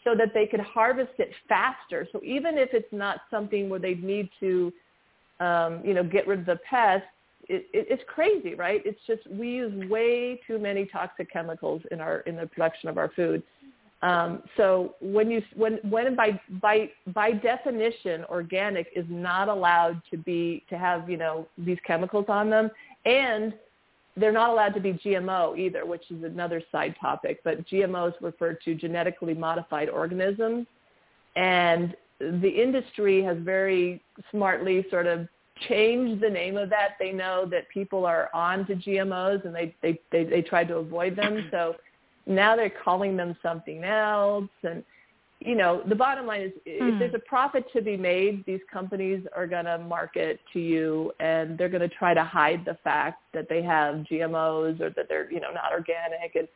so 0.04 0.14
that 0.14 0.32
they 0.32 0.46
could 0.46 0.60
harvest 0.60 1.12
it 1.18 1.32
faster. 1.48 2.06
So 2.12 2.20
even 2.22 2.56
if 2.56 2.70
it's 2.72 2.92
not 2.92 3.22
something 3.30 3.68
where 3.68 3.80
they 3.80 3.94
need 3.94 4.30
to, 4.40 4.72
um, 5.40 5.82
you 5.84 5.92
know, 5.92 6.04
get 6.04 6.26
rid 6.28 6.40
of 6.40 6.46
the 6.46 6.60
pests, 6.68 7.08
it, 7.50 7.66
it, 7.72 7.86
it's 7.90 8.02
crazy, 8.06 8.54
right? 8.54 8.80
It's 8.84 9.00
just 9.06 9.28
we 9.30 9.48
use 9.48 9.90
way 9.90 10.40
too 10.46 10.58
many 10.58 10.86
toxic 10.86 11.30
chemicals 11.32 11.82
in 11.90 12.00
our 12.00 12.20
in 12.20 12.36
the 12.36 12.46
production 12.46 12.88
of 12.88 12.96
our 12.96 13.10
food. 13.16 13.42
Um, 14.02 14.42
so 14.56 14.94
when 15.00 15.30
you 15.30 15.42
when 15.56 15.78
when 15.82 16.14
by 16.14 16.40
by 16.62 16.90
by 17.08 17.32
definition, 17.32 18.24
organic 18.30 18.86
is 18.94 19.04
not 19.08 19.48
allowed 19.48 20.00
to 20.10 20.16
be 20.16 20.64
to 20.70 20.78
have 20.78 21.10
you 21.10 21.16
know 21.16 21.46
these 21.58 21.78
chemicals 21.84 22.26
on 22.28 22.48
them, 22.48 22.70
and 23.04 23.52
they're 24.16 24.32
not 24.32 24.50
allowed 24.50 24.74
to 24.74 24.80
be 24.80 24.92
GMO 24.92 25.58
either, 25.58 25.84
which 25.84 26.04
is 26.10 26.22
another 26.22 26.62
side 26.70 26.94
topic. 27.00 27.40
But 27.42 27.66
GMOs 27.66 28.14
refer 28.20 28.54
to 28.64 28.74
genetically 28.74 29.34
modified 29.34 29.88
organisms, 29.88 30.66
and 31.34 31.96
the 32.20 32.48
industry 32.48 33.22
has 33.24 33.38
very 33.38 34.02
smartly 34.30 34.86
sort 34.88 35.06
of 35.06 35.26
changed 35.68 36.22
the 36.22 36.30
name 36.30 36.56
of 36.56 36.70
that. 36.70 36.96
They 36.98 37.12
know 37.12 37.46
that 37.50 37.68
people 37.68 38.04
are 38.06 38.30
on 38.34 38.66
to 38.66 38.74
GMOs, 38.74 39.44
and 39.44 39.54
they 39.54 39.74
they 39.82 40.00
they, 40.10 40.24
they 40.24 40.42
try 40.42 40.64
to 40.64 40.76
avoid 40.76 41.16
them. 41.16 41.48
So 41.50 41.76
now 42.26 42.56
they're 42.56 42.72
calling 42.84 43.16
them 43.16 43.36
something 43.42 43.84
else, 43.84 44.48
and 44.62 44.84
you 45.40 45.54
know, 45.54 45.82
the 45.88 45.94
bottom 45.94 46.26
line 46.26 46.42
is 46.42 46.52
if 46.66 46.92
Hmm. 46.92 46.98
there's 46.98 47.14
a 47.14 47.18
profit 47.18 47.64
to 47.72 47.80
be 47.80 47.96
made, 47.96 48.44
these 48.44 48.60
companies 48.70 49.26
are 49.34 49.46
going 49.46 49.64
to 49.64 49.78
market 49.78 50.38
to 50.52 50.60
you 50.60 51.12
and 51.18 51.56
they're 51.56 51.70
going 51.70 51.80
to 51.80 51.88
try 51.88 52.12
to 52.12 52.22
hide 52.22 52.64
the 52.66 52.74
fact 52.84 53.22
that 53.32 53.48
they 53.48 53.62
have 53.62 54.04
GMOs 54.04 54.80
or 54.80 54.90
that 54.90 55.08
they're, 55.08 55.32
you 55.32 55.40
know, 55.40 55.50
not 55.50 55.72
organic. 55.72 56.34
And 56.34 56.46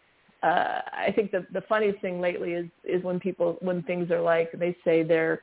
uh, 0.43 0.83
I 0.93 1.13
think 1.13 1.31
the, 1.31 1.47
the 1.55 1.63
funniest 1.63 2.01
thing 2.03 2.21
lately 2.21 2.53
is, 2.53 2.67
is 2.85 3.03
when 3.03 3.19
people, 3.19 3.57
when 3.61 3.83
things 3.85 4.11
are 4.11 4.21
like, 4.21 4.53
they 4.53 4.77
say 4.85 5.03
they're, 5.03 5.41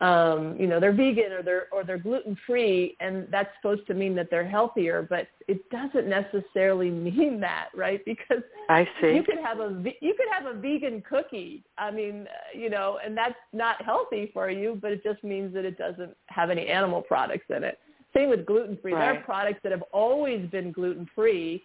um, 0.00 0.56
you 0.58 0.66
know, 0.66 0.80
they're 0.80 0.94
vegan 0.94 1.32
or 1.32 1.42
they're, 1.42 1.66
or 1.72 1.84
they're 1.84 1.98
gluten 1.98 2.36
free 2.46 2.96
and 3.00 3.28
that's 3.30 3.50
supposed 3.60 3.86
to 3.86 3.94
mean 3.94 4.14
that 4.14 4.28
they're 4.30 4.48
healthier, 4.48 5.06
but 5.08 5.28
it 5.46 5.68
doesn't 5.70 6.08
necessarily 6.08 6.90
mean 6.90 7.38
that, 7.40 7.68
right? 7.74 8.02
Because 8.06 8.42
I 8.70 8.88
see. 9.00 9.14
you 9.14 9.22
could 9.22 9.38
have 9.44 9.60
a 9.60 9.82
you 10.00 10.14
could 10.14 10.28
have 10.32 10.46
a 10.46 10.58
vegan 10.58 11.02
cookie. 11.08 11.62
I 11.76 11.90
mean, 11.90 12.26
uh, 12.28 12.58
you 12.58 12.70
know, 12.70 12.98
and 13.04 13.16
that's 13.16 13.34
not 13.52 13.82
healthy 13.82 14.30
for 14.32 14.50
you, 14.50 14.78
but 14.80 14.92
it 14.92 15.02
just 15.04 15.22
means 15.22 15.52
that 15.54 15.66
it 15.66 15.76
doesn't 15.76 16.16
have 16.26 16.48
any 16.48 16.68
animal 16.68 17.02
products 17.02 17.46
in 17.54 17.62
it. 17.62 17.78
Same 18.16 18.30
with 18.30 18.46
gluten 18.46 18.78
free. 18.80 18.92
There 18.92 19.02
are 19.02 19.22
products 19.22 19.60
that 19.62 19.72
have 19.72 19.84
always 19.92 20.48
been 20.50 20.72
gluten 20.72 21.08
free, 21.14 21.62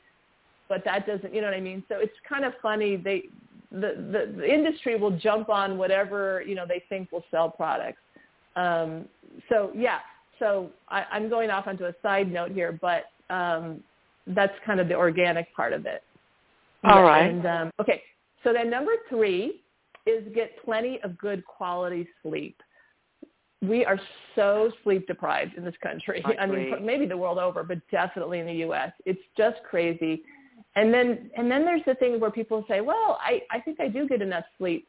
but 0.69 0.83
that 0.86 1.07
doesn't, 1.07 1.33
you 1.33 1.41
know 1.41 1.47
what 1.47 1.55
I 1.55 1.61
mean? 1.61 1.83
So 1.89 1.95
it's 1.99 2.13
kind 2.27 2.45
of 2.45 2.53
funny. 2.61 2.97
They 2.97 3.23
the, 3.71 3.95
the 4.11 4.33
the 4.38 4.53
industry 4.53 4.97
will 4.97 5.17
jump 5.17 5.49
on 5.49 5.77
whatever 5.77 6.43
you 6.45 6.55
know 6.55 6.65
they 6.67 6.83
think 6.89 7.11
will 7.11 7.25
sell 7.31 7.49
products. 7.49 7.99
Um, 8.56 9.06
so 9.49 9.72
yeah, 9.76 9.99
so 10.39 10.70
I, 10.89 11.03
I'm 11.12 11.30
going 11.30 11.49
off 11.49 11.68
onto 11.68 11.86
a 11.86 11.93
side 12.01 12.32
note 12.32 12.51
here, 12.51 12.78
but 12.82 13.06
um, 13.30 13.82
that's 14.28 14.53
kind 14.66 14.80
of 14.80 14.88
the 14.88 14.95
organic 14.95 15.53
part 15.56 15.74
of 15.74 15.86
it. 15.86 16.03
All 16.84 17.03
right. 17.03 17.28
And 17.28 17.45
um, 17.45 17.72
okay, 17.80 18.03
so 18.43 18.53
then 18.53 18.70
number 18.70 18.91
three 19.10 19.62
is 20.06 20.24
get 20.34 20.51
plenty 20.64 20.99
of 21.03 21.18
good 21.18 21.43
quality 21.45 22.08
sleep. 22.22 22.62
We 23.62 23.84
are 23.86 23.99
so 24.36 24.72
sleep 24.84 25.08
deprived 25.08 25.56
in 25.56 25.64
this 25.64 25.76
country. 25.82 26.24
I 26.26 26.36
I, 26.41 26.45
mean, 26.45 26.86
maybe 26.86 27.06
the 27.06 27.18
world 27.18 27.39
over, 27.39 27.64
but 27.64 27.80
definitely 27.89 28.39
in 28.39 28.45
the 28.45 28.53
U.S. 28.53 28.91
It's 29.06 29.22
just 29.38 29.58
crazy. 29.68 30.24
And 30.76 30.93
then 30.93 31.32
and 31.38 31.49
then 31.49 31.66
there's 31.66 31.82
the 31.86 31.95
thing 31.95 32.20
where 32.20 32.32
people 32.32 32.64
say, 32.68 32.82
well, 32.82 33.18
I, 33.22 33.41
I 33.49 33.60
think 33.62 33.80
I 33.80 33.88
do 33.88 34.08
get 34.08 34.22
enough 34.22 34.43
sleep. 34.58 34.88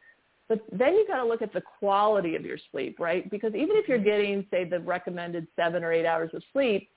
But 0.49 0.61
then 0.71 0.95
you 0.95 1.07
got 1.09 1.23
to 1.23 1.29
look 1.29 1.43
at 1.43 1.53
the 1.53 1.63
quality 1.79 2.37
of 2.37 2.45
your 2.45 2.59
sleep, 2.71 3.01
right? 3.01 3.29
Because 3.31 3.55
even 3.55 3.77
if 3.77 3.89
you're 3.89 3.99
getting, 3.99 4.47
say, 4.51 4.65
the 4.65 4.79
recommended 4.79 5.49
seven 5.57 5.83
or 5.83 5.93
eight 5.93 6.07
hours 6.07 6.31
of 6.35 6.43
sleep, 6.53 6.89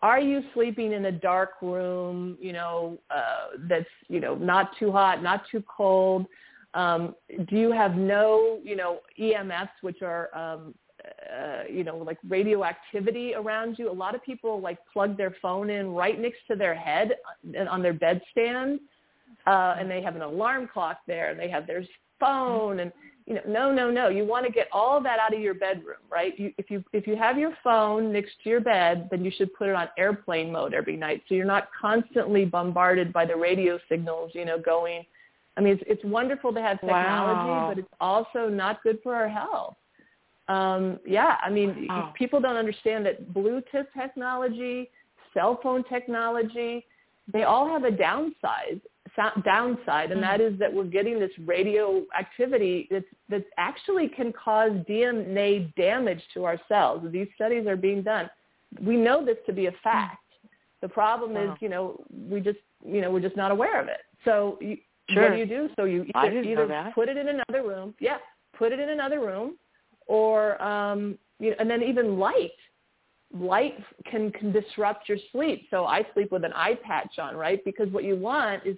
are 0.00 0.20
you 0.20 0.42
sleeping 0.54 0.92
in 0.92 1.06
a 1.06 1.12
dark 1.12 1.60
room, 1.60 2.38
you 2.40 2.52
know, 2.52 2.98
uh, 3.10 3.58
that's, 3.68 3.88
you 4.08 4.20
know, 4.20 4.36
not 4.36 4.70
too 4.78 4.92
hot, 4.92 5.22
not 5.22 5.42
too 5.50 5.62
cold? 5.68 6.26
Um, 6.74 7.14
do 7.48 7.56
you 7.56 7.72
have 7.72 7.96
no, 7.96 8.60
you 8.62 8.76
know, 8.76 9.00
EMFs, 9.20 9.70
which 9.80 10.02
are, 10.02 10.34
um, 10.36 10.74
uh, 11.32 11.62
you 11.68 11.82
know, 11.82 11.96
like 11.98 12.18
radioactivity 12.28 13.34
around 13.34 13.78
you? 13.78 13.90
A 13.90 13.92
lot 13.92 14.14
of 14.14 14.22
people 14.22 14.60
like 14.60 14.78
plug 14.92 15.16
their 15.16 15.34
phone 15.42 15.68
in 15.68 15.88
right 15.90 16.20
next 16.20 16.38
to 16.48 16.56
their 16.56 16.74
head 16.74 17.16
uh, 17.58 17.64
on 17.64 17.82
their 17.82 17.94
bedstand, 17.94 18.78
uh, 19.46 19.76
and 19.78 19.90
they 19.90 20.00
have 20.00 20.14
an 20.14 20.22
alarm 20.22 20.68
clock 20.72 20.98
there, 21.06 21.30
and 21.30 21.40
they 21.40 21.48
have 21.48 21.66
their 21.66 21.82
phone, 22.18 22.80
and 22.80 22.92
you 23.26 23.34
know, 23.34 23.42
no, 23.46 23.72
no, 23.72 23.90
no. 23.90 24.08
You 24.08 24.24
want 24.24 24.46
to 24.46 24.52
get 24.52 24.68
all 24.72 25.02
that 25.02 25.18
out 25.18 25.34
of 25.34 25.40
your 25.40 25.54
bedroom, 25.54 25.98
right? 26.10 26.38
You, 26.38 26.52
if 26.58 26.70
you 26.70 26.82
if 26.92 27.06
you 27.06 27.16
have 27.16 27.38
your 27.38 27.52
phone 27.62 28.12
next 28.12 28.32
to 28.44 28.50
your 28.50 28.60
bed, 28.60 29.08
then 29.10 29.24
you 29.24 29.30
should 29.36 29.52
put 29.54 29.68
it 29.68 29.74
on 29.74 29.88
airplane 29.98 30.50
mode 30.50 30.72
every 30.74 30.96
night, 30.96 31.22
so 31.28 31.34
you're 31.34 31.44
not 31.44 31.68
constantly 31.78 32.44
bombarded 32.44 33.12
by 33.12 33.24
the 33.26 33.36
radio 33.36 33.78
signals, 33.88 34.30
you 34.34 34.44
know, 34.44 34.58
going. 34.58 35.04
I 35.56 35.60
mean, 35.60 35.74
it's, 35.74 35.82
it's 35.86 36.04
wonderful 36.04 36.52
to 36.54 36.62
have 36.62 36.78
technology, 36.80 37.48
Wow. 37.48 37.66
but 37.68 37.78
it's 37.80 37.94
also 38.00 38.48
not 38.48 38.80
good 38.84 39.00
for 39.02 39.14
our 39.16 39.28
health. 39.28 39.74
Um, 40.46 41.00
yeah, 41.04 41.36
I 41.42 41.50
mean, 41.50 41.86
Wow. 41.88 42.14
people 42.16 42.40
don't 42.40 42.56
understand 42.56 43.04
that 43.06 43.34
Bluetooth 43.34 43.86
technology, 43.92 44.88
cell 45.34 45.58
phone 45.62 45.84
technology, 45.84 46.86
they 47.32 47.42
all 47.42 47.68
have 47.68 47.84
a 47.84 47.90
downside, 47.90 48.80
downside, 49.44 50.12
and 50.12 50.22
that 50.22 50.40
is 50.40 50.58
that 50.58 50.72
we're 50.72 50.84
getting 50.84 51.18
this 51.18 51.30
radioactivity 51.44 52.88
that's, 52.90 53.04
that 53.28 53.44
actually 53.56 54.08
can 54.08 54.32
cause 54.32 54.72
DNA 54.88 55.74
damage 55.74 56.22
to 56.34 56.44
our 56.44 56.60
cells. 56.68 57.02
These 57.10 57.28
studies 57.34 57.66
are 57.66 57.76
being 57.76 58.02
done. 58.02 58.30
We 58.80 58.96
know 58.96 59.24
this 59.24 59.38
to 59.46 59.52
be 59.52 59.66
a 59.66 59.72
fact. 59.82 60.22
The 60.80 60.88
problem 60.88 61.36
is, 61.36 61.50
you 61.60 61.68
know, 61.68 62.00
we 62.30 62.40
just, 62.40 62.58
you 62.84 63.00
know, 63.00 63.10
we're 63.10 63.20
just 63.20 63.36
not 63.36 63.50
aware 63.50 63.80
of 63.80 63.88
it. 63.88 64.00
So 64.24 64.58
you, 64.60 64.78
Sure. 65.10 65.22
what 65.22 65.32
do 65.32 65.38
you 65.38 65.46
do? 65.46 65.70
So 65.76 65.84
you 65.84 66.06
either, 66.14 66.42
either 66.42 66.92
put 66.94 67.08
it 67.08 67.16
in 67.16 67.28
another 67.28 67.66
room. 67.66 67.94
Yeah, 67.98 68.18
put 68.56 68.72
it 68.72 68.78
in 68.78 68.90
another 68.90 69.20
room, 69.20 69.56
or 70.06 70.60
um, 70.62 71.18
you 71.38 71.50
know, 71.50 71.56
and 71.58 71.70
then 71.70 71.82
even 71.82 72.18
light. 72.18 72.52
Light 73.34 73.74
can 74.10 74.30
can 74.32 74.52
disrupt 74.52 75.08
your 75.08 75.18
sleep. 75.32 75.66
So 75.70 75.86
I 75.86 76.06
sleep 76.14 76.30
with 76.30 76.44
an 76.44 76.52
eye 76.54 76.78
patch 76.82 77.18
on, 77.18 77.36
right? 77.36 77.62
Because 77.64 77.90
what 77.90 78.04
you 78.04 78.16
want 78.16 78.66
is 78.66 78.76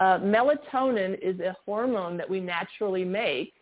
uh, 0.00 0.18
melatonin 0.18 1.18
is 1.22 1.38
a 1.40 1.56
hormone 1.64 2.16
that 2.16 2.28
we 2.28 2.40
naturally 2.40 3.04
make 3.04 3.52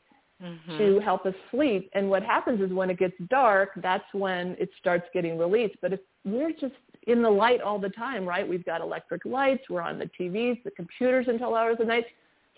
Mhm. 0.42 0.76
to 0.76 0.98
help 1.00 1.24
us 1.24 1.34
sleep. 1.50 1.88
And 1.92 2.10
what 2.10 2.22
happens 2.22 2.60
is 2.60 2.72
when 2.72 2.90
it 2.90 2.98
gets 2.98 3.16
dark, 3.28 3.70
that's 3.76 4.12
when 4.12 4.56
it 4.58 4.70
starts 4.78 5.08
getting 5.12 5.38
released. 5.38 5.76
But 5.80 5.92
if 5.92 6.00
we're 6.24 6.52
just 6.52 6.74
in 7.06 7.22
the 7.22 7.30
light 7.30 7.60
all 7.60 7.78
the 7.78 7.90
time, 7.90 8.26
right? 8.26 8.46
We've 8.46 8.64
got 8.64 8.80
electric 8.80 9.24
lights, 9.24 9.68
we're 9.70 9.82
on 9.82 9.98
the 9.98 10.10
TVs, 10.18 10.62
the 10.64 10.70
computers 10.72 11.28
until 11.28 11.54
hours 11.54 11.78
of 11.80 11.86
night. 11.86 12.06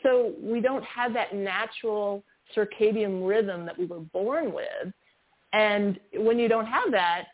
So 0.02 0.34
we 0.40 0.60
don't 0.60 0.84
have 0.84 1.12
that 1.14 1.34
natural 1.34 2.24
circadian 2.54 3.26
rhythm 3.26 3.64
that 3.66 3.78
we 3.78 3.86
were 3.86 4.00
born 4.00 4.52
with. 4.52 4.92
And 5.52 6.00
when 6.14 6.38
you 6.38 6.48
don't 6.48 6.66
have 6.66 6.90
that, 6.92 7.26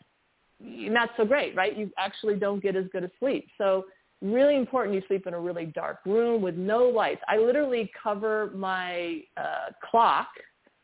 not 0.59 1.09
so 1.17 1.25
great, 1.25 1.55
right? 1.55 1.75
You 1.75 1.91
actually 1.97 2.35
don't 2.35 2.61
get 2.61 2.75
as 2.75 2.85
good 2.91 3.03
a 3.03 3.11
sleep. 3.19 3.47
So 3.57 3.85
really 4.21 4.55
important 4.55 4.95
you 4.95 5.01
sleep 5.07 5.25
in 5.27 5.33
a 5.33 5.39
really 5.39 5.65
dark 5.65 5.99
room 6.05 6.41
with 6.41 6.55
no 6.55 6.85
lights. 6.85 7.21
I 7.27 7.37
literally 7.37 7.91
cover 8.01 8.51
my 8.53 9.21
uh, 9.37 9.69
clock, 9.89 10.27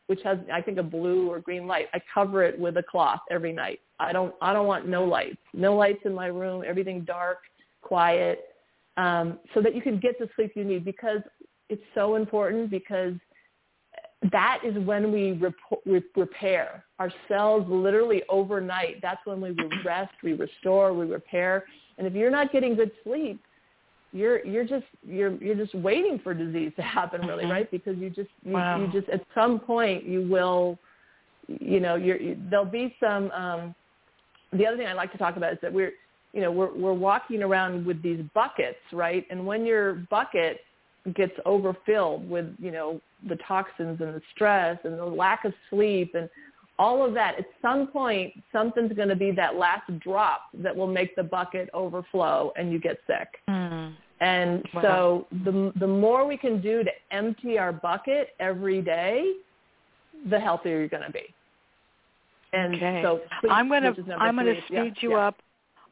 which 0.08 0.20
has 0.24 0.38
I 0.52 0.60
think 0.60 0.78
a 0.78 0.82
blue 0.82 1.30
or 1.30 1.40
green 1.40 1.66
light. 1.66 1.86
I 1.94 2.00
cover 2.12 2.42
it 2.42 2.58
with 2.58 2.76
a 2.76 2.82
cloth 2.82 3.20
every 3.30 3.52
night. 3.52 3.80
I 4.00 4.12
don't 4.12 4.34
I 4.40 4.52
don't 4.52 4.66
want 4.66 4.88
no 4.88 5.04
lights. 5.04 5.38
No 5.54 5.76
lights 5.76 6.00
in 6.04 6.14
my 6.14 6.26
room. 6.26 6.64
Everything 6.66 7.04
dark, 7.04 7.38
quiet, 7.82 8.44
um, 8.96 9.38
so 9.54 9.62
that 9.62 9.74
you 9.74 9.82
can 9.82 9.98
get 9.98 10.18
the 10.18 10.28
sleep 10.34 10.52
you 10.54 10.64
need 10.64 10.84
because 10.84 11.20
it's 11.68 11.82
so 11.94 12.16
important 12.16 12.70
because 12.70 13.14
that 14.32 14.60
is 14.64 14.76
when 14.84 15.12
we 15.12 15.32
rep- 15.32 16.04
repair 16.16 16.84
our 16.98 17.12
cells 17.28 17.64
literally 17.68 18.22
overnight. 18.28 19.00
That's 19.00 19.24
when 19.24 19.40
we 19.40 19.54
rest, 19.84 20.12
we 20.24 20.32
restore, 20.32 20.92
we 20.92 21.06
repair. 21.06 21.64
And 21.98 22.06
if 22.06 22.14
you're 22.14 22.30
not 22.30 22.52
getting 22.52 22.74
good 22.74 22.92
sleep, 23.04 23.40
you're 24.12 24.44
you're 24.44 24.64
just 24.64 24.86
you're 25.06 25.36
you're 25.42 25.54
just 25.54 25.74
waiting 25.74 26.18
for 26.22 26.32
disease 26.32 26.72
to 26.76 26.82
happen 26.82 27.20
really 27.26 27.44
mm-hmm. 27.44 27.52
right 27.52 27.70
because 27.70 27.96
you 27.98 28.08
just 28.08 28.30
you, 28.42 28.52
wow. 28.52 28.80
you 28.80 28.90
just 28.90 29.08
at 29.10 29.22
some 29.34 29.60
point 29.60 30.04
you 30.04 30.26
will 30.26 30.78
you 31.46 31.80
know 31.80 31.94
you're 31.94 32.18
you, 32.18 32.38
there'll 32.48 32.64
be 32.64 32.94
some 33.00 33.30
um 33.32 33.74
the 34.54 34.66
other 34.66 34.78
thing 34.78 34.86
i 34.86 34.94
like 34.94 35.12
to 35.12 35.18
talk 35.18 35.36
about 35.36 35.52
is 35.52 35.58
that 35.60 35.70
we're 35.72 35.92
you 36.32 36.40
know 36.40 36.50
we're 36.50 36.74
we're 36.74 36.94
walking 36.94 37.42
around 37.42 37.84
with 37.84 38.02
these 38.02 38.20
buckets 38.34 38.78
right 38.92 39.26
and 39.30 39.44
when 39.44 39.66
your 39.66 39.94
bucket 40.10 40.60
gets 41.14 41.32
overfilled 41.44 42.28
with 42.28 42.46
you 42.58 42.70
know 42.70 43.00
the 43.28 43.36
toxins 43.46 44.00
and 44.00 44.14
the 44.14 44.22
stress 44.34 44.78
and 44.84 44.98
the 44.98 45.04
lack 45.04 45.44
of 45.44 45.52
sleep 45.70 46.14
and 46.14 46.30
all 46.78 47.04
of 47.04 47.12
that, 47.14 47.38
at 47.38 47.46
some 47.60 47.88
point, 47.88 48.32
something's 48.52 48.92
going 48.92 49.08
to 49.08 49.16
be 49.16 49.30
that 49.32 49.56
last 49.56 49.90
drop 49.98 50.42
that 50.54 50.74
will 50.74 50.86
make 50.86 51.16
the 51.16 51.22
bucket 51.22 51.68
overflow 51.74 52.52
and 52.56 52.72
you 52.72 52.78
get 52.78 52.98
sick. 53.06 53.28
Mm. 53.48 53.94
And 54.20 54.64
wow. 54.74 54.82
so 54.82 55.26
the, 55.44 55.72
the 55.78 55.86
more 55.86 56.26
we 56.26 56.36
can 56.36 56.60
do 56.60 56.82
to 56.84 56.90
empty 57.10 57.58
our 57.58 57.72
bucket 57.72 58.30
every 58.40 58.82
day, 58.82 59.32
the 60.28 60.38
healthier 60.38 60.78
you're 60.78 60.88
going 60.88 61.04
to 61.04 61.12
be. 61.12 61.34
And 62.52 62.74
okay. 62.76 63.00
so 63.02 63.20
sleep, 63.40 63.52
I'm 63.52 63.68
going 63.68 63.82
to 63.82 64.14
I'm 64.14 64.34
going 64.34 64.46
to 64.46 64.60
speed 64.62 64.72
yeah, 64.72 64.92
you 65.00 65.10
yeah. 65.10 65.28
up 65.28 65.36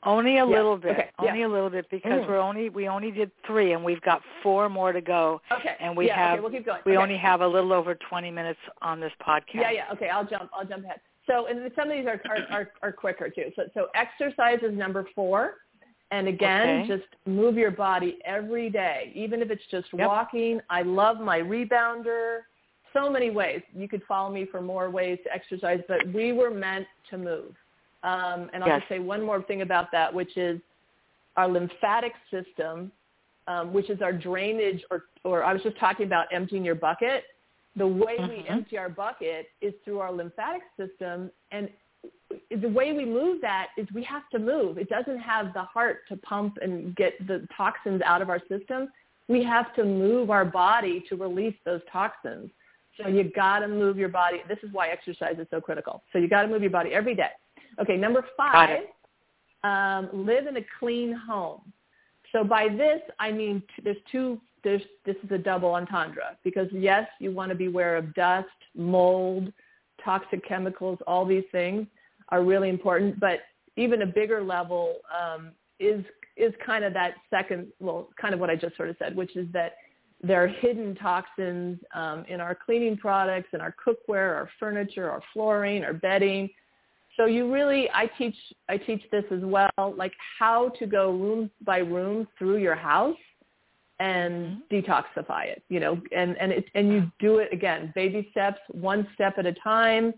only 0.06 0.32
a 0.32 0.34
yeah. 0.36 0.44
little 0.44 0.76
bit. 0.76 0.92
Okay. 0.92 1.10
Only 1.18 1.40
yeah. 1.40 1.46
a 1.46 1.48
little 1.48 1.68
bit 1.68 1.90
because 1.90 2.12
mm. 2.12 2.28
we're 2.28 2.38
only 2.38 2.68
we 2.70 2.88
only 2.88 3.10
did 3.10 3.30
three 3.46 3.72
and 3.72 3.84
we've 3.84 4.00
got 4.02 4.22
four 4.42 4.68
more 4.68 4.92
to 4.92 5.00
go. 5.00 5.40
Okay. 5.52 5.76
And 5.80 5.96
we 5.96 6.06
yeah, 6.06 6.16
have 6.16 6.32
okay, 6.34 6.40
we'll 6.42 6.52
keep 6.52 6.64
going. 6.64 6.80
we 6.86 6.92
okay. 6.92 7.02
only 7.02 7.16
have 7.16 7.40
a 7.40 7.46
little 7.46 7.72
over 7.72 7.94
twenty 8.08 8.30
minutes 8.30 8.60
on 8.80 9.00
this 9.00 9.12
podcast. 9.26 9.54
Yeah, 9.54 9.70
yeah. 9.72 9.84
Okay, 9.92 10.08
I'll 10.08 10.24
jump 10.24 10.50
I'll 10.54 10.64
jump 10.64 10.84
ahead. 10.84 11.00
So 11.26 11.46
and 11.48 11.70
some 11.74 11.90
of 11.90 11.96
these 11.96 12.06
are 12.06 12.20
are, 12.30 12.46
are, 12.50 12.70
are 12.82 12.92
quicker 12.92 13.28
too. 13.28 13.50
So 13.56 13.64
so 13.74 13.88
exercise 13.94 14.60
is 14.62 14.76
number 14.76 15.06
four. 15.14 15.54
And 16.12 16.28
again, 16.28 16.82
okay. 16.82 16.88
just 16.88 17.08
move 17.26 17.56
your 17.56 17.72
body 17.72 18.18
every 18.24 18.70
day, 18.70 19.10
even 19.14 19.42
if 19.42 19.50
it's 19.50 19.64
just 19.72 19.88
yep. 19.92 20.06
walking. 20.06 20.60
I 20.70 20.82
love 20.82 21.18
my 21.18 21.40
rebounder. 21.40 22.42
So 22.92 23.10
many 23.10 23.30
ways. 23.30 23.60
You 23.74 23.88
could 23.88 24.02
follow 24.06 24.32
me 24.32 24.46
for 24.48 24.60
more 24.60 24.88
ways 24.88 25.18
to 25.24 25.34
exercise, 25.34 25.80
but 25.88 26.06
we 26.14 26.32
were 26.32 26.50
meant 26.50 26.86
to 27.10 27.18
move. 27.18 27.56
Um, 28.06 28.50
and 28.54 28.62
I'll 28.62 28.70
yes. 28.70 28.80
just 28.80 28.88
say 28.88 28.98
one 29.00 29.20
more 29.20 29.42
thing 29.42 29.62
about 29.62 29.90
that, 29.90 30.14
which 30.14 30.36
is 30.36 30.60
our 31.36 31.48
lymphatic 31.48 32.12
system, 32.30 32.92
um, 33.48 33.72
which 33.72 33.90
is 33.90 34.00
our 34.00 34.12
drainage, 34.12 34.80
or, 34.92 35.04
or 35.24 35.42
I 35.42 35.52
was 35.52 35.60
just 35.62 35.78
talking 35.78 36.06
about 36.06 36.26
emptying 36.32 36.64
your 36.64 36.76
bucket. 36.76 37.24
The 37.74 37.86
way 37.86 38.16
mm-hmm. 38.16 38.28
we 38.28 38.48
empty 38.48 38.78
our 38.78 38.88
bucket 38.88 39.48
is 39.60 39.74
through 39.84 39.98
our 39.98 40.12
lymphatic 40.12 40.62
system, 40.78 41.32
and 41.50 41.68
the 42.50 42.68
way 42.68 42.92
we 42.92 43.04
move 43.04 43.40
that 43.42 43.68
is 43.76 43.88
we 43.92 44.04
have 44.04 44.28
to 44.30 44.38
move. 44.38 44.78
It 44.78 44.88
doesn't 44.88 45.18
have 45.18 45.52
the 45.52 45.62
heart 45.62 46.08
to 46.08 46.16
pump 46.16 46.58
and 46.62 46.94
get 46.94 47.14
the 47.26 47.46
toxins 47.56 48.02
out 48.02 48.22
of 48.22 48.30
our 48.30 48.40
system. 48.48 48.88
We 49.28 49.42
have 49.42 49.74
to 49.74 49.84
move 49.84 50.30
our 50.30 50.44
body 50.44 51.04
to 51.08 51.16
release 51.16 51.56
those 51.64 51.80
toxins. 51.92 52.50
So 53.00 53.08
you 53.08 53.24
got 53.34 53.58
to 53.58 53.68
move 53.68 53.98
your 53.98 54.08
body. 54.08 54.38
This 54.48 54.58
is 54.62 54.70
why 54.72 54.88
exercise 54.88 55.36
is 55.38 55.46
so 55.50 55.60
critical. 55.60 56.02
So 56.12 56.18
you 56.18 56.28
got 56.28 56.42
to 56.42 56.48
move 56.48 56.62
your 56.62 56.70
body 56.70 56.94
every 56.94 57.14
day. 57.14 57.30
Okay, 57.80 57.96
number 57.96 58.24
five, 58.36 58.80
um, 59.64 60.08
live 60.12 60.46
in 60.46 60.56
a 60.56 60.64
clean 60.78 61.12
home. 61.12 61.60
So 62.32 62.44
by 62.44 62.68
this, 62.68 63.00
I 63.18 63.32
mean 63.32 63.62
t- 63.74 63.82
there's 63.82 63.96
two. 64.10 64.40
There's 64.64 64.82
this 65.04 65.16
is 65.22 65.30
a 65.30 65.38
double 65.38 65.74
entendre 65.74 66.36
because 66.42 66.68
yes, 66.72 67.06
you 67.20 67.30
want 67.30 67.50
to 67.50 67.54
be 67.54 67.66
aware 67.66 67.96
of 67.96 68.14
dust, 68.14 68.48
mold, 68.74 69.52
toxic 70.04 70.46
chemicals. 70.46 70.98
All 71.06 71.24
these 71.24 71.44
things 71.52 71.86
are 72.30 72.42
really 72.42 72.68
important, 72.68 73.20
but 73.20 73.40
even 73.76 74.02
a 74.02 74.06
bigger 74.06 74.42
level 74.42 74.96
um, 75.14 75.52
is 75.78 76.04
is 76.36 76.52
kind 76.64 76.84
of 76.84 76.92
that 76.94 77.14
second. 77.30 77.68
Well, 77.78 78.08
kind 78.20 78.34
of 78.34 78.40
what 78.40 78.50
I 78.50 78.56
just 78.56 78.76
sort 78.76 78.88
of 78.88 78.96
said, 78.98 79.14
which 79.14 79.36
is 79.36 79.46
that 79.52 79.76
there 80.22 80.42
are 80.42 80.48
hidden 80.48 80.94
toxins 80.94 81.78
um, 81.94 82.24
in 82.28 82.40
our 82.40 82.54
cleaning 82.54 82.96
products, 82.96 83.48
in 83.52 83.60
our 83.60 83.74
cookware, 83.74 84.34
our 84.34 84.48
furniture, 84.58 85.10
our 85.10 85.22
flooring, 85.32 85.84
our 85.84 85.92
bedding 85.92 86.48
so 87.16 87.26
you 87.26 87.52
really, 87.52 87.88
I 87.92 88.06
teach, 88.18 88.36
I 88.68 88.76
teach 88.76 89.02
this 89.10 89.24
as 89.30 89.40
well, 89.42 89.70
like 89.96 90.12
how 90.38 90.70
to 90.78 90.86
go 90.86 91.10
room 91.10 91.50
by 91.64 91.78
room 91.78 92.28
through 92.38 92.58
your 92.58 92.74
house 92.74 93.16
and 93.98 94.58
mm-hmm. 94.72 94.74
detoxify 94.74 95.46
it, 95.46 95.62
you 95.68 95.80
know, 95.80 96.00
and, 96.14 96.36
and 96.38 96.52
it, 96.52 96.66
and 96.74 96.88
you 96.88 97.10
do 97.18 97.38
it 97.38 97.52
again, 97.52 97.92
baby 97.94 98.28
steps, 98.30 98.60
one 98.70 99.06
step 99.14 99.34
at 99.38 99.46
a 99.46 99.54
time. 99.54 100.12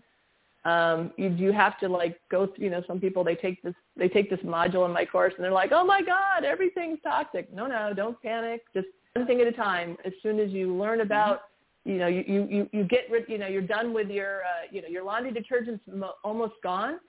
Um, 0.65 1.13
you, 1.15 1.29
you 1.29 1.53
have 1.53 1.79
to 1.79 1.87
like 1.87 2.19
go 2.29 2.47
through, 2.47 2.65
you 2.65 2.69
know, 2.69 2.83
some 2.85 2.99
people, 2.99 3.23
they 3.23 3.35
take 3.35 3.61
this, 3.63 3.73
they 3.95 4.09
take 4.09 4.29
this 4.29 4.41
module 4.41 4.85
in 4.85 4.91
my 4.91 5.05
course 5.05 5.33
and 5.37 5.43
they're 5.43 5.53
like, 5.53 5.71
oh 5.71 5.85
my 5.85 6.01
God, 6.01 6.43
everything's 6.43 6.99
toxic. 7.01 7.53
No, 7.53 7.65
no, 7.65 7.93
don't 7.93 8.21
panic. 8.21 8.61
Just 8.73 8.87
one 9.13 9.25
thing 9.25 9.39
at 9.39 9.47
a 9.47 9.53
time. 9.53 9.95
As 10.03 10.11
soon 10.21 10.37
as 10.39 10.51
you 10.51 10.75
learn 10.75 10.99
about 10.99 11.43
you 11.89 11.97
know, 11.97 12.07
you, 12.07 12.23
you, 12.27 12.69
you 12.71 12.83
get 12.83 13.09
rid, 13.09 13.25
you 13.27 13.39
know, 13.39 13.47
you're 13.47 13.63
done 13.63 13.93
with 13.93 14.09
your, 14.09 14.41
uh, 14.41 14.67
you 14.71 14.81
know, 14.81 14.87
your 14.87 15.03
laundry 15.03 15.31
detergent's 15.31 15.83
mo- 15.91 16.13
almost 16.23 16.53
gone. 16.61 16.99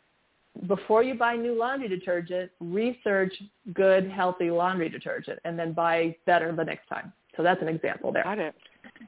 Before 0.66 1.02
you 1.02 1.14
buy 1.14 1.36
new 1.36 1.56
laundry 1.56 1.88
detergent, 1.88 2.50
research 2.60 3.34
good, 3.74 4.10
healthy 4.10 4.50
laundry 4.50 4.88
detergent 4.88 5.38
and 5.44 5.58
then 5.58 5.74
buy 5.74 6.16
better 6.24 6.50
the 6.56 6.64
next 6.64 6.88
time. 6.88 7.12
So 7.36 7.42
that's 7.42 7.60
an 7.60 7.68
example 7.68 8.10
there. 8.10 8.24
Got 8.24 8.38
it. 8.38 8.54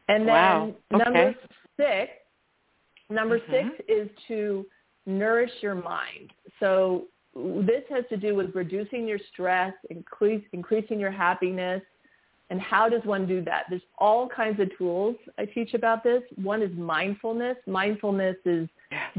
And 0.09 0.29
then 0.29 0.35
wow. 0.35 0.75
okay. 0.95 1.05
number 1.05 1.35
six, 1.79 2.11
number 3.09 3.39
mm-hmm. 3.39 3.69
six 3.71 3.85
is 3.89 4.09
to 4.29 4.67
nourish 5.07 5.51
your 5.63 5.75
mind. 5.75 6.33
So 6.61 7.05
this 7.35 7.83
has 7.89 8.05
to 8.11 8.19
do 8.19 8.35
with 8.35 8.55
reducing 8.55 9.09
your 9.09 9.19
stress, 9.33 9.73
increase, 9.89 10.45
increasing 10.53 11.01
your 11.01 11.11
happiness, 11.11 11.83
and 12.53 12.61
how 12.61 12.87
does 12.87 13.01
one 13.05 13.27
do 13.27 13.43
that? 13.45 13.65
There's 13.71 13.81
all 13.97 14.29
kinds 14.29 14.61
of 14.61 14.69
tools 14.77 15.17
I 15.39 15.47
teach 15.47 15.73
about 15.73 16.05
this. 16.05 16.21
One 16.37 16.61
is 16.61 16.71
mindfulness. 16.77 17.57
Mindfulness 17.67 18.37
is 18.45 18.69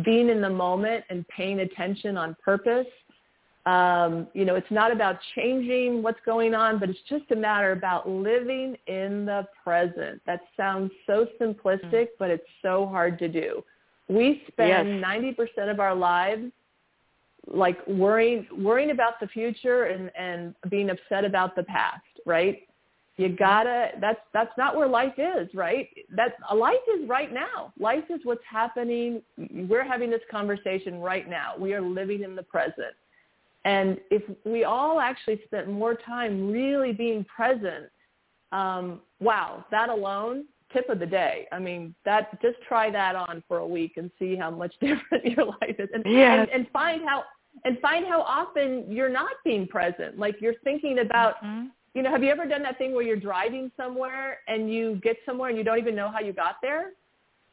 being 0.06 0.30
in 0.30 0.40
the 0.40 0.52
moment 0.52 1.04
and 1.10 1.28
paying 1.30 1.62
attention 1.62 2.16
on 2.16 2.38
purpose. 2.46 2.86
Um, 3.66 4.28
you 4.36 4.46
know, 4.46 4.54
it's 4.54 4.70
not 4.70 4.92
about 4.92 5.18
changing 5.34 6.04
what's 6.04 6.20
going 6.24 6.54
on, 6.54 6.80
but 6.80 6.92
it's 6.92 7.00
just 7.10 7.24
a 7.32 7.36
matter 7.36 7.72
about 7.72 8.08
living 8.08 8.78
in 8.86 9.26
the 9.26 9.48
present. 9.64 10.22
That 10.28 10.42
sounds 10.56 10.92
so 11.08 11.26
simplistic, 11.42 11.82
mm-hmm. 11.82 12.20
but 12.20 12.30
it's 12.30 12.46
so 12.62 12.86
hard 12.86 13.18
to 13.18 13.28
do. 13.28 13.64
We 14.10 14.44
spend 14.48 15.00
yes. 15.00 15.04
90% 15.04 15.72
of 15.72 15.80
our 15.80 15.96
lives 15.96 16.52
like 17.48 17.80
worrying 17.88 18.46
worrying 18.58 18.92
about 18.92 19.20
the 19.20 19.28
future 19.28 19.86
and 19.86 20.12
and 20.16 20.54
being 20.70 20.92
upset 20.92 21.26
about 21.26 21.56
the 21.56 21.64
past, 21.64 22.04
right? 22.28 22.62
You 23.18 23.30
gotta 23.30 23.89
that's 24.01 24.20
that's 24.34 24.51
not 24.57 24.76
where 24.76 24.88
life 24.88 25.14
is 25.18 25.47
right? 25.53 25.88
That 26.16 26.34
life 26.53 26.74
is 26.99 27.07
right 27.07 27.32
now. 27.32 27.72
Life 27.80 28.05
is 28.09 28.20
what's 28.24 28.43
happening. 28.49 29.22
We're 29.38 29.84
having 29.88 30.09
this 30.09 30.22
conversation 30.32 30.99
right 30.99 31.30
now. 31.30 31.53
We 31.57 31.74
are 31.74 31.82
living 31.82 32.24
in 32.24 32.36
the 32.36 32.43
present. 32.43 32.95
And 33.66 33.99
if 34.09 34.24
we 34.45 34.64
all 34.64 34.99
actually 34.99 35.41
spent 35.45 35.70
more 35.70 35.93
time 35.93 36.51
really 36.51 36.91
being 36.91 37.24
present 37.26 37.86
um 38.51 39.01
wow 39.20 39.66
that 39.72 39.89
alone 39.89 40.45
tip 40.72 40.89
of 40.89 40.99
the 40.99 41.05
day. 41.05 41.47
I 41.51 41.59
mean 41.59 41.93
that 42.05 42.41
just 42.41 42.57
try 42.68 42.89
that 42.89 43.16
on 43.16 43.43
for 43.47 43.59
a 43.59 43.68
week 43.68 43.93
and 43.97 44.09
see 44.18 44.36
how 44.36 44.49
much 44.49 44.74
different 44.82 45.24
your 45.26 45.45
life 45.45 45.76
is. 45.78 45.89
And 45.93 46.03
yes. 46.07 46.47
and, 46.51 46.61
and 46.61 46.72
find 46.74 47.03
how 47.07 47.26
and 47.64 47.78
find 47.80 48.07
how 48.07 48.22
often 48.24 48.86
you're 48.89 49.07
not 49.07 49.34
being 49.45 49.68
present. 49.68 50.18
Like 50.18 50.38
you're 50.41 50.55
thinking 50.64 50.97
about 50.97 51.36
mm-hmm 51.43 51.68
you 51.94 52.02
know, 52.02 52.10
have 52.10 52.24
you 52.24 52.32
ever 52.32 52.46
done 52.46 52.64
that 52.64 52.78
thing 52.78 52.94
where 52.94 53.04
you're 53.04 53.16
driving 53.16 53.72
somewhere 53.78 54.39
and 54.48 54.72
you 54.74 55.00
get 55.04 55.18
somewhere 55.26 55.50
and 55.50 55.58
you 55.58 55.64
don't 55.64 55.78
even 55.78 55.96
know 55.96 56.10
how 56.10 56.20
you 56.20 56.34
got 56.34 56.56
there? 56.62 56.91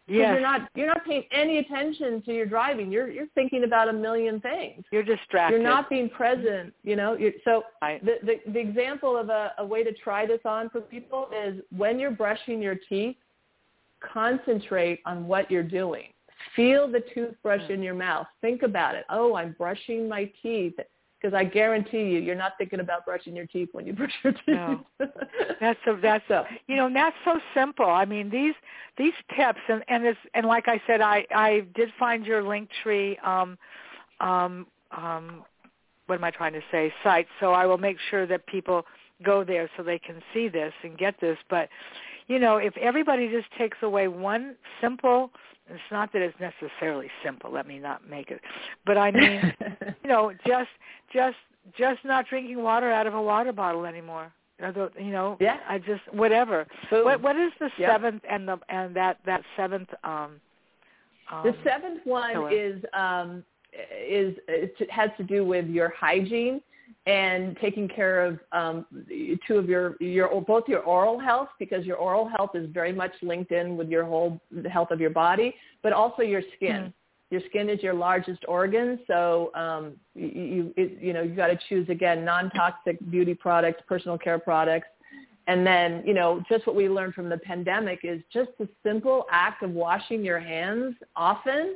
Yeah. 0.06 0.32
You're 0.32 0.40
not 0.40 0.68
you're 0.74 0.88
not 0.88 1.04
paying 1.04 1.22
any 1.30 1.58
attention 1.58 2.20
to 2.22 2.34
your 2.34 2.46
driving. 2.46 2.90
You're 2.90 3.08
you're 3.10 3.28
thinking 3.34 3.62
about 3.64 3.88
a 3.88 3.92
million 3.92 4.40
things. 4.40 4.84
You're 4.90 5.04
distracted. 5.04 5.60
You're 5.60 5.62
not 5.62 5.88
being 5.88 6.08
present. 6.08 6.74
You 6.82 6.96
know. 6.96 7.16
You're, 7.16 7.32
so 7.44 7.62
I, 7.80 8.00
the, 8.02 8.16
the 8.24 8.52
the 8.52 8.58
example 8.58 9.16
of 9.16 9.28
a, 9.28 9.52
a 9.58 9.64
way 9.64 9.84
to 9.84 9.92
try 9.92 10.26
this 10.26 10.40
on 10.44 10.68
for 10.70 10.80
people 10.80 11.28
is 11.46 11.62
when 11.76 12.00
you're 12.00 12.10
brushing 12.10 12.60
your 12.60 12.74
teeth, 12.88 13.16
concentrate 14.00 15.00
on 15.06 15.28
what 15.28 15.48
you're 15.48 15.62
doing. 15.62 16.06
Feel 16.56 16.90
the 16.90 17.04
toothbrush 17.14 17.64
hmm. 17.66 17.74
in 17.74 17.82
your 17.82 17.94
mouth. 17.94 18.26
Think 18.40 18.62
about 18.62 18.96
it. 18.96 19.04
Oh, 19.10 19.36
I'm 19.36 19.52
brushing 19.52 20.08
my 20.08 20.28
teeth 20.42 20.74
because 21.20 21.34
I 21.34 21.44
guarantee 21.44 22.04
you, 22.04 22.20
you're 22.20 22.34
not 22.34 22.52
thinking 22.56 22.80
about 22.80 23.04
brushing 23.04 23.36
your 23.36 23.46
teeth 23.46 23.68
when 23.72 23.86
you 23.86 23.92
brush 23.94 24.12
your 24.22 24.32
teeth. 24.32 24.42
No. 24.46 24.86
That's 25.60 25.78
a, 25.86 25.96
that's 26.00 26.24
so, 26.28 26.44
you 26.66 26.76
know 26.76 26.90
that's 26.92 27.16
so 27.24 27.38
simple. 27.54 27.86
I 27.86 28.04
mean 28.04 28.30
these 28.30 28.54
these 28.96 29.12
tips 29.36 29.60
and 29.68 29.84
and 29.88 30.04
it's 30.04 30.18
and 30.34 30.46
like 30.46 30.68
I 30.68 30.80
said, 30.86 31.00
I 31.00 31.26
I 31.34 31.66
did 31.74 31.90
find 31.98 32.24
your 32.24 32.42
link 32.42 32.70
tree 32.82 33.18
um 33.24 33.58
um 34.20 34.66
um 34.96 35.44
what 36.06 36.16
am 36.16 36.24
I 36.24 36.30
trying 36.30 36.54
to 36.54 36.62
say 36.72 36.92
site. 37.04 37.28
So 37.38 37.52
I 37.52 37.66
will 37.66 37.78
make 37.78 37.98
sure 38.10 38.26
that 38.26 38.46
people 38.46 38.84
go 39.22 39.44
there 39.44 39.70
so 39.76 39.82
they 39.82 39.98
can 39.98 40.22
see 40.32 40.48
this 40.48 40.72
and 40.82 40.96
get 40.96 41.20
this. 41.20 41.38
But 41.48 41.68
you 42.26 42.38
know, 42.38 42.56
if 42.56 42.76
everybody 42.76 43.28
just 43.28 43.48
takes 43.58 43.78
away 43.82 44.08
one 44.08 44.56
simple 44.80 45.30
it's 45.70 45.80
not 45.90 46.12
that 46.12 46.22
it's 46.22 46.36
necessarily 46.40 47.08
simple. 47.24 47.50
Let 47.52 47.66
me 47.66 47.78
not 47.78 48.08
make 48.08 48.30
it, 48.30 48.40
but 48.86 48.98
I 48.98 49.10
mean, 49.10 49.42
you 50.02 50.08
know, 50.08 50.32
just 50.46 50.70
just 51.12 51.36
just 51.78 52.04
not 52.04 52.26
drinking 52.28 52.62
water 52.62 52.90
out 52.92 53.06
of 53.06 53.14
a 53.14 53.22
water 53.22 53.52
bottle 53.52 53.84
anymore. 53.86 54.32
You 54.98 55.10
know, 55.10 55.36
yeah. 55.40 55.56
I 55.68 55.78
just 55.78 56.02
whatever. 56.12 56.66
Boom. 56.90 57.04
What 57.04 57.22
what 57.22 57.36
is 57.36 57.52
the 57.58 57.70
Yeah. 57.78 57.94
seventh 57.94 58.22
and 58.28 58.46
the 58.48 58.58
and 58.68 58.94
that 58.96 59.18
that 59.24 59.42
seventh 59.56 59.88
um, 60.04 60.40
um 61.30 61.42
The 61.44 61.54
seventh 61.64 62.04
one 62.04 62.52
is 62.52 62.82
um, 62.92 63.44
is 63.72 64.36
it 64.48 64.90
has 64.90 65.10
to 65.16 65.24
do 65.24 65.44
with 65.44 65.66
your 65.68 65.92
hygiene 65.98 66.60
and 67.06 67.56
taking 67.60 67.88
care 67.88 68.24
of 68.24 68.38
um, 68.52 68.86
two 69.46 69.56
of 69.56 69.68
your 69.68 69.96
your 70.00 70.40
both 70.42 70.64
your 70.68 70.80
oral 70.80 71.18
health 71.18 71.48
because 71.58 71.84
your 71.86 71.96
oral 71.96 72.28
health 72.28 72.50
is 72.54 72.68
very 72.72 72.92
much 72.92 73.12
linked 73.22 73.52
in 73.52 73.76
with 73.76 73.88
your 73.88 74.04
whole 74.04 74.40
the 74.50 74.68
health 74.68 74.90
of 74.90 75.00
your 75.00 75.10
body, 75.10 75.54
but 75.82 75.92
also 75.92 76.22
your 76.22 76.42
skin. 76.56 76.84
Mhm. 76.84 76.92
Your 77.30 77.42
skin 77.48 77.70
is 77.70 77.80
your 77.80 77.94
largest 77.94 78.44
organ, 78.48 78.98
so 79.06 79.52
um, 79.54 79.92
you 80.14 80.26
you, 80.26 80.74
it, 80.76 81.00
you 81.00 81.12
know 81.12 81.22
you 81.22 81.34
got 81.34 81.46
to 81.46 81.58
choose 81.68 81.88
again 81.88 82.24
non-toxic 82.24 82.98
beauty 83.08 83.34
products, 83.34 83.80
personal 83.86 84.18
care 84.18 84.40
products, 84.40 84.88
and 85.50 85.66
then, 85.66 86.04
you 86.06 86.14
know, 86.14 86.42
just 86.48 86.64
what 86.64 86.76
we 86.76 86.88
learned 86.88 87.14
from 87.14 87.28
the 87.28 87.38
pandemic 87.38 88.00
is 88.04 88.22
just 88.32 88.50
the 88.58 88.68
simple 88.84 89.26
act 89.32 89.64
of 89.64 89.70
washing 89.70 90.24
your 90.24 90.38
hands 90.38 90.94
often 91.16 91.74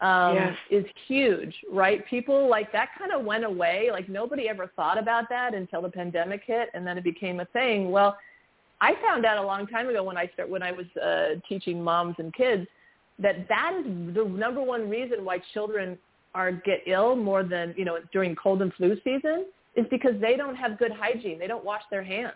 um, 0.00 0.34
Yes. 0.34 0.56
is 0.70 0.84
huge, 1.06 1.54
right? 1.70 2.04
People 2.06 2.48
like 2.48 2.72
that 2.72 2.88
kind 2.98 3.12
of 3.12 3.24
went 3.24 3.44
away. 3.44 3.90
Like 3.92 4.08
nobody 4.08 4.48
ever 4.48 4.66
thought 4.74 4.98
about 4.98 5.28
that 5.28 5.54
until 5.54 5.82
the 5.82 5.90
pandemic 5.90 6.42
hit, 6.44 6.70
and 6.74 6.86
then 6.86 6.98
it 6.98 7.04
became 7.04 7.40
a 7.40 7.44
thing. 7.46 7.90
Well, 7.90 8.16
I 8.80 8.94
found 9.06 9.24
out 9.24 9.38
a 9.38 9.46
long 9.46 9.66
time 9.68 9.88
ago 9.88 10.02
when 10.02 10.16
I 10.16 10.26
start 10.34 10.48
when 10.48 10.62
I 10.62 10.72
was 10.72 10.86
uh, 10.96 11.40
teaching 11.48 11.82
moms 11.82 12.16
and 12.18 12.34
kids 12.34 12.66
that 13.20 13.46
that 13.48 13.74
is 13.78 14.14
the 14.14 14.24
number 14.24 14.60
one 14.62 14.88
reason 14.88 15.24
why 15.24 15.38
children 15.54 15.96
are 16.34 16.50
get 16.50 16.80
ill 16.86 17.14
more 17.14 17.44
than 17.44 17.74
you 17.76 17.84
know 17.84 17.98
during 18.12 18.34
cold 18.34 18.60
and 18.62 18.72
flu 18.74 18.96
season 19.04 19.46
is 19.76 19.86
because 19.90 20.12
they 20.20 20.36
don't 20.36 20.56
have 20.56 20.78
good 20.78 20.92
hygiene. 20.92 21.38
They 21.38 21.46
don't 21.46 21.64
wash 21.64 21.82
their 21.90 22.02
hands. 22.02 22.34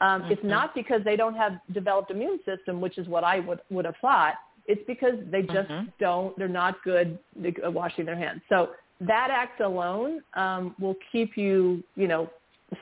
Um, 0.00 0.24
It's 0.30 0.42
Mhm. 0.42 0.48
not 0.48 0.74
because 0.74 1.04
they 1.04 1.16
don't 1.16 1.34
have 1.34 1.60
developed 1.72 2.10
immune 2.10 2.42
system, 2.44 2.80
which 2.80 2.96
is 2.96 3.06
what 3.06 3.22
I 3.22 3.40
would 3.40 3.60
would 3.70 3.84
have 3.84 3.96
thought. 3.98 4.36
It's 4.70 4.86
because 4.86 5.14
they 5.32 5.42
just 5.42 5.68
Mhm. 5.68 5.92
don't. 5.98 6.36
They're 6.38 6.48
not 6.48 6.80
good 6.84 7.18
at 7.64 7.72
washing 7.72 8.04
their 8.04 8.16
hands. 8.16 8.40
So 8.48 8.70
that 9.00 9.28
act 9.30 9.60
alone 9.60 10.22
um, 10.34 10.76
will 10.78 10.96
keep 11.10 11.36
you, 11.36 11.82
you 11.96 12.06
know, 12.06 12.30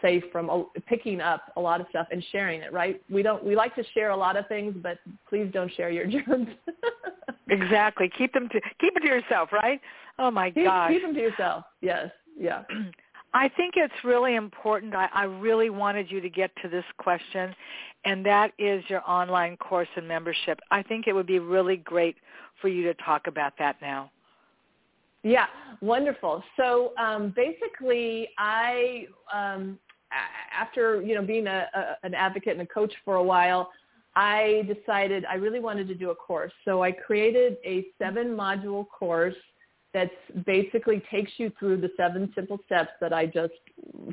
safe 0.02 0.22
from 0.30 0.50
uh, 0.50 0.64
picking 0.86 1.22
up 1.22 1.50
a 1.56 1.60
lot 1.60 1.80
of 1.80 1.86
stuff 1.88 2.06
and 2.10 2.22
sharing 2.30 2.60
it. 2.60 2.72
Right? 2.72 3.00
We 3.08 3.22
don't. 3.22 3.42
We 3.42 3.56
like 3.56 3.74
to 3.76 3.84
share 3.94 4.10
a 4.10 4.16
lot 4.16 4.36
of 4.36 4.46
things, 4.48 4.74
but 4.82 4.98
please 5.28 5.50
don't 5.52 5.72
share 5.72 5.90
your 5.90 6.06
germs. 6.14 6.48
exactly. 7.48 8.10
Keep 8.18 8.34
them 8.34 8.48
to 8.50 8.60
keep 8.80 8.94
it 8.96 9.00
to 9.00 9.06
yourself, 9.06 9.50
right? 9.50 9.80
Oh 10.18 10.30
my 10.30 10.50
keep, 10.50 10.64
gosh. 10.64 10.90
keep 10.92 11.02
them 11.02 11.14
to 11.14 11.20
yourself. 11.20 11.64
Yes. 11.80 12.10
Yeah. 12.38 12.64
I 13.34 13.48
think 13.48 13.74
it's 13.76 13.94
really 14.04 14.36
important. 14.36 14.94
I, 14.94 15.08
I 15.12 15.24
really 15.24 15.70
wanted 15.70 16.10
you 16.10 16.20
to 16.20 16.30
get 16.30 16.50
to 16.62 16.68
this 16.68 16.84
question, 16.98 17.54
and 18.04 18.24
that 18.24 18.52
is 18.58 18.82
your 18.88 19.02
online 19.08 19.56
course 19.56 19.88
and 19.96 20.08
membership. 20.08 20.58
I 20.70 20.82
think 20.82 21.06
it 21.06 21.12
would 21.12 21.26
be 21.26 21.38
really 21.38 21.76
great 21.76 22.16
for 22.60 22.68
you 22.68 22.84
to 22.84 22.94
talk 22.94 23.26
about 23.26 23.52
that 23.58 23.76
now. 23.82 24.10
Yeah, 25.22 25.46
wonderful. 25.80 26.42
So 26.56 26.92
um, 26.96 27.34
basically, 27.34 28.28
I 28.38 29.06
um, 29.32 29.78
after 30.52 31.02
you 31.02 31.14
know 31.14 31.22
being 31.22 31.46
a, 31.46 31.66
a, 31.74 32.06
an 32.06 32.14
advocate 32.14 32.52
and 32.52 32.62
a 32.62 32.66
coach 32.66 32.92
for 33.04 33.16
a 33.16 33.22
while, 33.22 33.70
I 34.14 34.66
decided 34.66 35.24
I 35.26 35.34
really 35.34 35.60
wanted 35.60 35.88
to 35.88 35.94
do 35.94 36.10
a 36.10 36.14
course. 36.14 36.52
So 36.64 36.82
I 36.82 36.92
created 36.92 37.56
a 37.64 37.86
seven 37.98 38.28
module 38.28 38.86
course 38.88 39.34
that 39.94 40.10
basically 40.44 41.02
takes 41.10 41.32
you 41.38 41.50
through 41.58 41.80
the 41.80 41.90
seven 41.96 42.30
simple 42.34 42.58
steps 42.66 42.90
that 43.00 43.12
I 43.12 43.26
just 43.26 43.54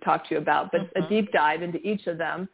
talked 0.04 0.30
to 0.30 0.36
you 0.36 0.42
about, 0.42 0.72
but 0.72 0.90
a 0.96 1.02
Mhm. 1.02 1.10
deep 1.10 1.32
dive 1.32 1.62
into 1.62 1.80
each 1.88 2.08
of 2.08 2.18
them. 2.18 2.48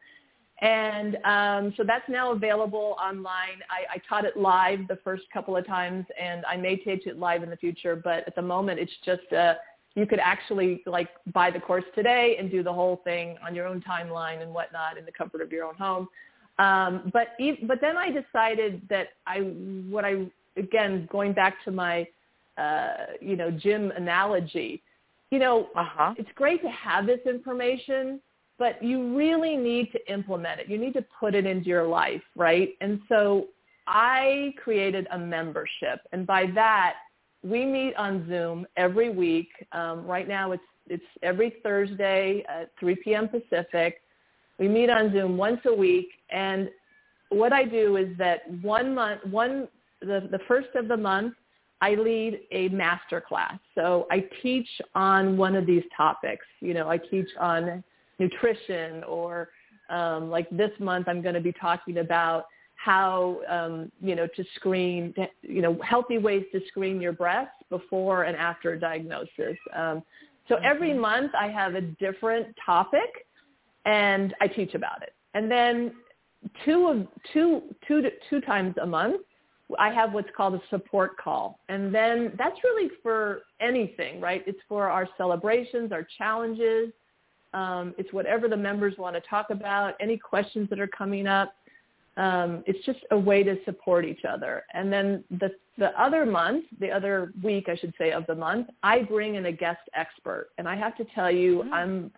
And 0.60 1.18
um, 1.24 1.74
so 1.76 1.84
that's 1.84 2.08
now 2.08 2.32
available 2.32 2.96
online. 3.00 3.64
I, 3.70 3.96
I 3.96 3.98
taught 4.08 4.26
it 4.26 4.38
live 4.38 4.88
the 4.88 4.98
first 4.98 5.24
couple 5.32 5.58
of 5.58 5.66
times, 5.66 6.06
and 6.20 6.46
I 6.46 6.56
may 6.56 6.76
teach 6.76 7.08
it 7.08 7.18
live 7.18 7.42
in 7.42 7.50
the 7.50 7.58
future. 7.58 7.96
But 7.96 8.28
at 8.28 8.36
the 8.36 8.44
moment, 8.44 8.80
it's 8.80 8.96
just 9.04 9.32
uh, 9.34 9.56
you 9.96 10.06
could 10.06 10.20
actually 10.20 10.84
like 10.86 11.10
buy 11.34 11.50
the 11.50 11.60
course 11.60 11.84
today 11.96 12.38
and 12.38 12.52
do 12.52 12.62
the 12.62 12.72
whole 12.72 13.02
thing 13.04 13.38
on 13.46 13.56
your 13.56 13.66
own 13.66 13.82
timeline 13.82 14.42
and 14.44 14.54
whatnot 14.54 14.98
in 14.98 15.06
the 15.06 15.12
comfort 15.12 15.42
of 15.42 15.52
your 15.52 15.66
own 15.66 15.76
home. 15.76 16.08
Um, 16.60 17.12
but 17.12 17.30
but 17.68 17.82
then 17.82 17.98
I 17.98 18.12
decided 18.12 18.82
that 18.90 19.08
I 19.26 19.40
what 19.90 20.06
I 20.06 20.28
again 20.58 21.08
going 21.12 21.34
back 21.34 21.56
to 21.66 21.72
my 21.72 22.08
uh, 22.62 22.94
you 23.30 23.36
know 23.36 23.50
gym 23.52 23.92
analogy, 24.02 24.72
you 25.32 25.40
know 25.40 25.56
Uh 25.76 25.90
huh. 25.96 26.14
it's 26.18 26.34
great 26.36 26.62
to 26.62 26.70
have 26.70 27.06
this 27.06 27.24
information, 27.36 28.20
but 28.58 28.82
you 28.90 28.98
really 29.16 29.56
need 29.56 29.92
to 29.96 30.00
implement 30.18 30.60
it. 30.62 30.68
You 30.68 30.78
need 30.78 30.94
to 30.94 31.06
put 31.20 31.32
it 31.40 31.46
into 31.46 31.68
your 31.76 31.88
life, 31.88 32.26
right? 32.36 32.70
And 32.82 32.94
so 33.10 33.48
I 33.88 34.54
created 34.64 35.08
a 35.12 35.18
membership, 35.18 36.00
and 36.12 36.22
by 36.36 36.44
that, 36.62 36.94
we 37.44 37.66
meet 37.66 37.96
on 37.96 38.28
Zoom 38.30 38.68
every 38.78 39.10
week. 39.10 39.50
Um, 39.72 40.06
right 40.06 40.28
now, 40.28 40.52
it's 40.52 40.70
it's 40.88 41.12
every 41.24 41.56
Thursday 41.64 42.44
at 42.50 42.72
3 42.80 42.96
p.m. 43.04 43.28
Pacific. 43.28 44.02
We 44.60 44.68
meet 44.68 44.90
on 44.90 45.12
Zoom 45.14 45.38
once 45.38 45.62
a 45.66 45.74
week, 45.74 46.10
and 46.30 46.70
what 47.30 47.54
I 47.54 47.64
do 47.64 47.96
is 47.96 48.10
that 48.18 48.40
one 48.62 48.94
month, 48.94 49.22
one 49.26 49.68
the, 50.02 50.28
the 50.30 50.40
first 50.48 50.70
of 50.76 50.88
the 50.88 50.98
month, 50.98 51.34
I 51.82 51.96
lead 51.96 52.42
a 52.52 52.70
master 52.70 53.20
class. 53.20 53.58
So 53.76 54.08
I 54.12 54.24
teach 54.42 54.68
on 54.94 55.36
one 55.36 55.56
of 55.56 55.66
these 55.66 55.84
topics. 55.96 56.46
You 56.60 56.74
know, 56.76 56.90
I 56.90 56.98
teach 56.98 57.30
on 57.40 57.84
nutrition 58.20 59.04
or 59.04 59.50
um, 59.90 60.30
like 60.30 60.48
this 60.52 60.72
month 60.80 61.08
I'm 61.08 61.22
going 61.22 61.36
to 61.36 61.42
be 61.42 61.54
talking 61.54 61.98
about 61.98 62.46
how, 62.76 63.42
um, 63.50 63.92
you 64.02 64.16
know, 64.16 64.28
to 64.28 64.44
screen, 64.56 65.14
you 65.42 65.62
know, 65.62 65.78
healthy 65.84 66.18
ways 66.18 66.46
to 66.52 66.62
screen 66.68 67.02
your 67.02 67.14
breasts 67.14 67.54
before 67.70 68.24
and 68.24 68.38
after 68.38 68.76
diagnosis. 68.76 69.58
Um, 69.76 70.04
so 70.48 70.56
every 70.64 70.94
month 70.94 71.32
I 71.40 71.48
have 71.48 71.76
a 71.76 71.82
different 71.82 72.48
topic 72.64 73.26
and 73.86 74.34
I 74.42 74.48
teach 74.48 74.74
about 74.74 75.02
it. 75.04 75.14
And 75.34 75.50
then 75.50 75.94
two 76.66 76.88
of 76.88 77.08
two 77.34 77.62
two 77.88 78.10
two 78.30 78.42
times 78.42 78.76
a 78.82 78.86
month 78.86 79.22
I 79.78 79.92
have 79.92 80.14
what's 80.14 80.30
called 80.36 80.56
a 80.56 80.62
support 80.70 81.18
call. 81.18 81.60
And 81.70 81.94
then 81.94 82.34
that's 82.38 82.58
really 82.64 82.90
for 83.02 83.44
anything, 83.60 84.22
right? 84.22 84.44
It's 84.48 84.60
for 84.68 84.90
our 84.90 85.08
celebrations, 85.18 85.92
our 85.92 86.08
challenges. 86.18 86.92
Um, 87.54 87.94
it's 87.98 88.12
whatever 88.14 88.48
the 88.48 88.58
members 88.58 88.98
want 88.98 89.16
to 89.16 89.22
talk 89.22 89.50
about, 89.50 89.96
any 90.00 90.18
questions 90.18 90.70
that 90.70 90.80
are 90.80 90.88
coming 90.88 91.28
up. 91.28 91.54
Um, 92.18 92.64
it's 92.66 92.84
just 92.86 93.00
a 93.12 93.18
way 93.18 93.44
to 93.44 93.58
support 93.66 94.06
each 94.06 94.26
other. 94.26 94.64
And 94.74 94.92
then 94.92 95.24
the, 95.32 95.52
the 95.78 95.90
other 96.02 96.26
month, 96.26 96.66
the 96.80 96.92
other 96.92 97.34
week, 97.44 97.68
I 97.70 97.76
should 97.76 97.94
say, 97.98 98.12
of 98.12 98.26
the 98.28 98.36
month, 98.36 98.68
I 98.84 99.04
bring 99.04 99.36
in 99.36 99.46
a 99.46 99.52
guest 99.52 99.82
expert. 99.96 100.50
And 100.58 100.68
I 100.68 100.76
have 100.76 100.96
to 100.98 101.06
tell 101.16 101.32
you, 101.32 101.64
I'm, 101.72 102.12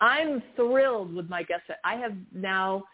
I'm 0.00 0.42
thrilled 0.56 1.14
with 1.14 1.28
my 1.28 1.42
guest. 1.42 1.62
I 1.84 1.94
have 1.96 2.12
now 2.32 2.84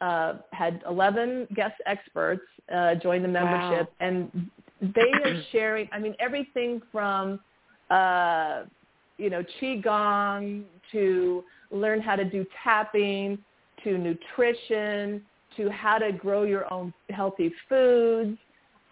uh, 0.00 0.34
had 0.52 0.82
11 0.88 1.48
guest 1.54 1.74
experts 1.86 2.42
uh, 2.74 2.94
join 2.96 3.22
the 3.22 3.28
membership, 3.28 3.92
and 4.00 4.50
they 4.80 5.12
are 5.24 5.42
sharing. 5.52 5.88
I 5.92 5.98
mean, 5.98 6.14
everything 6.18 6.80
from 6.90 7.40
uh, 7.90 8.62
you 9.18 9.30
know 9.30 9.44
qigong 9.60 10.64
to 10.92 11.44
learn 11.70 12.00
how 12.00 12.16
to 12.16 12.24
do 12.24 12.44
tapping 12.62 13.38
to 13.82 13.98
nutrition 13.98 15.22
to 15.56 15.70
how 15.70 15.98
to 15.98 16.12
grow 16.12 16.42
your 16.42 16.72
own 16.72 16.92
healthy 17.10 17.52
foods. 17.68 18.36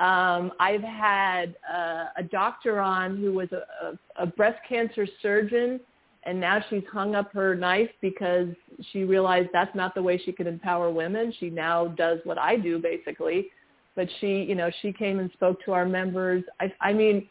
Um, 0.00 0.53
I've 0.59 0.82
had 0.82 1.57
uh, 1.72 2.07
a 2.16 2.22
doctor 2.30 2.80
on 2.80 3.16
who 3.18 3.32
was 3.32 3.48
a, 3.53 3.62
a, 3.86 4.24
a 4.24 4.26
breast 4.26 4.59
cancer 4.68 5.07
surgeon 5.20 5.80
and 6.25 6.41
now 6.41 6.64
she's 6.68 6.85
hung 6.93 7.14
up 7.14 7.33
her 7.33 7.55
knife 7.55 7.91
because 8.01 8.49
she 8.93 9.05
realized 9.05 9.49
that's 9.53 9.75
not 9.75 9.95
the 9.95 10.03
way 10.03 10.20
she 10.25 10.33
could 10.33 10.47
empower 10.47 10.91
women. 10.91 11.33
She 11.39 11.51
now 11.51 11.89
does 11.89 12.18
what 12.25 12.39
I 12.39 12.57
do 12.57 12.79
basically. 12.79 13.49
but 13.95 14.09
she, 14.20 14.43
you 14.43 14.55
know, 14.55 14.70
she 14.81 14.93
came 14.93 15.18
and 15.18 15.31
spoke 15.33 15.62
to 15.64 15.73
our 15.73 15.85
members. 15.85 16.43
I, 16.61 16.73
I 16.81 16.93
mean, 16.93 17.29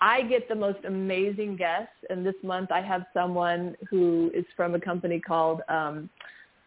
I 0.00 0.22
get 0.22 0.48
the 0.48 0.54
most 0.54 0.78
amazing 0.84 1.56
guests, 1.56 1.92
and 2.08 2.24
this 2.24 2.34
month 2.42 2.72
I 2.72 2.80
have 2.80 3.04
someone 3.12 3.76
who 3.88 4.30
is 4.34 4.44
from 4.56 4.74
a 4.74 4.80
company 4.80 5.20
called 5.20 5.60
um, 5.68 6.08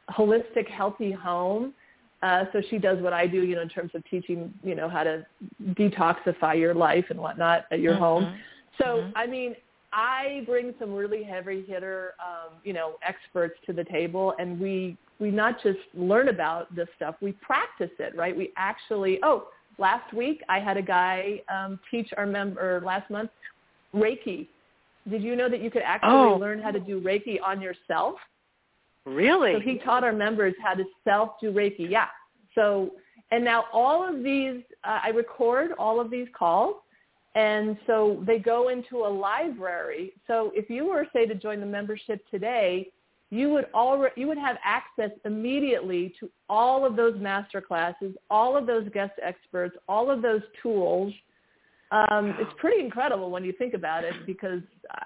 Holistic 0.09 0.69
Healthy 0.69 1.11
Home. 1.11 1.73
Uh, 2.21 2.45
so 2.53 2.61
she 2.69 2.77
does 2.77 3.01
what 3.01 3.11
I 3.11 3.27
do, 3.27 3.43
you 3.43 3.55
know, 3.55 3.63
in 3.63 3.69
terms 3.69 3.91
of 3.95 4.03
teaching, 4.09 4.53
you 4.63 4.75
know, 4.75 4.87
how 4.87 5.03
to 5.03 5.25
detoxify 5.71 6.57
your 6.57 6.73
life 6.73 7.05
and 7.09 7.19
whatnot 7.19 7.65
at 7.71 7.79
your 7.79 7.93
mm-hmm. 7.93 8.03
home. 8.03 8.39
So, 8.77 8.85
mm-hmm. 8.85 9.17
I 9.17 9.27
mean, 9.27 9.55
I 9.93 10.43
bring 10.47 10.73
some 10.79 10.93
really 10.93 11.23
heavy 11.23 11.63
hitter, 11.67 12.15
um, 12.19 12.55
you 12.63 12.73
know, 12.73 12.93
experts 13.07 13.53
to 13.67 13.73
the 13.73 13.83
table, 13.83 14.33
and 14.39 14.59
we 14.59 14.97
we 15.19 15.29
not 15.29 15.61
just 15.61 15.79
learn 15.93 16.29
about 16.29 16.73
this 16.75 16.87
stuff, 16.95 17.15
we 17.21 17.33
practice 17.33 17.91
it, 17.99 18.15
right? 18.15 18.35
We 18.35 18.51
actually, 18.57 19.19
oh, 19.23 19.47
last 19.77 20.11
week 20.13 20.41
I 20.49 20.59
had 20.59 20.75
a 20.75 20.81
guy 20.81 21.41
um, 21.53 21.79
teach 21.89 22.09
our 22.17 22.25
member 22.25 22.81
last 22.83 23.09
month 23.09 23.29
Reiki. 23.95 24.47
Did 25.09 25.21
you 25.21 25.35
know 25.35 25.47
that 25.49 25.61
you 25.61 25.69
could 25.69 25.83
actually 25.83 26.11
oh. 26.11 26.37
learn 26.37 26.59
how 26.59 26.71
to 26.71 26.79
do 26.79 26.99
Reiki 26.99 27.37
on 27.45 27.61
yourself? 27.61 28.15
Really? 29.05 29.53
So 29.53 29.59
he 29.59 29.77
taught 29.79 30.03
our 30.03 30.13
members 30.13 30.55
how 30.61 30.73
to 30.73 30.83
self 31.03 31.31
do 31.39 31.51
Reiki. 31.51 31.89
Yeah. 31.89 32.07
So 32.55 32.91
and 33.31 33.43
now 33.43 33.65
all 33.71 34.07
of 34.07 34.23
these, 34.23 34.61
uh, 34.83 34.99
I 35.03 35.09
record 35.09 35.71
all 35.79 35.99
of 35.99 36.11
these 36.11 36.27
calls 36.37 36.75
and 37.35 37.77
so 37.87 38.23
they 38.25 38.37
go 38.37 38.69
into 38.69 38.97
a 38.97 39.09
library. 39.09 40.13
So 40.27 40.51
if 40.53 40.69
you 40.69 40.85
were, 40.85 41.07
say, 41.13 41.25
to 41.25 41.35
join 41.35 41.59
the 41.59 41.65
membership 41.65 42.23
today, 42.29 42.91
you 43.31 43.49
would 43.49 43.65
already 43.73 44.21
you 44.21 44.27
would 44.27 44.37
have 44.37 44.57
access 44.63 45.09
immediately 45.25 46.13
to 46.19 46.29
all 46.49 46.85
of 46.85 46.95
those 46.95 47.19
master 47.19 47.61
classes, 47.61 48.13
all 48.29 48.55
of 48.55 48.67
those 48.67 48.87
guest 48.89 49.13
experts, 49.23 49.75
all 49.89 50.11
of 50.11 50.21
those 50.21 50.41
tools. 50.61 51.11
Um, 51.91 52.35
it's 52.39 52.51
pretty 52.57 52.83
incredible 52.83 53.31
when 53.31 53.43
you 53.43 53.53
think 53.53 53.73
about 53.73 54.03
it 54.03 54.13
because 54.27 54.61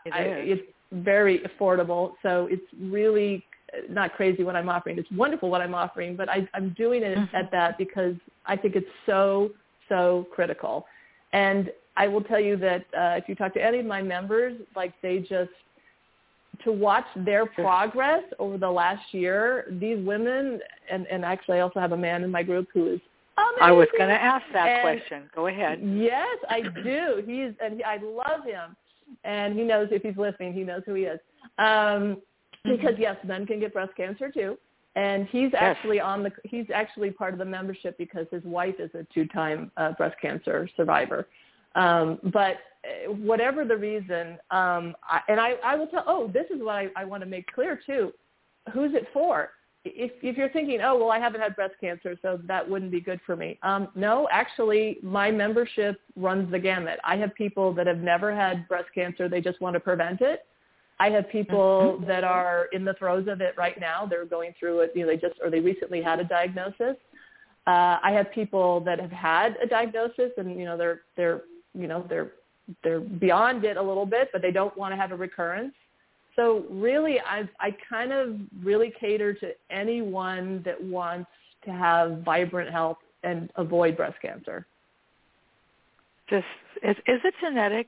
it 0.06 0.14
I, 0.14 0.22
it's 0.22 0.62
very 0.92 1.40
affordable. 1.40 2.14
So 2.22 2.48
it's 2.52 2.66
really 2.82 3.46
not 3.90 4.14
crazy 4.14 4.44
what 4.44 4.56
I'm 4.56 4.70
offering. 4.70 4.98
It's 4.98 5.12
wonderful 5.12 5.50
what 5.50 5.62
I'm 5.62 5.76
offering, 5.76 6.16
but 6.18 6.30
I, 6.30 6.48
I'm 6.54 6.74
doing 6.78 7.04
it 7.04 7.18
mm-hmm. 7.18 7.36
at 7.36 7.50
that 7.52 7.78
because 7.78 8.16
I 8.46 8.58
think 8.58 8.76
it's 8.76 8.88
so 9.06 9.52
so 9.88 10.28
critical. 10.34 10.86
And 11.34 11.72
I 11.98 12.08
will 12.08 12.22
tell 12.22 12.40
you 12.40 12.56
that 12.58 12.82
uh, 12.98 13.18
if 13.18 13.28
you 13.28 13.36
talk 13.36 13.54
to 13.56 13.64
any 13.64 13.80
of 13.80 13.86
my 13.86 14.02
members, 14.02 14.60
like 14.76 14.94
they 15.02 15.20
just 15.20 15.52
to 16.64 16.72
watch 16.72 17.06
their 17.16 17.46
progress 17.46 18.24
over 18.40 18.58
the 18.58 18.70
last 18.70 19.14
year. 19.14 19.66
These 19.80 20.04
women, 20.06 20.60
and, 20.90 21.06
and 21.08 21.24
actually 21.24 21.58
I 21.58 21.62
also 21.62 21.80
have 21.80 21.92
a 21.92 21.98
man 21.98 22.24
in 22.24 22.32
my 22.32 22.44
group 22.44 22.68
who 22.74 22.94
is 22.94 23.00
amazing. 23.38 23.62
I 23.62 23.72
was 23.72 23.88
going 23.98 24.10
to 24.10 24.22
ask 24.22 24.44
that 24.54 24.68
and 24.68 24.82
question. 24.82 25.30
Go 25.36 25.48
ahead. 25.48 25.80
Yes, 25.84 26.38
I 26.50 26.62
do. 26.84 27.24
He's 27.26 27.52
and 27.64 27.76
he, 27.76 27.84
I 27.84 27.98
love 27.98 28.46
him, 28.46 28.76
and 29.24 29.58
he 29.58 29.64
knows 29.64 29.90
if 29.92 30.02
he's 30.02 30.18
listening, 30.18 30.54
he 30.54 30.64
knows 30.64 30.82
who 30.86 30.94
he 30.94 31.04
is. 31.04 31.20
Um, 31.58 32.22
because 32.64 32.94
Mm-hmm. 32.94 33.02
yes, 33.02 33.18
men 33.24 33.46
can 33.46 33.60
get 33.60 33.74
breast 33.74 33.96
cancer 33.96 34.30
too. 34.30 34.58
And 34.96 35.28
he's 35.28 35.52
Yes. 35.54 35.62
actually 35.62 36.00
on 36.00 36.24
the 36.24 36.32
he's 36.44 36.66
actually 36.74 37.12
part 37.12 37.32
of 37.34 37.40
the 37.40 37.46
membership 37.46 37.98
because 37.98 38.26
his 38.32 38.44
wife 38.44 38.76
is 38.80 38.90
a 38.96 39.06
two-time 39.14 39.72
uh, 39.78 39.92
breast 39.94 40.16
cancer 40.20 40.68
survivor. 40.76 41.28
Um, 41.78 42.20
but 42.34 42.58
uh, 42.84 43.12
whatever 43.14 43.64
the 43.64 43.78
reason, 43.78 44.38
um, 44.52 44.96
I, 45.04 45.22
and 45.30 45.40
I, 45.40 45.54
I 45.64 45.76
will 45.76 45.88
tell. 45.88 46.04
Oh, 46.08 46.30
this 46.34 46.46
is 46.54 46.62
what 46.62 46.76
I, 46.76 46.88
I 46.98 47.06
want 47.06 47.22
to 47.22 47.30
make 47.30 47.52
clear 47.54 47.80
too. 47.86 48.12
Who's 48.74 48.94
it 48.94 49.08
for? 49.14 49.52
If, 49.86 50.12
if 50.22 50.36
you're 50.36 50.50
thinking, 50.50 50.82
oh 50.84 50.98
well, 50.98 51.12
I 51.12 51.20
haven't 51.20 51.40
had 51.40 51.56
breast 51.56 51.76
cancer, 51.80 52.18
so 52.22 52.40
that 52.46 52.68
wouldn't 52.68 52.92
be 52.92 53.00
good 53.00 53.22
for 53.26 53.36
me. 53.36 53.58
Um, 53.62 53.90
no, 53.96 54.28
actually, 54.32 54.98
my 55.02 55.32
membership 55.32 56.02
runs 56.16 56.52
the 56.52 56.60
gamut. 56.60 57.00
I 57.06 57.16
have 57.18 57.34
people 57.36 57.74
that 57.76 57.88
have 57.88 58.00
never 58.00 58.36
had 58.36 58.68
breast 58.68 58.90
cancer; 58.94 59.30
they 59.30 59.40
just 59.40 59.62
want 59.62 59.76
to 59.76 59.80
prevent 59.80 60.22
it. 60.22 60.46
I 61.00 61.12
have 61.12 61.30
people 61.30 62.04
that 62.08 62.24
are 62.24 62.70
in 62.74 62.84
the 62.84 62.96
throes 62.96 63.28
of 63.28 63.40
it 63.40 63.54
right 63.56 63.80
now. 63.80 64.08
They're 64.08 64.26
going 64.26 64.54
through 64.60 64.80
it. 64.80 64.94
You 64.96 65.06
know, 65.06 65.10
they 65.10 65.18
just 65.18 65.36
or 65.44 65.52
they 65.52 65.60
recently 65.60 66.02
had 66.02 66.20
a 66.20 66.24
diagnosis. 66.24 66.96
Uh, 67.68 68.00
I 68.02 68.12
have 68.14 68.32
people 68.32 68.80
that 68.82 69.00
have 69.00 69.12
had 69.12 69.58
a 69.62 69.68
diagnosis, 69.68 70.32
and 70.38 70.58
you 70.58 70.66
know, 70.66 70.76
they're 70.76 71.02
they're 71.16 71.42
you 71.78 71.88
know 71.88 72.06
they're 72.10 72.32
they're 72.84 73.00
beyond 73.00 73.64
it 73.64 73.78
a 73.78 73.82
little 73.82 74.06
bit, 74.06 74.30
but 74.34 74.42
they 74.42 74.52
don't 74.52 74.76
want 74.78 74.92
to 74.92 74.98
have 74.98 75.12
a 75.12 75.16
recurrence. 75.16 75.74
So 76.36 76.66
really, 76.70 77.20
I 77.20 77.48
I 77.60 77.76
kind 77.90 78.12
of 78.12 78.36
really 78.64 78.94
cater 79.00 79.34
to 79.34 79.52
anyone 79.70 80.62
that 80.66 80.82
wants 80.82 81.30
to 81.66 81.72
have 81.72 82.24
vibrant 82.24 82.70
health 82.72 82.98
and 83.24 83.52
avoid 83.56 83.96
breast 83.96 84.18
cancer. 84.22 84.66
Just 86.30 86.46
is 86.84 86.96
is 87.08 87.22
it 87.24 87.34
genetic? 87.42 87.88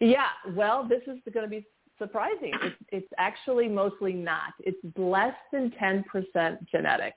Yeah, 0.00 0.28
well, 0.54 0.86
this 0.88 1.02
is 1.06 1.18
going 1.32 1.44
to 1.44 1.50
be 1.50 1.64
surprising. 1.98 2.52
It's, 2.62 2.76
it's 2.90 3.12
actually 3.18 3.68
mostly 3.68 4.12
not. 4.12 4.54
It's 4.60 4.78
less 4.96 5.34
than 5.52 5.72
10% 5.80 6.04
genetic. 6.70 7.14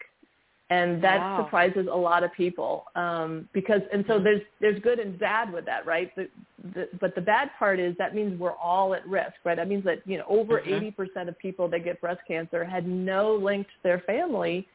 And 0.71 1.03
that 1.03 1.19
Wow. 1.19 1.43
surprises 1.43 1.87
a 1.91 1.95
lot 1.95 2.23
of 2.23 2.33
people 2.33 2.85
um, 2.95 3.47
because, 3.53 3.81
and 3.93 4.03
so 4.07 4.17
there's 4.17 4.41
there's 4.59 4.79
good 4.81 4.97
and 4.97 5.17
bad 5.19 5.53
with 5.53 5.63
that, 5.65 5.85
right? 5.85 6.15
The, 6.15 6.27
the, 6.73 6.89
but 6.99 7.13
the 7.13 7.21
bad 7.21 7.51
part 7.59 7.79
is 7.79 7.95
that 7.99 8.15
means 8.15 8.39
we're 8.39 8.55
all 8.55 8.95
at 8.95 9.07
risk, 9.07 9.35
right? 9.43 9.55
That 9.55 9.67
means 9.67 9.83
that 9.83 9.99
you 10.07 10.17
know 10.17 10.25
over 10.27 10.61
Mhm. 10.61 10.91
80% 10.97 11.27
of 11.27 11.37
people 11.37 11.67
that 11.69 11.83
get 11.83 12.01
breast 12.01 12.21
cancer 12.27 12.65
had 12.65 12.87
no 12.87 13.35
link 13.35 13.67
to 13.67 13.73
their 13.83 13.99
family, 13.99 14.67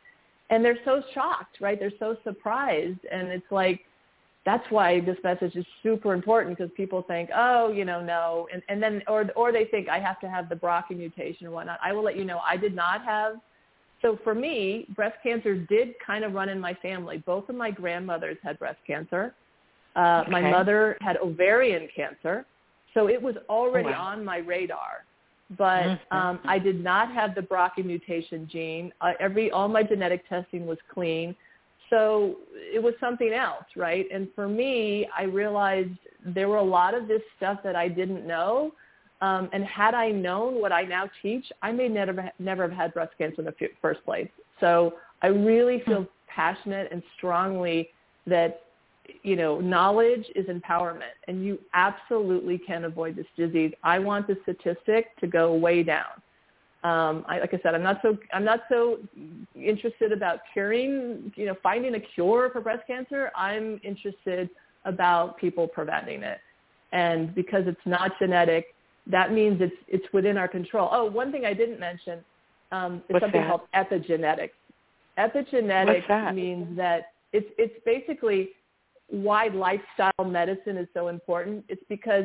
and 0.50 0.64
they're 0.64 0.78
so 0.84 1.02
shocked, 1.12 1.60
right? 1.60 1.76
They're 1.78 1.98
so 1.98 2.16
surprised, 2.22 3.04
and 3.10 3.28
it's 3.28 3.50
like 3.50 3.80
that's 4.46 4.64
why 4.70 5.00
this 5.00 5.18
message 5.24 5.54
is 5.56 5.66
super 5.82 6.14
important 6.14 6.56
because 6.56 6.70
people 6.76 7.02
think, 7.02 7.30
oh, 7.34 7.70
you 7.72 7.84
know, 7.84 8.00
no, 8.00 8.46
and 8.52 8.62
and 8.68 8.80
then 8.82 9.02
or 9.08 9.28
or 9.34 9.50
they 9.52 9.64
think 9.64 9.88
I 9.88 9.98
have 9.98 10.20
to 10.20 10.30
have 10.30 10.48
the 10.48 10.54
BRCA 10.54 10.96
mutation 10.96 11.48
or 11.48 11.50
whatnot. 11.50 11.80
I 11.82 11.92
will 11.92 12.04
let 12.04 12.16
you 12.16 12.24
know 12.24 12.38
I 12.48 12.56
did 12.56 12.76
not 12.76 13.04
have. 13.04 13.40
So 14.02 14.18
for 14.24 14.34
me, 14.34 14.86
breast 14.96 15.16
cancer 15.22 15.54
did 15.54 15.94
kind 16.04 16.24
of 16.24 16.32
run 16.32 16.48
in 16.48 16.58
my 16.58 16.74
family. 16.74 17.18
Both 17.18 17.48
of 17.48 17.54
my 17.54 17.70
grandmothers 17.70 18.38
had 18.42 18.58
breast 18.58 18.78
cancer. 18.86 19.34
Uh, 19.96 20.24
My 20.28 20.40
mother 20.40 20.96
had 21.00 21.16
ovarian 21.18 21.88
cancer, 21.94 22.46
so 22.94 23.08
it 23.08 23.20
was 23.20 23.34
already 23.48 23.88
Oh, 23.88 23.92
wow. 23.92 24.12
on 24.12 24.24
my 24.24 24.38
radar. 24.38 25.04
But 25.58 26.00
Mhm. 26.12 26.12
um, 26.12 26.40
I 26.44 26.60
did 26.60 26.82
not 26.82 27.10
have 27.10 27.34
the 27.34 27.42
BRCA 27.42 27.82
mutation 27.82 28.46
gene. 28.46 28.92
Uh, 29.00 29.14
every 29.18 29.50
all 29.50 29.66
my 29.66 29.82
genetic 29.82 30.28
testing 30.28 30.64
was 30.64 30.78
clean. 30.88 31.34
So 31.90 32.38
it 32.54 32.80
was 32.80 32.94
something 33.00 33.32
else, 33.32 33.66
right? 33.76 34.06
And 34.12 34.32
for 34.34 34.46
me, 34.48 35.08
I 35.08 35.24
realized 35.24 35.98
there 36.24 36.48
were 36.48 36.58
a 36.58 36.62
lot 36.62 36.94
of 36.94 37.08
this 37.08 37.22
stuff 37.36 37.58
that 37.64 37.74
I 37.74 37.88
didn't 37.88 38.24
know. 38.24 38.72
Um, 39.22 39.50
and 39.52 39.64
had 39.64 39.94
I 39.94 40.10
known 40.10 40.60
what 40.60 40.72
I 40.72 40.82
now 40.82 41.10
teach, 41.22 41.44
I 41.62 41.72
may 41.72 41.88
never 41.88 42.30
never 42.38 42.62
have 42.62 42.72
had 42.72 42.94
breast 42.94 43.12
cancer 43.18 43.40
in 43.40 43.44
the 43.44 43.54
first 43.82 44.04
place. 44.04 44.28
So 44.60 44.94
I 45.22 45.28
really 45.28 45.82
feel 45.84 46.06
passionate 46.26 46.88
and 46.90 47.02
strongly 47.16 47.90
that 48.26 48.62
you 49.22 49.36
know 49.36 49.60
knowledge 49.60 50.24
is 50.34 50.46
empowerment, 50.46 51.16
and 51.28 51.44
you 51.44 51.58
absolutely 51.74 52.58
can 52.58 52.84
avoid 52.84 53.16
this 53.16 53.26
disease. 53.36 53.72
I 53.82 53.98
want 53.98 54.26
the 54.26 54.36
statistic 54.42 55.16
to 55.20 55.26
go 55.26 55.54
way 55.54 55.82
down. 55.82 56.22
Um, 56.82 57.26
I, 57.28 57.40
like 57.40 57.52
I 57.52 57.60
said, 57.62 57.74
I'm 57.74 57.82
not 57.82 57.98
so 58.00 58.16
I'm 58.32 58.44
not 58.44 58.60
so 58.70 59.00
interested 59.54 60.12
about 60.12 60.40
curing, 60.54 61.30
you 61.36 61.44
know, 61.44 61.56
finding 61.62 61.94
a 61.94 62.00
cure 62.00 62.48
for 62.50 62.62
breast 62.62 62.86
cancer. 62.86 63.30
I'm 63.36 63.78
interested 63.84 64.48
about 64.86 65.36
people 65.36 65.68
preventing 65.68 66.22
it, 66.22 66.38
and 66.92 67.34
because 67.34 67.64
it's 67.66 67.84
not 67.84 68.12
genetic, 68.18 68.74
that 69.06 69.32
means 69.32 69.60
it's 69.60 69.74
it's 69.88 70.06
within 70.12 70.36
our 70.36 70.48
control. 70.48 70.88
Oh, 70.92 71.04
one 71.04 71.32
thing 71.32 71.44
I 71.44 71.54
didn't 71.54 71.80
mention 71.80 72.20
um, 72.72 72.96
is 73.08 73.14
What's 73.14 73.24
something 73.24 73.40
that? 73.40 73.48
called 73.48 73.62
epigenetics. 73.74 74.50
Epigenetics 75.18 76.08
that? 76.08 76.34
means 76.34 76.76
that 76.76 77.12
it's 77.32 77.48
it's 77.58 77.74
basically 77.84 78.50
why 79.08 79.48
lifestyle 79.48 80.24
medicine 80.24 80.76
is 80.76 80.86
so 80.94 81.08
important. 81.08 81.64
It's 81.68 81.82
because 81.88 82.24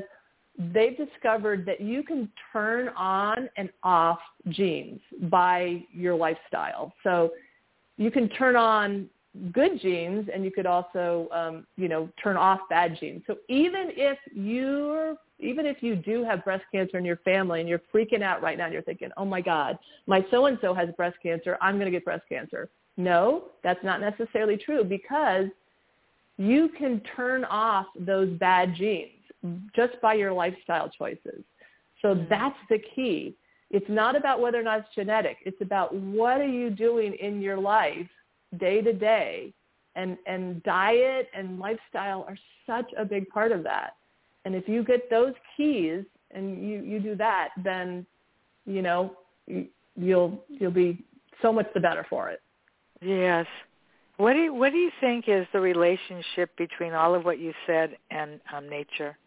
they've 0.73 0.95
discovered 0.95 1.65
that 1.65 1.81
you 1.81 2.03
can 2.03 2.31
turn 2.53 2.89
on 2.89 3.49
and 3.57 3.69
off 3.83 4.19
genes 4.49 5.01
by 5.23 5.83
your 5.91 6.15
lifestyle. 6.15 6.93
So 7.03 7.31
you 7.97 8.11
can 8.11 8.29
turn 8.29 8.55
on 8.55 9.09
good 9.51 9.81
genes 9.81 10.29
and 10.33 10.45
you 10.45 10.51
could 10.51 10.65
also 10.65 11.27
um, 11.31 11.67
you 11.75 11.87
know 11.87 12.09
turn 12.21 12.37
off 12.37 12.59
bad 12.69 12.97
genes. 12.99 13.23
So 13.27 13.37
even 13.49 13.91
if 13.91 14.17
you're 14.33 15.17
even 15.45 15.65
if 15.65 15.81
you 15.81 15.95
do 15.95 16.23
have 16.23 16.43
breast 16.43 16.63
cancer 16.71 16.97
in 16.97 17.05
your 17.05 17.17
family 17.17 17.59
and 17.59 17.69
you're 17.69 17.81
freaking 17.93 18.21
out 18.21 18.41
right 18.41 18.57
now 18.57 18.65
and 18.65 18.73
you're 18.73 18.81
thinking, 18.81 19.09
oh 19.17 19.25
my 19.25 19.41
God, 19.41 19.77
my 20.07 20.25
so-and-so 20.31 20.73
has 20.73 20.89
breast 20.97 21.17
cancer, 21.21 21.57
I'm 21.61 21.75
going 21.75 21.85
to 21.85 21.91
get 21.91 22.05
breast 22.05 22.23
cancer. 22.29 22.69
No, 22.97 23.45
that's 23.63 23.83
not 23.83 24.01
necessarily 24.01 24.57
true 24.57 24.83
because 24.83 25.47
you 26.37 26.69
can 26.77 27.01
turn 27.15 27.45
off 27.45 27.87
those 27.97 28.29
bad 28.37 28.75
genes 28.75 29.11
just 29.75 29.99
by 30.01 30.13
your 30.13 30.33
lifestyle 30.33 30.89
choices. 30.89 31.43
So 32.01 32.15
mm-hmm. 32.15 32.25
that's 32.29 32.57
the 32.69 32.79
key. 32.95 33.35
It's 33.71 33.89
not 33.89 34.15
about 34.15 34.39
whether 34.39 34.59
or 34.59 34.63
not 34.63 34.79
it's 34.79 34.95
genetic. 34.95 35.37
It's 35.45 35.61
about 35.61 35.93
what 35.93 36.39
are 36.39 36.47
you 36.47 36.69
doing 36.69 37.13
in 37.15 37.41
your 37.41 37.57
life 37.57 38.07
day 38.57 38.81
to 38.81 38.93
day 38.93 39.53
and 39.95 40.17
and 40.27 40.61
diet 40.63 41.29
and 41.35 41.59
lifestyle 41.59 42.25
are 42.27 42.37
such 42.67 42.91
a 42.97 43.05
big 43.05 43.27
part 43.29 43.51
of 43.51 43.63
that. 43.63 43.95
And 44.45 44.55
if 44.55 44.67
you 44.67 44.83
get 44.83 45.09
those 45.09 45.33
keys 45.57 46.03
and 46.31 46.63
you 46.63 46.81
you 46.81 46.99
do 46.99 47.15
that, 47.15 47.49
then 47.63 48.05
you 48.65 48.81
know 48.81 49.17
you'll 49.95 50.43
you'll 50.47 50.71
be 50.71 51.03
so 51.41 51.51
much 51.51 51.67
the 51.73 51.79
better 51.79 52.05
for 52.09 52.29
it. 52.29 52.41
Yes. 53.01 53.45
What 54.17 54.33
do 54.33 54.39
you, 54.39 54.53
what 54.53 54.71
do 54.71 54.77
you 54.77 54.91
think 55.01 55.25
is 55.27 55.45
the 55.51 55.59
relationship 55.59 56.55
between 56.57 56.93
all 56.93 57.13
of 57.15 57.25
what 57.25 57.37
you 57.37 57.53
said 57.67 57.97
and 58.11 58.39
um, 58.55 58.69
nature? 58.69 59.17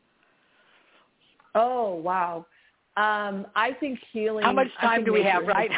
Oh 1.54 1.94
wow. 1.94 2.46
Um, 2.96 3.46
I 3.54 3.72
think 3.78 3.98
healing. 4.12 4.44
How 4.44 4.52
much 4.52 4.68
time 4.80 5.04
do 5.04 5.12
we 5.12 5.22
have, 5.22 5.46
right? 5.46 5.70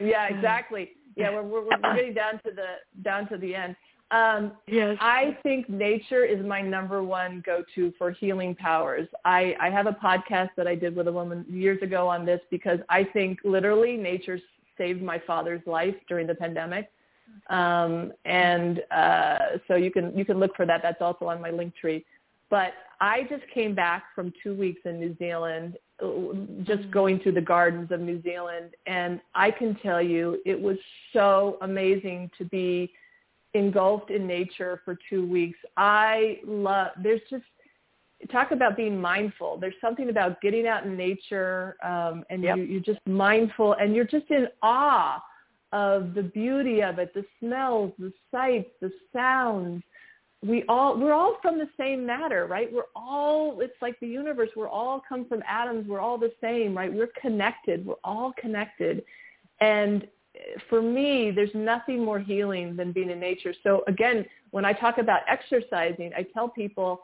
yeah, 0.00 0.26
exactly. 0.30 0.92
Yeah, 1.16 1.30
we're, 1.30 1.42
we're 1.42 1.64
we're 1.64 1.94
getting 1.94 2.14
down 2.14 2.34
to 2.44 2.50
the 2.54 3.02
down 3.02 3.28
to 3.28 3.36
the 3.36 3.54
end. 3.54 3.76
Um, 4.10 4.52
yes. 4.66 4.96
I 5.00 5.36
think 5.42 5.68
nature 5.68 6.24
is 6.24 6.44
my 6.44 6.62
number 6.62 7.02
one 7.02 7.42
go-to 7.44 7.92
for 7.98 8.10
healing 8.10 8.54
powers. 8.54 9.06
I, 9.24 9.54
I 9.60 9.68
have 9.68 9.86
a 9.86 9.92
podcast 9.92 10.50
that 10.56 10.66
I 10.66 10.74
did 10.74 10.96
with 10.96 11.08
a 11.08 11.12
woman 11.12 11.44
years 11.48 11.82
ago 11.82 12.08
on 12.08 12.24
this 12.24 12.40
because 12.50 12.78
I 12.88 13.04
think 13.04 13.40
literally 13.44 13.96
nature 13.96 14.40
saved 14.78 15.02
my 15.02 15.20
father's 15.26 15.60
life 15.66 15.94
during 16.08 16.26
the 16.26 16.34
pandemic. 16.34 16.90
Um, 17.50 18.12
and 18.24 18.82
uh, 18.90 19.58
so 19.66 19.74
you 19.74 19.90
can 19.90 20.16
you 20.16 20.24
can 20.24 20.38
look 20.38 20.56
for 20.56 20.64
that. 20.64 20.80
That's 20.82 21.02
also 21.02 21.26
on 21.26 21.42
my 21.42 21.50
Linktree. 21.50 22.04
But 22.48 22.72
I 23.00 23.24
just 23.28 23.42
came 23.52 23.74
back 23.74 24.04
from 24.14 24.32
two 24.42 24.54
weeks 24.54 24.80
in 24.86 24.98
New 24.98 25.14
Zealand, 25.18 25.76
just 26.00 26.80
mm-hmm. 26.80 26.90
going 26.90 27.20
through 27.20 27.32
the 27.32 27.42
gardens 27.42 27.90
of 27.90 28.00
New 28.00 28.22
Zealand, 28.22 28.70
and 28.86 29.20
I 29.34 29.50
can 29.50 29.74
tell 29.82 30.00
you 30.00 30.38
it 30.46 30.58
was 30.58 30.78
so 31.12 31.58
amazing 31.60 32.30
to 32.38 32.44
be 32.46 32.90
engulfed 33.54 34.10
in 34.10 34.26
nature 34.26 34.80
for 34.84 34.98
two 35.08 35.26
weeks. 35.26 35.58
I 35.76 36.40
love. 36.46 36.88
There's 37.02 37.20
just 37.30 37.44
talk 38.30 38.50
about 38.50 38.76
being 38.76 39.00
mindful. 39.00 39.58
There's 39.58 39.74
something 39.80 40.10
about 40.10 40.40
getting 40.40 40.66
out 40.66 40.84
in 40.84 40.96
nature, 40.96 41.76
um, 41.84 42.24
and 42.30 42.42
yep. 42.42 42.56
you, 42.56 42.64
you're 42.64 42.80
just 42.80 43.00
mindful, 43.06 43.74
and 43.74 43.94
you're 43.94 44.04
just 44.04 44.30
in 44.30 44.48
awe 44.62 45.22
of 45.72 46.14
the 46.14 46.22
beauty 46.22 46.82
of 46.82 46.98
it, 46.98 47.12
the 47.14 47.24
smells, 47.40 47.92
the 47.98 48.12
sights, 48.30 48.70
the 48.80 48.90
sounds. 49.12 49.82
We 50.42 50.64
all 50.68 50.96
we're 50.96 51.12
all 51.12 51.36
from 51.42 51.58
the 51.58 51.68
same 51.76 52.06
matter, 52.06 52.46
right? 52.46 52.72
We're 52.72 52.90
all 52.94 53.60
it's 53.60 53.80
like 53.82 53.98
the 54.00 54.06
universe. 54.06 54.50
We're 54.56 54.68
all 54.68 55.02
come 55.08 55.26
from 55.26 55.42
atoms. 55.48 55.88
We're 55.88 56.00
all 56.00 56.16
the 56.16 56.32
same, 56.40 56.76
right? 56.76 56.92
We're 56.92 57.10
connected. 57.20 57.84
We're 57.84 57.94
all 58.04 58.32
connected. 58.40 59.04
And 59.60 60.06
for 60.68 60.82
me, 60.82 61.30
there's 61.34 61.54
nothing 61.54 62.04
more 62.04 62.18
healing 62.18 62.76
than 62.76 62.92
being 62.92 63.10
in 63.10 63.20
nature. 63.20 63.54
So 63.62 63.82
again, 63.86 64.24
when 64.50 64.64
I 64.64 64.72
talk 64.72 64.98
about 64.98 65.20
exercising, 65.28 66.12
I 66.16 66.24
tell 66.34 66.48
people 66.48 67.02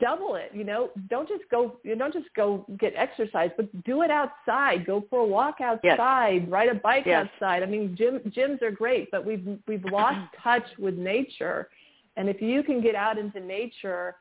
double 0.00 0.34
it 0.34 0.50
you 0.52 0.64
know 0.64 0.90
don't 1.08 1.28
just 1.28 1.44
go 1.52 1.76
you 1.84 1.94
don't 1.94 2.12
just 2.12 2.26
go 2.34 2.66
get 2.80 2.92
exercise 2.96 3.48
but 3.56 3.84
do 3.84 4.02
it 4.02 4.10
outside 4.10 4.84
go 4.84 5.04
for 5.08 5.20
a 5.20 5.24
walk 5.24 5.60
outside 5.60 6.42
yes. 6.42 6.50
ride 6.50 6.68
a 6.68 6.74
bike 6.74 7.04
yes. 7.06 7.28
outside 7.32 7.62
i 7.62 7.66
mean 7.66 7.94
gym 7.96 8.18
gyms 8.36 8.60
are 8.60 8.72
great 8.72 9.08
but 9.12 9.24
we've 9.24 9.46
we've 9.68 9.84
lost 9.92 10.18
touch 10.42 10.64
with 10.80 10.94
nature 10.94 11.68
and 12.16 12.28
if 12.28 12.42
you 12.42 12.64
can 12.64 12.82
get 12.82 12.96
out 12.96 13.18
into 13.18 13.38
nature 13.38 14.16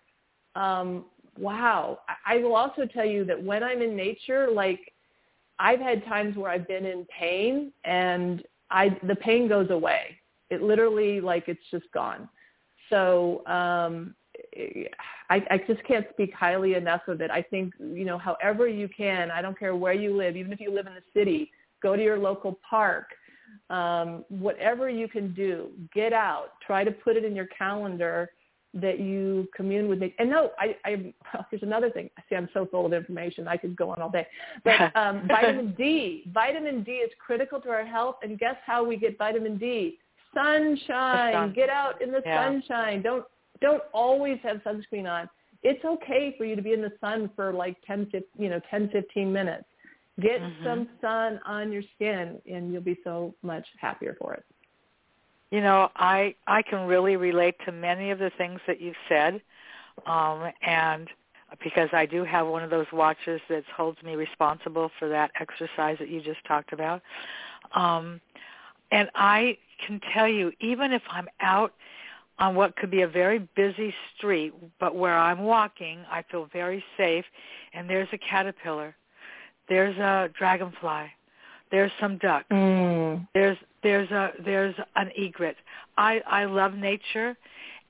um 0.55 1.05
wow 1.39 1.97
I, 2.07 2.35
I 2.35 2.37
will 2.37 2.55
also 2.55 2.85
tell 2.85 3.05
you 3.05 3.25
that 3.25 3.41
when 3.41 3.63
i'm 3.63 3.81
in 3.81 3.95
nature 3.95 4.49
like 4.51 4.93
i've 5.59 5.79
had 5.79 6.03
times 6.05 6.35
where 6.37 6.51
i've 6.51 6.67
been 6.67 6.85
in 6.85 7.05
pain 7.05 7.71
and 7.83 8.43
i 8.71 8.97
the 9.03 9.15
pain 9.15 9.47
goes 9.47 9.69
away. 9.69 10.17
It 10.49 10.61
literally 10.61 11.19
like 11.21 11.45
it's 11.47 11.63
just 11.71 11.85
gone. 11.93 12.29
So 12.89 13.45
um 13.47 14.15
I, 15.29 15.43
I 15.49 15.57
just 15.67 15.83
can't 15.83 16.05
speak 16.11 16.33
highly 16.33 16.75
enough 16.75 17.01
of 17.07 17.21
it. 17.21 17.31
I 17.31 17.41
think, 17.41 17.73
you 17.79 18.05
know, 18.05 18.17
however 18.17 18.67
you 18.67 18.87
can, 18.87 19.31
I 19.31 19.41
don't 19.41 19.57
care 19.57 19.75
where 19.75 19.93
you 19.93 20.15
live, 20.15 20.37
even 20.37 20.53
if 20.53 20.59
you 20.59 20.71
live 20.71 20.85
in 20.87 20.93
the 20.93 21.01
city, 21.13 21.51
go 21.81 21.95
to 21.95 22.03
your 22.03 22.19
local 22.19 22.59
park, 22.69 23.07
um, 23.69 24.23
whatever 24.29 24.89
you 24.89 25.07
can 25.07 25.33
do, 25.33 25.71
get 25.93 26.13
out, 26.13 26.51
try 26.65 26.83
to 26.83 26.91
put 26.91 27.17
it 27.17 27.25
in 27.25 27.35
your 27.35 27.47
calendar 27.47 28.29
that 28.81 28.99
you 28.99 29.47
commune 29.55 29.87
with 29.87 30.01
it. 30.01 30.13
And 30.19 30.29
no, 30.29 30.51
I, 30.59 30.75
I 30.85 31.13
here's 31.49 31.63
another 31.63 31.89
thing. 31.89 32.09
See, 32.29 32.35
I'm 32.35 32.49
so 32.53 32.65
full 32.65 32.85
of 32.85 32.93
information. 32.93 33.47
I 33.47 33.57
could 33.57 33.75
go 33.75 33.89
on 33.89 34.01
all 34.01 34.09
day. 34.09 34.27
But 34.63 34.95
um, 34.95 35.27
vitamin 35.27 35.73
D, 35.77 36.23
vitamin 36.33 36.83
D 36.83 36.91
is 36.91 37.11
critical 37.25 37.59
to 37.61 37.69
our 37.69 37.85
health. 37.85 38.17
And 38.23 38.39
guess 38.39 38.55
how 38.65 38.83
we 38.83 38.97
get 38.97 39.17
vitamin 39.17 39.57
D? 39.57 39.99
Sunshine. 40.33 41.33
Sun. 41.33 41.53
Get 41.53 41.69
out 41.69 42.01
in 42.01 42.11
the 42.11 42.21
yeah. 42.25 42.45
sunshine. 42.45 43.01
Don't 43.01 43.25
don't 43.61 43.83
always 43.93 44.37
have 44.43 44.57
sunscreen 44.57 45.09
on. 45.09 45.29
It's 45.63 45.83
okay 45.83 46.35
for 46.37 46.45
you 46.45 46.55
to 46.55 46.61
be 46.61 46.73
in 46.73 46.81
the 46.81 46.93
sun 47.01 47.31
for 47.35 47.51
like 47.51 47.75
10, 47.85 48.11
you 48.37 48.49
know, 48.49 48.61
10, 48.69 48.89
15 48.89 49.33
minutes. 49.33 49.65
Get 50.21 50.41
mm-hmm. 50.41 50.63
some 50.63 50.89
sun 51.01 51.39
on 51.45 51.71
your 51.71 51.83
skin 51.95 52.39
and 52.49 52.71
you'll 52.71 52.81
be 52.81 52.97
so 53.03 53.33
much 53.41 53.65
happier 53.79 54.15
for 54.19 54.33
it. 54.33 54.45
You 55.51 55.61
know, 55.61 55.89
I 55.95 56.35
I 56.45 56.61
can 56.61 56.87
really 56.87 57.15
relate 57.15 57.55
to 57.65 57.71
many 57.71 58.11
of 58.11 58.19
the 58.19 58.31
things 58.37 58.59
that 58.67 58.81
you've 58.81 58.95
said. 59.07 59.41
Um 60.05 60.51
and 60.61 61.09
because 61.63 61.89
I 61.93 62.05
do 62.05 62.25
have 62.25 62.47
one 62.47 62.63
of 62.63 62.69
those 62.69 62.87
watches 62.91 63.39
that 63.49 63.63
holds 63.75 64.03
me 64.03 64.15
responsible 64.15 64.91
for 64.99 65.07
that 65.07 65.31
exercise 65.39 65.97
that 65.99 66.09
you 66.09 66.21
just 66.21 66.43
talked 66.45 66.73
about. 66.73 67.01
Um 67.73 68.19
and 68.91 69.09
I 69.15 69.57
can 69.85 70.01
tell 70.13 70.27
you 70.27 70.51
even 70.59 70.91
if 70.91 71.03
I'm 71.09 71.27
out 71.41 71.73
on 72.39 72.55
what 72.55 72.75
could 72.75 72.91
be 72.91 73.01
a 73.01 73.07
very 73.07 73.39
busy 73.55 73.93
street, 74.15 74.53
but 74.79 74.95
where 74.95 75.17
I'm 75.17 75.39
walking, 75.43 75.99
I 76.11 76.23
feel 76.29 76.47
very 76.53 76.83
safe. 76.95 77.25
And 77.73 77.89
there's 77.89 78.07
a 78.11 78.17
caterpillar, 78.17 78.95
there's 79.69 79.97
a 79.97 80.29
dragonfly, 80.37 81.07
there's 81.71 81.91
some 81.99 82.17
ducks, 82.17 82.45
mm. 82.51 83.27
there's 83.33 83.57
there's 83.83 84.09
a 84.11 84.31
there's 84.43 84.75
an 84.95 85.11
egret. 85.17 85.55
I 85.97 86.21
I 86.27 86.45
love 86.45 86.73
nature, 86.73 87.35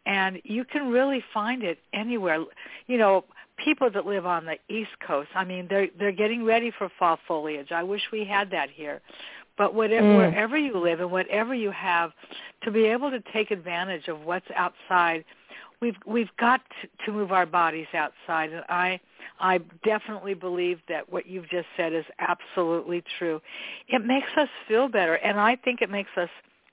and 0.06 0.40
you 0.44 0.66
can 0.66 0.90
really 0.90 1.24
find 1.34 1.64
it 1.64 1.80
anywhere. 1.94 2.44
You 2.88 2.98
know, 2.98 3.26
people 3.64 3.90
that 3.92 4.06
live 4.06 4.26
on 4.26 4.46
the 4.46 4.58
East 4.74 4.92
Coast, 5.06 5.30
I 5.36 5.44
mean, 5.44 5.68
they're 5.70 5.88
they're 5.98 6.12
getting 6.12 6.44
ready 6.44 6.72
for 6.78 6.90
fall 6.98 7.20
foliage. 7.28 7.72
I 7.72 7.84
wish 7.84 8.02
we 8.12 8.26
had 8.26 8.52
that 8.52 8.70
here. 8.70 9.02
But 9.58 9.74
whatever, 9.74 10.06
mm. 10.06 10.18
wherever 10.18 10.56
you 10.56 10.78
live 10.78 11.00
and 11.00 11.10
whatever 11.10 11.56
you 11.56 11.72
have, 11.72 12.12
to 12.64 12.72
be 12.72 12.86
able 12.86 13.10
to 13.10 13.20
take 13.34 13.50
advantage 13.50 14.08
of 14.08 14.22
what's 14.22 14.46
outside, 14.56 15.26
we've 15.82 15.96
we've 16.06 16.36
got 16.40 16.62
to, 17.06 17.12
move 17.12 17.32
our 17.32 17.46
bodies 17.46 17.88
outside. 17.94 18.52
And 18.52 18.64
I 18.70 19.00
I 19.40 19.60
definitely 19.84 20.34
believe 20.34 20.80
that 20.90 21.12
what 21.12 21.28
you've 21.28 21.50
just 21.50 21.68
said 21.76 21.94
is 21.94 22.06
absolutely 22.20 23.04
true. 23.18 23.42
It 23.88 24.06
makes 24.06 24.28
us 24.38 24.50
feel 24.68 24.88
better, 24.88 25.16
and 25.16 25.40
I 25.40 25.56
think 25.56 25.82
it 25.82 25.90
makes 25.90 26.12
us. 26.18 26.30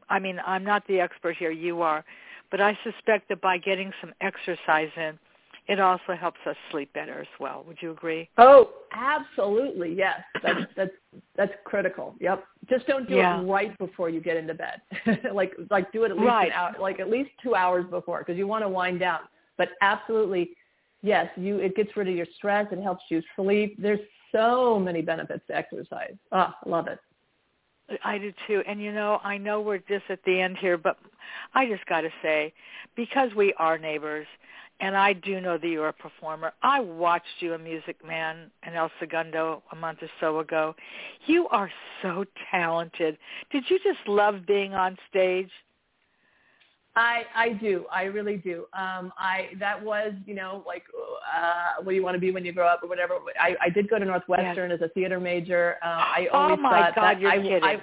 I 0.08 0.18
mean, 0.18 0.40
I'm 0.46 0.64
not 0.64 0.86
the 0.86 1.00
expert 1.00 1.36
here; 1.36 1.50
you 1.50 1.82
are, 1.82 2.04
but 2.50 2.60
I 2.60 2.78
suspect 2.84 3.28
that 3.28 3.40
by 3.40 3.58
getting 3.58 3.92
some 4.00 4.12
exercise 4.20 4.90
in, 4.96 5.18
it 5.66 5.80
also 5.80 6.14
helps 6.18 6.40
us 6.46 6.56
sleep 6.70 6.92
better 6.92 7.20
as 7.20 7.26
well. 7.40 7.64
Would 7.66 7.78
you 7.80 7.90
agree? 7.90 8.28
Oh, 8.36 8.70
absolutely. 8.92 9.94
Yes. 9.94 10.20
That's 10.42 10.60
that's 10.76 10.90
that's 11.36 11.52
critical. 11.64 12.14
Yep. 12.20 12.44
Just 12.68 12.86
don't 12.86 13.08
do 13.08 13.16
yeah. 13.16 13.40
it 13.40 13.44
right 13.44 13.76
before 13.78 14.10
you 14.10 14.20
get 14.20 14.36
into 14.36 14.54
bed. 14.54 14.82
like 15.32 15.52
like 15.70 15.90
do 15.92 16.04
it 16.04 16.10
at 16.10 16.16
least 16.16 16.28
right. 16.28 16.48
an 16.48 16.52
hour, 16.52 16.74
like 16.80 17.00
at 17.00 17.08
least 17.08 17.30
2 17.42 17.54
hours 17.54 17.86
before 17.90 18.18
because 18.18 18.36
you 18.36 18.46
want 18.46 18.62
to 18.62 18.68
wind 18.68 19.00
down. 19.00 19.20
But 19.56 19.70
absolutely 19.80 20.50
yes, 21.02 21.28
you 21.36 21.58
it 21.58 21.76
gets 21.76 21.96
rid 21.96 22.08
of 22.08 22.14
your 22.14 22.26
stress, 22.36 22.66
it 22.70 22.82
helps 22.82 23.04
you 23.08 23.22
sleep. 23.36 23.76
There's 23.80 24.00
so 24.32 24.78
many 24.78 25.00
benefits 25.00 25.46
to 25.46 25.56
exercise. 25.56 26.14
Oh, 26.32 26.52
I 26.64 26.68
love 26.68 26.88
it. 26.88 26.98
I 28.02 28.18
do 28.18 28.32
too. 28.46 28.62
And 28.66 28.82
you 28.82 28.92
know, 28.92 29.20
I 29.22 29.36
know 29.36 29.60
we're 29.60 29.78
just 29.78 30.04
at 30.08 30.20
the 30.24 30.40
end 30.40 30.56
here, 30.58 30.78
but 30.78 30.98
I 31.54 31.66
just 31.66 31.84
got 31.86 32.00
to 32.00 32.10
say, 32.22 32.52
because 32.96 33.30
we 33.36 33.52
are 33.58 33.76
neighbors, 33.78 34.26
and 34.80 34.96
I 34.96 35.12
do 35.12 35.40
know 35.40 35.56
that 35.56 35.66
you're 35.66 35.88
a 35.88 35.92
performer. 35.92 36.52
I 36.62 36.80
watched 36.80 37.26
you 37.40 37.54
in 37.54 37.62
Music 37.62 37.96
Man 38.06 38.50
and 38.62 38.74
El 38.74 38.90
Segundo 38.98 39.62
a 39.72 39.76
month 39.76 39.98
or 40.02 40.08
so 40.20 40.40
ago. 40.40 40.74
You 41.26 41.48
are 41.48 41.70
so 42.02 42.24
talented. 42.50 43.16
Did 43.50 43.64
you 43.68 43.78
just 43.78 44.06
love 44.08 44.46
being 44.46 44.74
on 44.74 44.96
stage? 45.08 45.50
I 46.96 47.24
I 47.34 47.48
do. 47.50 47.86
I 47.90 48.04
really 48.04 48.36
do. 48.36 48.66
Um 48.72 49.12
I 49.18 49.50
that 49.58 49.82
was, 49.82 50.12
you 50.26 50.34
know, 50.34 50.62
like 50.66 50.84
uh 51.36 51.82
what 51.82 51.90
do 51.90 51.96
you 51.96 52.04
want 52.04 52.14
to 52.14 52.20
be 52.20 52.30
when 52.30 52.44
you 52.44 52.52
grow 52.52 52.68
up 52.68 52.82
or 52.82 52.88
whatever. 52.88 53.14
I 53.40 53.56
I 53.60 53.68
did 53.68 53.88
go 53.88 53.98
to 53.98 54.04
Northwestern 54.04 54.70
yes. 54.70 54.80
as 54.80 54.90
a 54.90 54.92
theater 54.92 55.18
major. 55.18 55.76
Um 55.82 55.90
I 55.90 56.28
oh 56.32 56.38
always 56.38 56.60
my 56.60 56.70
thought 56.70 56.94
God, 56.94 57.02
that 57.02 57.20
you're 57.20 57.30
I, 57.30 57.38
kidding. 57.38 57.64
I 57.64 57.80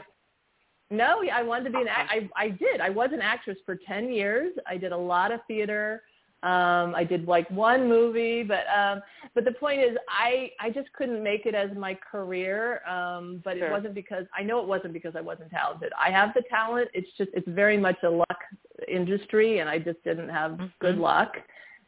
no, 0.90 1.24
I 1.34 1.42
wanted 1.42 1.66
to 1.66 1.70
be 1.72 1.82
an 1.82 1.88
act. 1.88 2.12
I 2.12 2.30
I 2.36 2.50
did. 2.50 2.80
I 2.82 2.90
was 2.90 3.10
an 3.14 3.22
actress 3.22 3.58
for 3.66 3.78
10 3.88 4.12
years. 4.12 4.54
I 4.68 4.78
did 4.78 4.92
a 4.92 4.98
lot 4.98 5.32
of 5.32 5.40
theater. 5.48 6.04
Um, 6.44 6.96
I 6.96 7.04
did 7.04 7.28
like 7.28 7.50
one 7.52 7.88
movie, 7.88 8.42
but 8.42 8.66
um, 8.76 9.02
but 9.36 9.46
the 9.46 9.52
point 9.52 9.82
is, 9.82 9.96
I 10.10 10.52
I 10.60 10.72
just 10.72 10.92
couldn't 10.94 11.22
make 11.24 11.46
it 11.46 11.54
as 11.54 11.70
my 11.78 11.94
career. 11.94 12.82
Um, 12.88 13.42
but 13.44 13.58
sure. 13.58 13.68
it 13.68 13.72
wasn't 13.72 13.94
because 13.94 14.26
I 14.36 14.42
know 14.44 14.60
it 14.60 14.68
wasn't 14.68 14.94
because 14.94 15.16
I 15.16 15.22
wasn't 15.22 15.52
talented. 15.52 15.92
I 16.00 16.10
have 16.10 16.34
the 16.34 16.44
talent. 16.50 16.90
It's 16.94 17.10
just 17.18 17.30
it's 17.34 17.48
very 17.48 17.78
much 17.78 17.98
a 18.04 18.10
luck. 18.10 18.40
industry, 18.88 19.60
and 19.60 19.70
I 19.70 19.78
just 19.80 20.04
didn't 20.04 20.30
have 20.30 20.52
mm-hmm. 20.52 20.66
good 20.80 20.98
luck. 20.98 21.34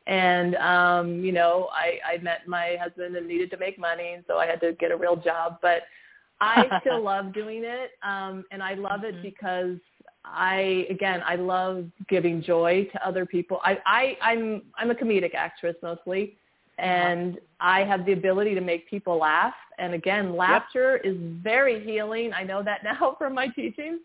And 0.05 0.55
um, 0.55 1.23
you 1.23 1.31
know, 1.31 1.69
I, 1.71 1.99
I 2.13 2.17
met 2.21 2.47
my 2.47 2.77
husband 2.81 3.15
and 3.15 3.27
needed 3.27 3.49
to 3.51 3.57
make 3.57 3.79
money, 3.79 4.13
and 4.13 4.23
so 4.27 4.37
I 4.37 4.45
had 4.45 4.59
to 4.61 4.73
get 4.73 4.91
a 4.91 4.97
real 4.97 5.15
job. 5.15 5.57
But 5.61 5.83
I 6.41 6.67
still 6.81 7.01
love 7.01 7.33
doing 7.33 7.63
it, 7.63 7.91
um, 8.03 8.43
and 8.51 8.61
I 8.61 8.73
love 8.73 9.03
it 9.03 9.15
Mhm. 9.15 9.21
because 9.21 9.77
I 10.25 10.87
again 10.89 11.21
I 11.25 11.35
love 11.35 11.85
giving 12.07 12.41
joy 12.41 12.87
to 12.91 13.07
other 13.07 13.25
people. 13.25 13.59
I, 13.63 13.77
I 13.85 14.17
I'm 14.21 14.61
I'm 14.77 14.91
a 14.91 14.95
comedic 14.95 15.35
actress 15.35 15.75
mostly, 15.83 16.37
and 16.77 17.39
I 17.59 17.83
have 17.83 18.05
the 18.05 18.13
ability 18.13 18.55
to 18.55 18.61
make 18.61 18.89
people 18.89 19.17
laugh. 19.17 19.53
And 19.79 19.93
again, 19.93 20.35
laughter 20.35 20.97
is 20.97 21.17
very 21.19 21.83
healing. 21.83 22.31
I 22.33 22.43
know 22.43 22.63
that 22.63 22.83
now 22.83 23.15
from 23.17 23.33
my 23.33 23.47
teaching. 23.47 23.99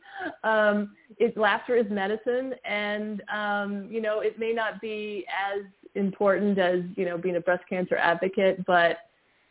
Um, 0.44 0.94
it, 1.18 1.36
laughter 1.36 1.76
is 1.76 1.86
medicine, 1.90 2.54
and 2.64 3.22
um, 3.32 3.88
you 3.90 4.00
know 4.00 4.20
it 4.20 4.38
may 4.38 4.52
not 4.52 4.80
be 4.80 5.24
as 5.28 5.64
important 5.94 6.58
as 6.58 6.80
you 6.96 7.04
know 7.04 7.16
being 7.16 7.36
a 7.36 7.40
breast 7.40 7.64
cancer 7.68 7.96
advocate, 7.96 8.64
but 8.66 8.98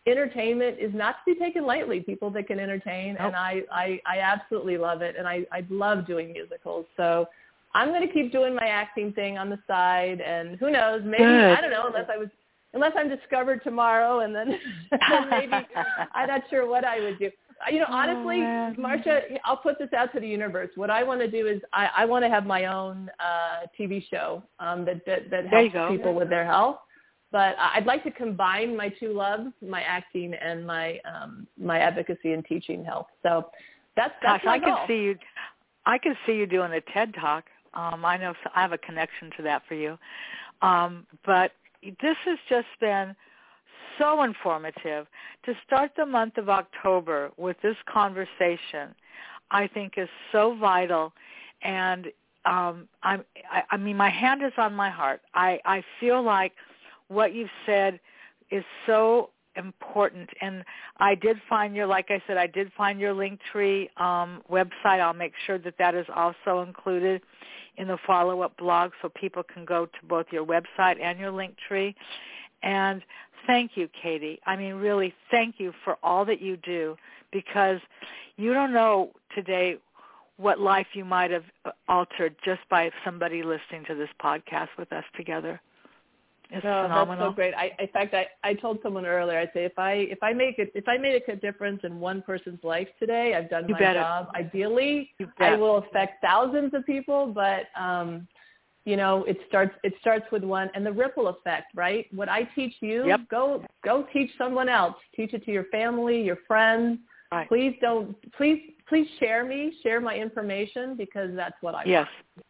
entertainment 0.07 0.77
is 0.79 0.93
not 0.93 1.17
to 1.25 1.33
be 1.33 1.39
taken 1.39 1.65
lightly. 1.65 1.99
People 1.99 2.29
that 2.31 2.47
can 2.47 2.59
entertain, 2.59 3.13
Nope. 3.15 3.21
and 3.27 3.35
I, 3.35 3.61
I 3.71 3.99
I 4.05 4.19
absolutely 4.19 4.77
love 4.77 5.01
it, 5.01 5.15
and 5.17 5.27
I 5.27 5.45
I 5.51 5.63
love 5.69 6.07
doing 6.07 6.33
musicals. 6.33 6.85
So. 6.97 7.27
I'm 7.73 7.89
going 7.89 8.07
to 8.07 8.11
keep 8.11 8.31
doing 8.31 8.55
my 8.55 8.65
acting 8.67 9.11
thing 9.13 9.37
on 9.37 9.49
the 9.49 9.59
side, 9.67 10.19
and 10.21 10.57
who 10.57 10.71
knows? 10.71 11.01
Maybe 11.05 11.17
Good. 11.25 11.57
I 11.57 11.61
don't 11.61 11.69
know. 11.69 11.85
Unless 11.87 12.09
I 12.11 12.17
was 12.17 12.29
unless 12.73 12.93
I'm 12.97 13.09
discovered 13.09 13.61
tomorrow, 13.63 14.21
and 14.21 14.33
then, 14.33 14.47
then 14.91 15.29
maybe 15.29 15.53
I'm 16.15 16.27
not 16.27 16.41
sure 16.49 16.67
what 16.67 16.85
I 16.85 16.99
would 17.01 17.19
do. 17.19 17.27
Uh, 17.27 17.71
You 17.71 17.79
know, 17.79 17.85
Oh, 17.89 17.93
honestly, 17.93 18.39
man. 18.39 18.75
Marcia, 18.79 19.21
I'll 19.43 19.57
put 19.57 19.77
this 19.77 19.89
out 19.95 20.11
to 20.13 20.19
the 20.19 20.27
universe. 20.27 20.69
What 20.75 20.89
I 20.89 21.03
want 21.03 21.19
to 21.21 21.29
do 21.29 21.45
is 21.45 21.61
I, 21.73 21.89
I 21.97 22.05
want 22.05 22.23
to 22.23 22.29
have 22.29 22.45
my 22.45 22.65
own 22.65 23.11
uh, 23.19 23.67
TV 23.77 24.03
show 24.09 24.41
um, 24.59 24.85
that 24.85 25.05
that, 25.05 25.29
that 25.29 25.47
helps 25.47 25.73
people 25.91 26.13
with 26.15 26.29
their 26.29 26.45
health. 26.45 26.77
But 27.31 27.55
I'd 27.59 27.85
like 27.85 28.03
to 28.03 28.11
combine 28.11 28.75
my 28.75 28.89
two 28.89 29.13
loves, 29.13 29.51
my 29.61 29.81
acting 29.81 30.33
and 30.33 30.65
my 30.65 30.99
um, 31.03 31.45
my 31.59 31.79
advocacy 31.79 32.31
and 32.33 32.45
teaching 32.45 32.85
health. 32.85 33.07
So 33.21 33.49
that's 33.95 34.13
that's 34.21 34.43
Gosh, 34.43 34.45
my 34.45 34.55
I 34.55 34.59
goal. 34.59 34.77
could 34.77 34.87
see 34.87 35.01
you. 35.03 35.17
I 35.85 35.97
could 35.97 36.15
see 36.25 36.33
you 36.33 36.45
doing 36.45 36.73
a 36.73 36.81
TED 36.93 37.13
talk. 37.15 37.45
Um, 37.73 38.05
I 38.05 38.17
know 38.17 38.33
I 38.55 38.61
have 38.61 38.71
a 38.71 38.77
connection 38.77 39.29
to 39.37 39.43
that 39.43 39.63
for 39.67 39.75
you. 39.75 39.97
Um, 40.61 41.05
but 41.25 41.51
this 41.83 42.17
has 42.25 42.37
just 42.49 42.67
been 42.79 43.15
so 43.99 44.23
informative. 44.23 45.07
To 45.45 45.53
start 45.65 45.91
the 45.97 46.05
month 46.05 46.37
of 46.37 46.49
October 46.49 47.31
with 47.37 47.57
this 47.61 47.75
conversation, 47.91 48.95
I 49.51 49.67
think 49.67 49.93
is 49.97 50.09
so 50.31 50.55
vital. 50.59 51.13
And 51.61 52.07
um, 52.45 52.87
I'm, 53.03 53.23
I, 53.51 53.63
I 53.71 53.77
mean, 53.77 53.97
my 53.97 54.09
hand 54.09 54.41
is 54.43 54.53
on 54.57 54.73
my 54.73 54.89
heart. 54.89 55.21
I, 55.33 55.59
I 55.65 55.83
feel 55.99 56.21
like 56.21 56.53
what 57.07 57.33
you've 57.33 57.49
said 57.65 57.99
is 58.51 58.63
so 58.85 59.29
important. 59.55 60.29
And 60.41 60.63
I 60.97 61.15
did 61.15 61.37
find 61.49 61.75
your 61.75 61.87
like 61.87 62.07
I 62.09 62.21
said 62.27 62.37
I 62.37 62.47
did 62.47 62.71
find 62.77 62.99
your 62.99 63.13
Linktree 63.13 63.89
um 63.99 64.41
website. 64.49 65.01
I'll 65.01 65.13
make 65.13 65.33
sure 65.45 65.57
that 65.59 65.77
that 65.79 65.95
is 65.95 66.05
also 66.15 66.61
included 66.61 67.21
in 67.77 67.87
the 67.87 67.97
follow-up 68.07 68.57
blog 68.57 68.91
so 69.01 69.09
people 69.09 69.43
can 69.43 69.63
go 69.65 69.85
to 69.85 70.05
both 70.07 70.25
your 70.31 70.45
website 70.45 70.99
and 71.01 71.19
your 71.19 71.31
Linktree 71.31 71.93
and 72.63 73.03
thank 73.45 73.71
you 73.75 73.89
Katie. 74.01 74.39
I 74.45 74.55
mean 74.55 74.75
really 74.75 75.13
thank 75.31 75.55
you 75.59 75.73
for 75.83 75.97
all 76.03 76.25
that 76.25 76.41
you 76.41 76.57
do 76.57 76.95
because 77.31 77.79
you 78.37 78.53
don't 78.53 78.73
know 78.73 79.11
today 79.33 79.77
what 80.37 80.59
life 80.59 80.87
you 80.93 81.03
might 81.03 81.31
have 81.31 81.45
altered 81.87 82.35
just 82.45 82.61
by 82.69 82.91
somebody 83.03 83.41
listening 83.41 83.83
to 83.87 83.95
this 83.95 84.09
podcast 84.23 84.69
with 84.77 84.91
us 84.93 85.03
together 85.15 85.59
it's 86.49 86.63
No, 86.63 86.83
phenomenal 86.83 87.27
that's 87.27 87.31
so 87.31 87.35
great. 87.35 87.53
I, 87.53 87.71
in 87.79 87.87
fact, 87.89 88.13
I, 88.13 88.27
I 88.43 88.53
told 88.53 88.79
someone 88.81 89.05
earlier. 89.05 89.37
I 89.39 89.45
say 89.53 89.65
if 89.65 89.77
I 89.77 89.93
if 89.93 90.21
I 90.23 90.33
make 90.33 90.59
it 90.59 90.71
if 90.75 90.87
I 90.87 90.97
made 90.97 91.21
a 91.27 91.35
difference 91.35 91.81
in 91.83 91.99
one 91.99 92.21
person's 92.21 92.63
life 92.63 92.87
today, 92.99 93.35
I've 93.35 93.49
done 93.49 93.65
You 93.67 93.73
my 93.73 93.79
it. 93.79 93.93
job. 93.93 94.27
Ideally, 94.35 95.09
I 95.39 95.55
will 95.55 95.77
affect 95.77 96.21
thousands 96.23 96.73
of 96.73 96.85
people, 96.85 97.27
but 97.27 97.67
um, 97.79 98.27
you 98.85 98.95
know, 98.95 99.23
it 99.25 99.37
starts 99.47 99.75
it 99.83 99.93
starts 99.99 100.25
with 100.31 100.43
one, 100.43 100.69
and 100.73 100.85
the 100.85 100.91
ripple 100.91 101.27
effect, 101.27 101.67
right? 101.75 102.05
What 102.15 102.29
I 102.29 102.43
teach 102.55 102.75
you, 102.81 103.05
Yep. 103.05 103.21
go 103.29 103.63
go 103.83 104.05
teach 104.13 104.31
someone 104.37 104.69
else. 104.69 104.95
Teach 105.15 105.33
it 105.33 105.43
to 105.45 105.51
your 105.51 105.65
family, 105.65 106.21
your 106.21 106.37
friends. 106.47 106.99
Right. 107.31 107.47
Please 107.49 107.75
don't 107.81 108.15
please 108.33 108.61
please 108.87 109.07
share 109.19 109.43
me, 109.43 109.73
share 109.83 109.99
my 109.99 110.15
information 110.15 110.95
because 110.95 111.29
that's 111.35 111.55
what 111.61 111.75
I 111.75 111.83
Yes, 111.85 112.07
want. 112.35 112.45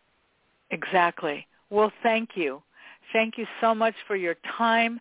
exactly. 0.69 1.47
Well, 1.71 1.91
thank 2.03 2.29
you. 2.35 2.61
Thank 3.13 3.37
you 3.37 3.45
so 3.61 3.73
much 3.73 3.95
for 4.07 4.15
your 4.15 4.35
time. 4.57 4.99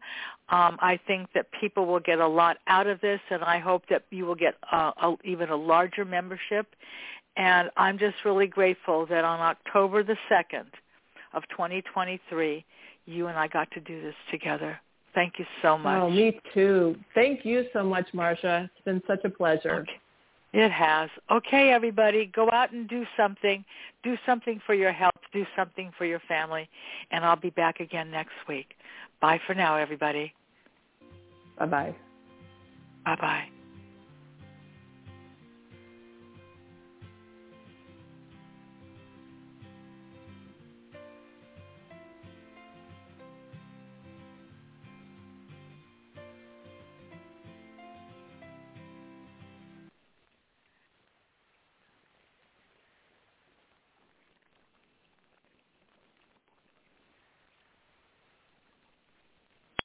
Um, 0.48 0.78
I 0.80 0.98
think 1.07 1.28
that 1.34 1.46
people 1.61 1.86
will 1.86 2.00
get 2.00 2.20
a 2.20 2.26
lot 2.26 2.59
out 2.68 2.86
of 2.86 3.00
this, 3.00 3.20
and 3.30 3.42
I 3.42 3.59
hope 3.59 3.82
that 3.90 4.04
you 4.11 4.24
will 4.24 4.36
get 4.36 4.54
uh, 4.72 4.92
a, 5.02 5.14
even 5.24 5.50
a 5.50 5.57
larger 5.57 6.04
membership. 6.04 6.66
And 7.36 7.70
I'm 7.76 7.98
just 7.98 8.16
really 8.24 8.46
grateful 8.46 9.07
that 9.07 9.24
on 9.24 9.40
October 9.40 10.02
the 10.02 10.16
2nd 10.30 10.66
of 11.34 11.42
2023, 11.50 12.64
you 13.07 13.26
and 13.26 13.38
I 13.38 13.48
got 13.48 13.70
to 13.72 13.80
do 13.80 14.00
this 14.00 14.14
together. 14.30 14.78
Thank 15.14 15.38
you 15.38 15.46
so 15.62 15.76
much. 15.76 16.02
Oh, 16.02 16.11
me 16.11 16.38
too. 16.54 16.96
Thank 17.14 17.44
you 17.44 17.64
so 17.72 17.82
much, 17.82 18.07
Marcia. 18.12 18.70
It's 18.74 18.84
been 18.84 19.02
such 19.07 19.24
a 19.24 19.30
pleasure. 19.30 19.80
Okay. 19.80 20.00
It 20.52 20.70
has. 20.70 21.11
Okay, 21.30 21.70
everybody, 21.70 22.30
go 22.34 22.48
out 22.50 22.72
and 22.72 22.88
do 22.88 23.04
something. 23.16 23.64
Do 24.02 24.16
something 24.24 24.61
for 24.64 24.74
your 24.74 24.92
health. 24.92 25.12
Do 25.33 25.45
something 25.57 25.91
for 25.97 26.05
your 26.05 26.20
family. 26.29 26.68
And 27.11 27.24
I'll 27.24 27.37
be 27.37 27.51
back 27.51 27.81
again 27.81 28.11
next 28.11 28.35
week. 28.49 28.74
Bye 29.20 29.41
for 29.47 29.55
now, 29.55 29.77
everybody. 29.77 30.33
Bye 31.59 31.66
bye. 31.66 31.97
Bye-bye. 33.05 33.55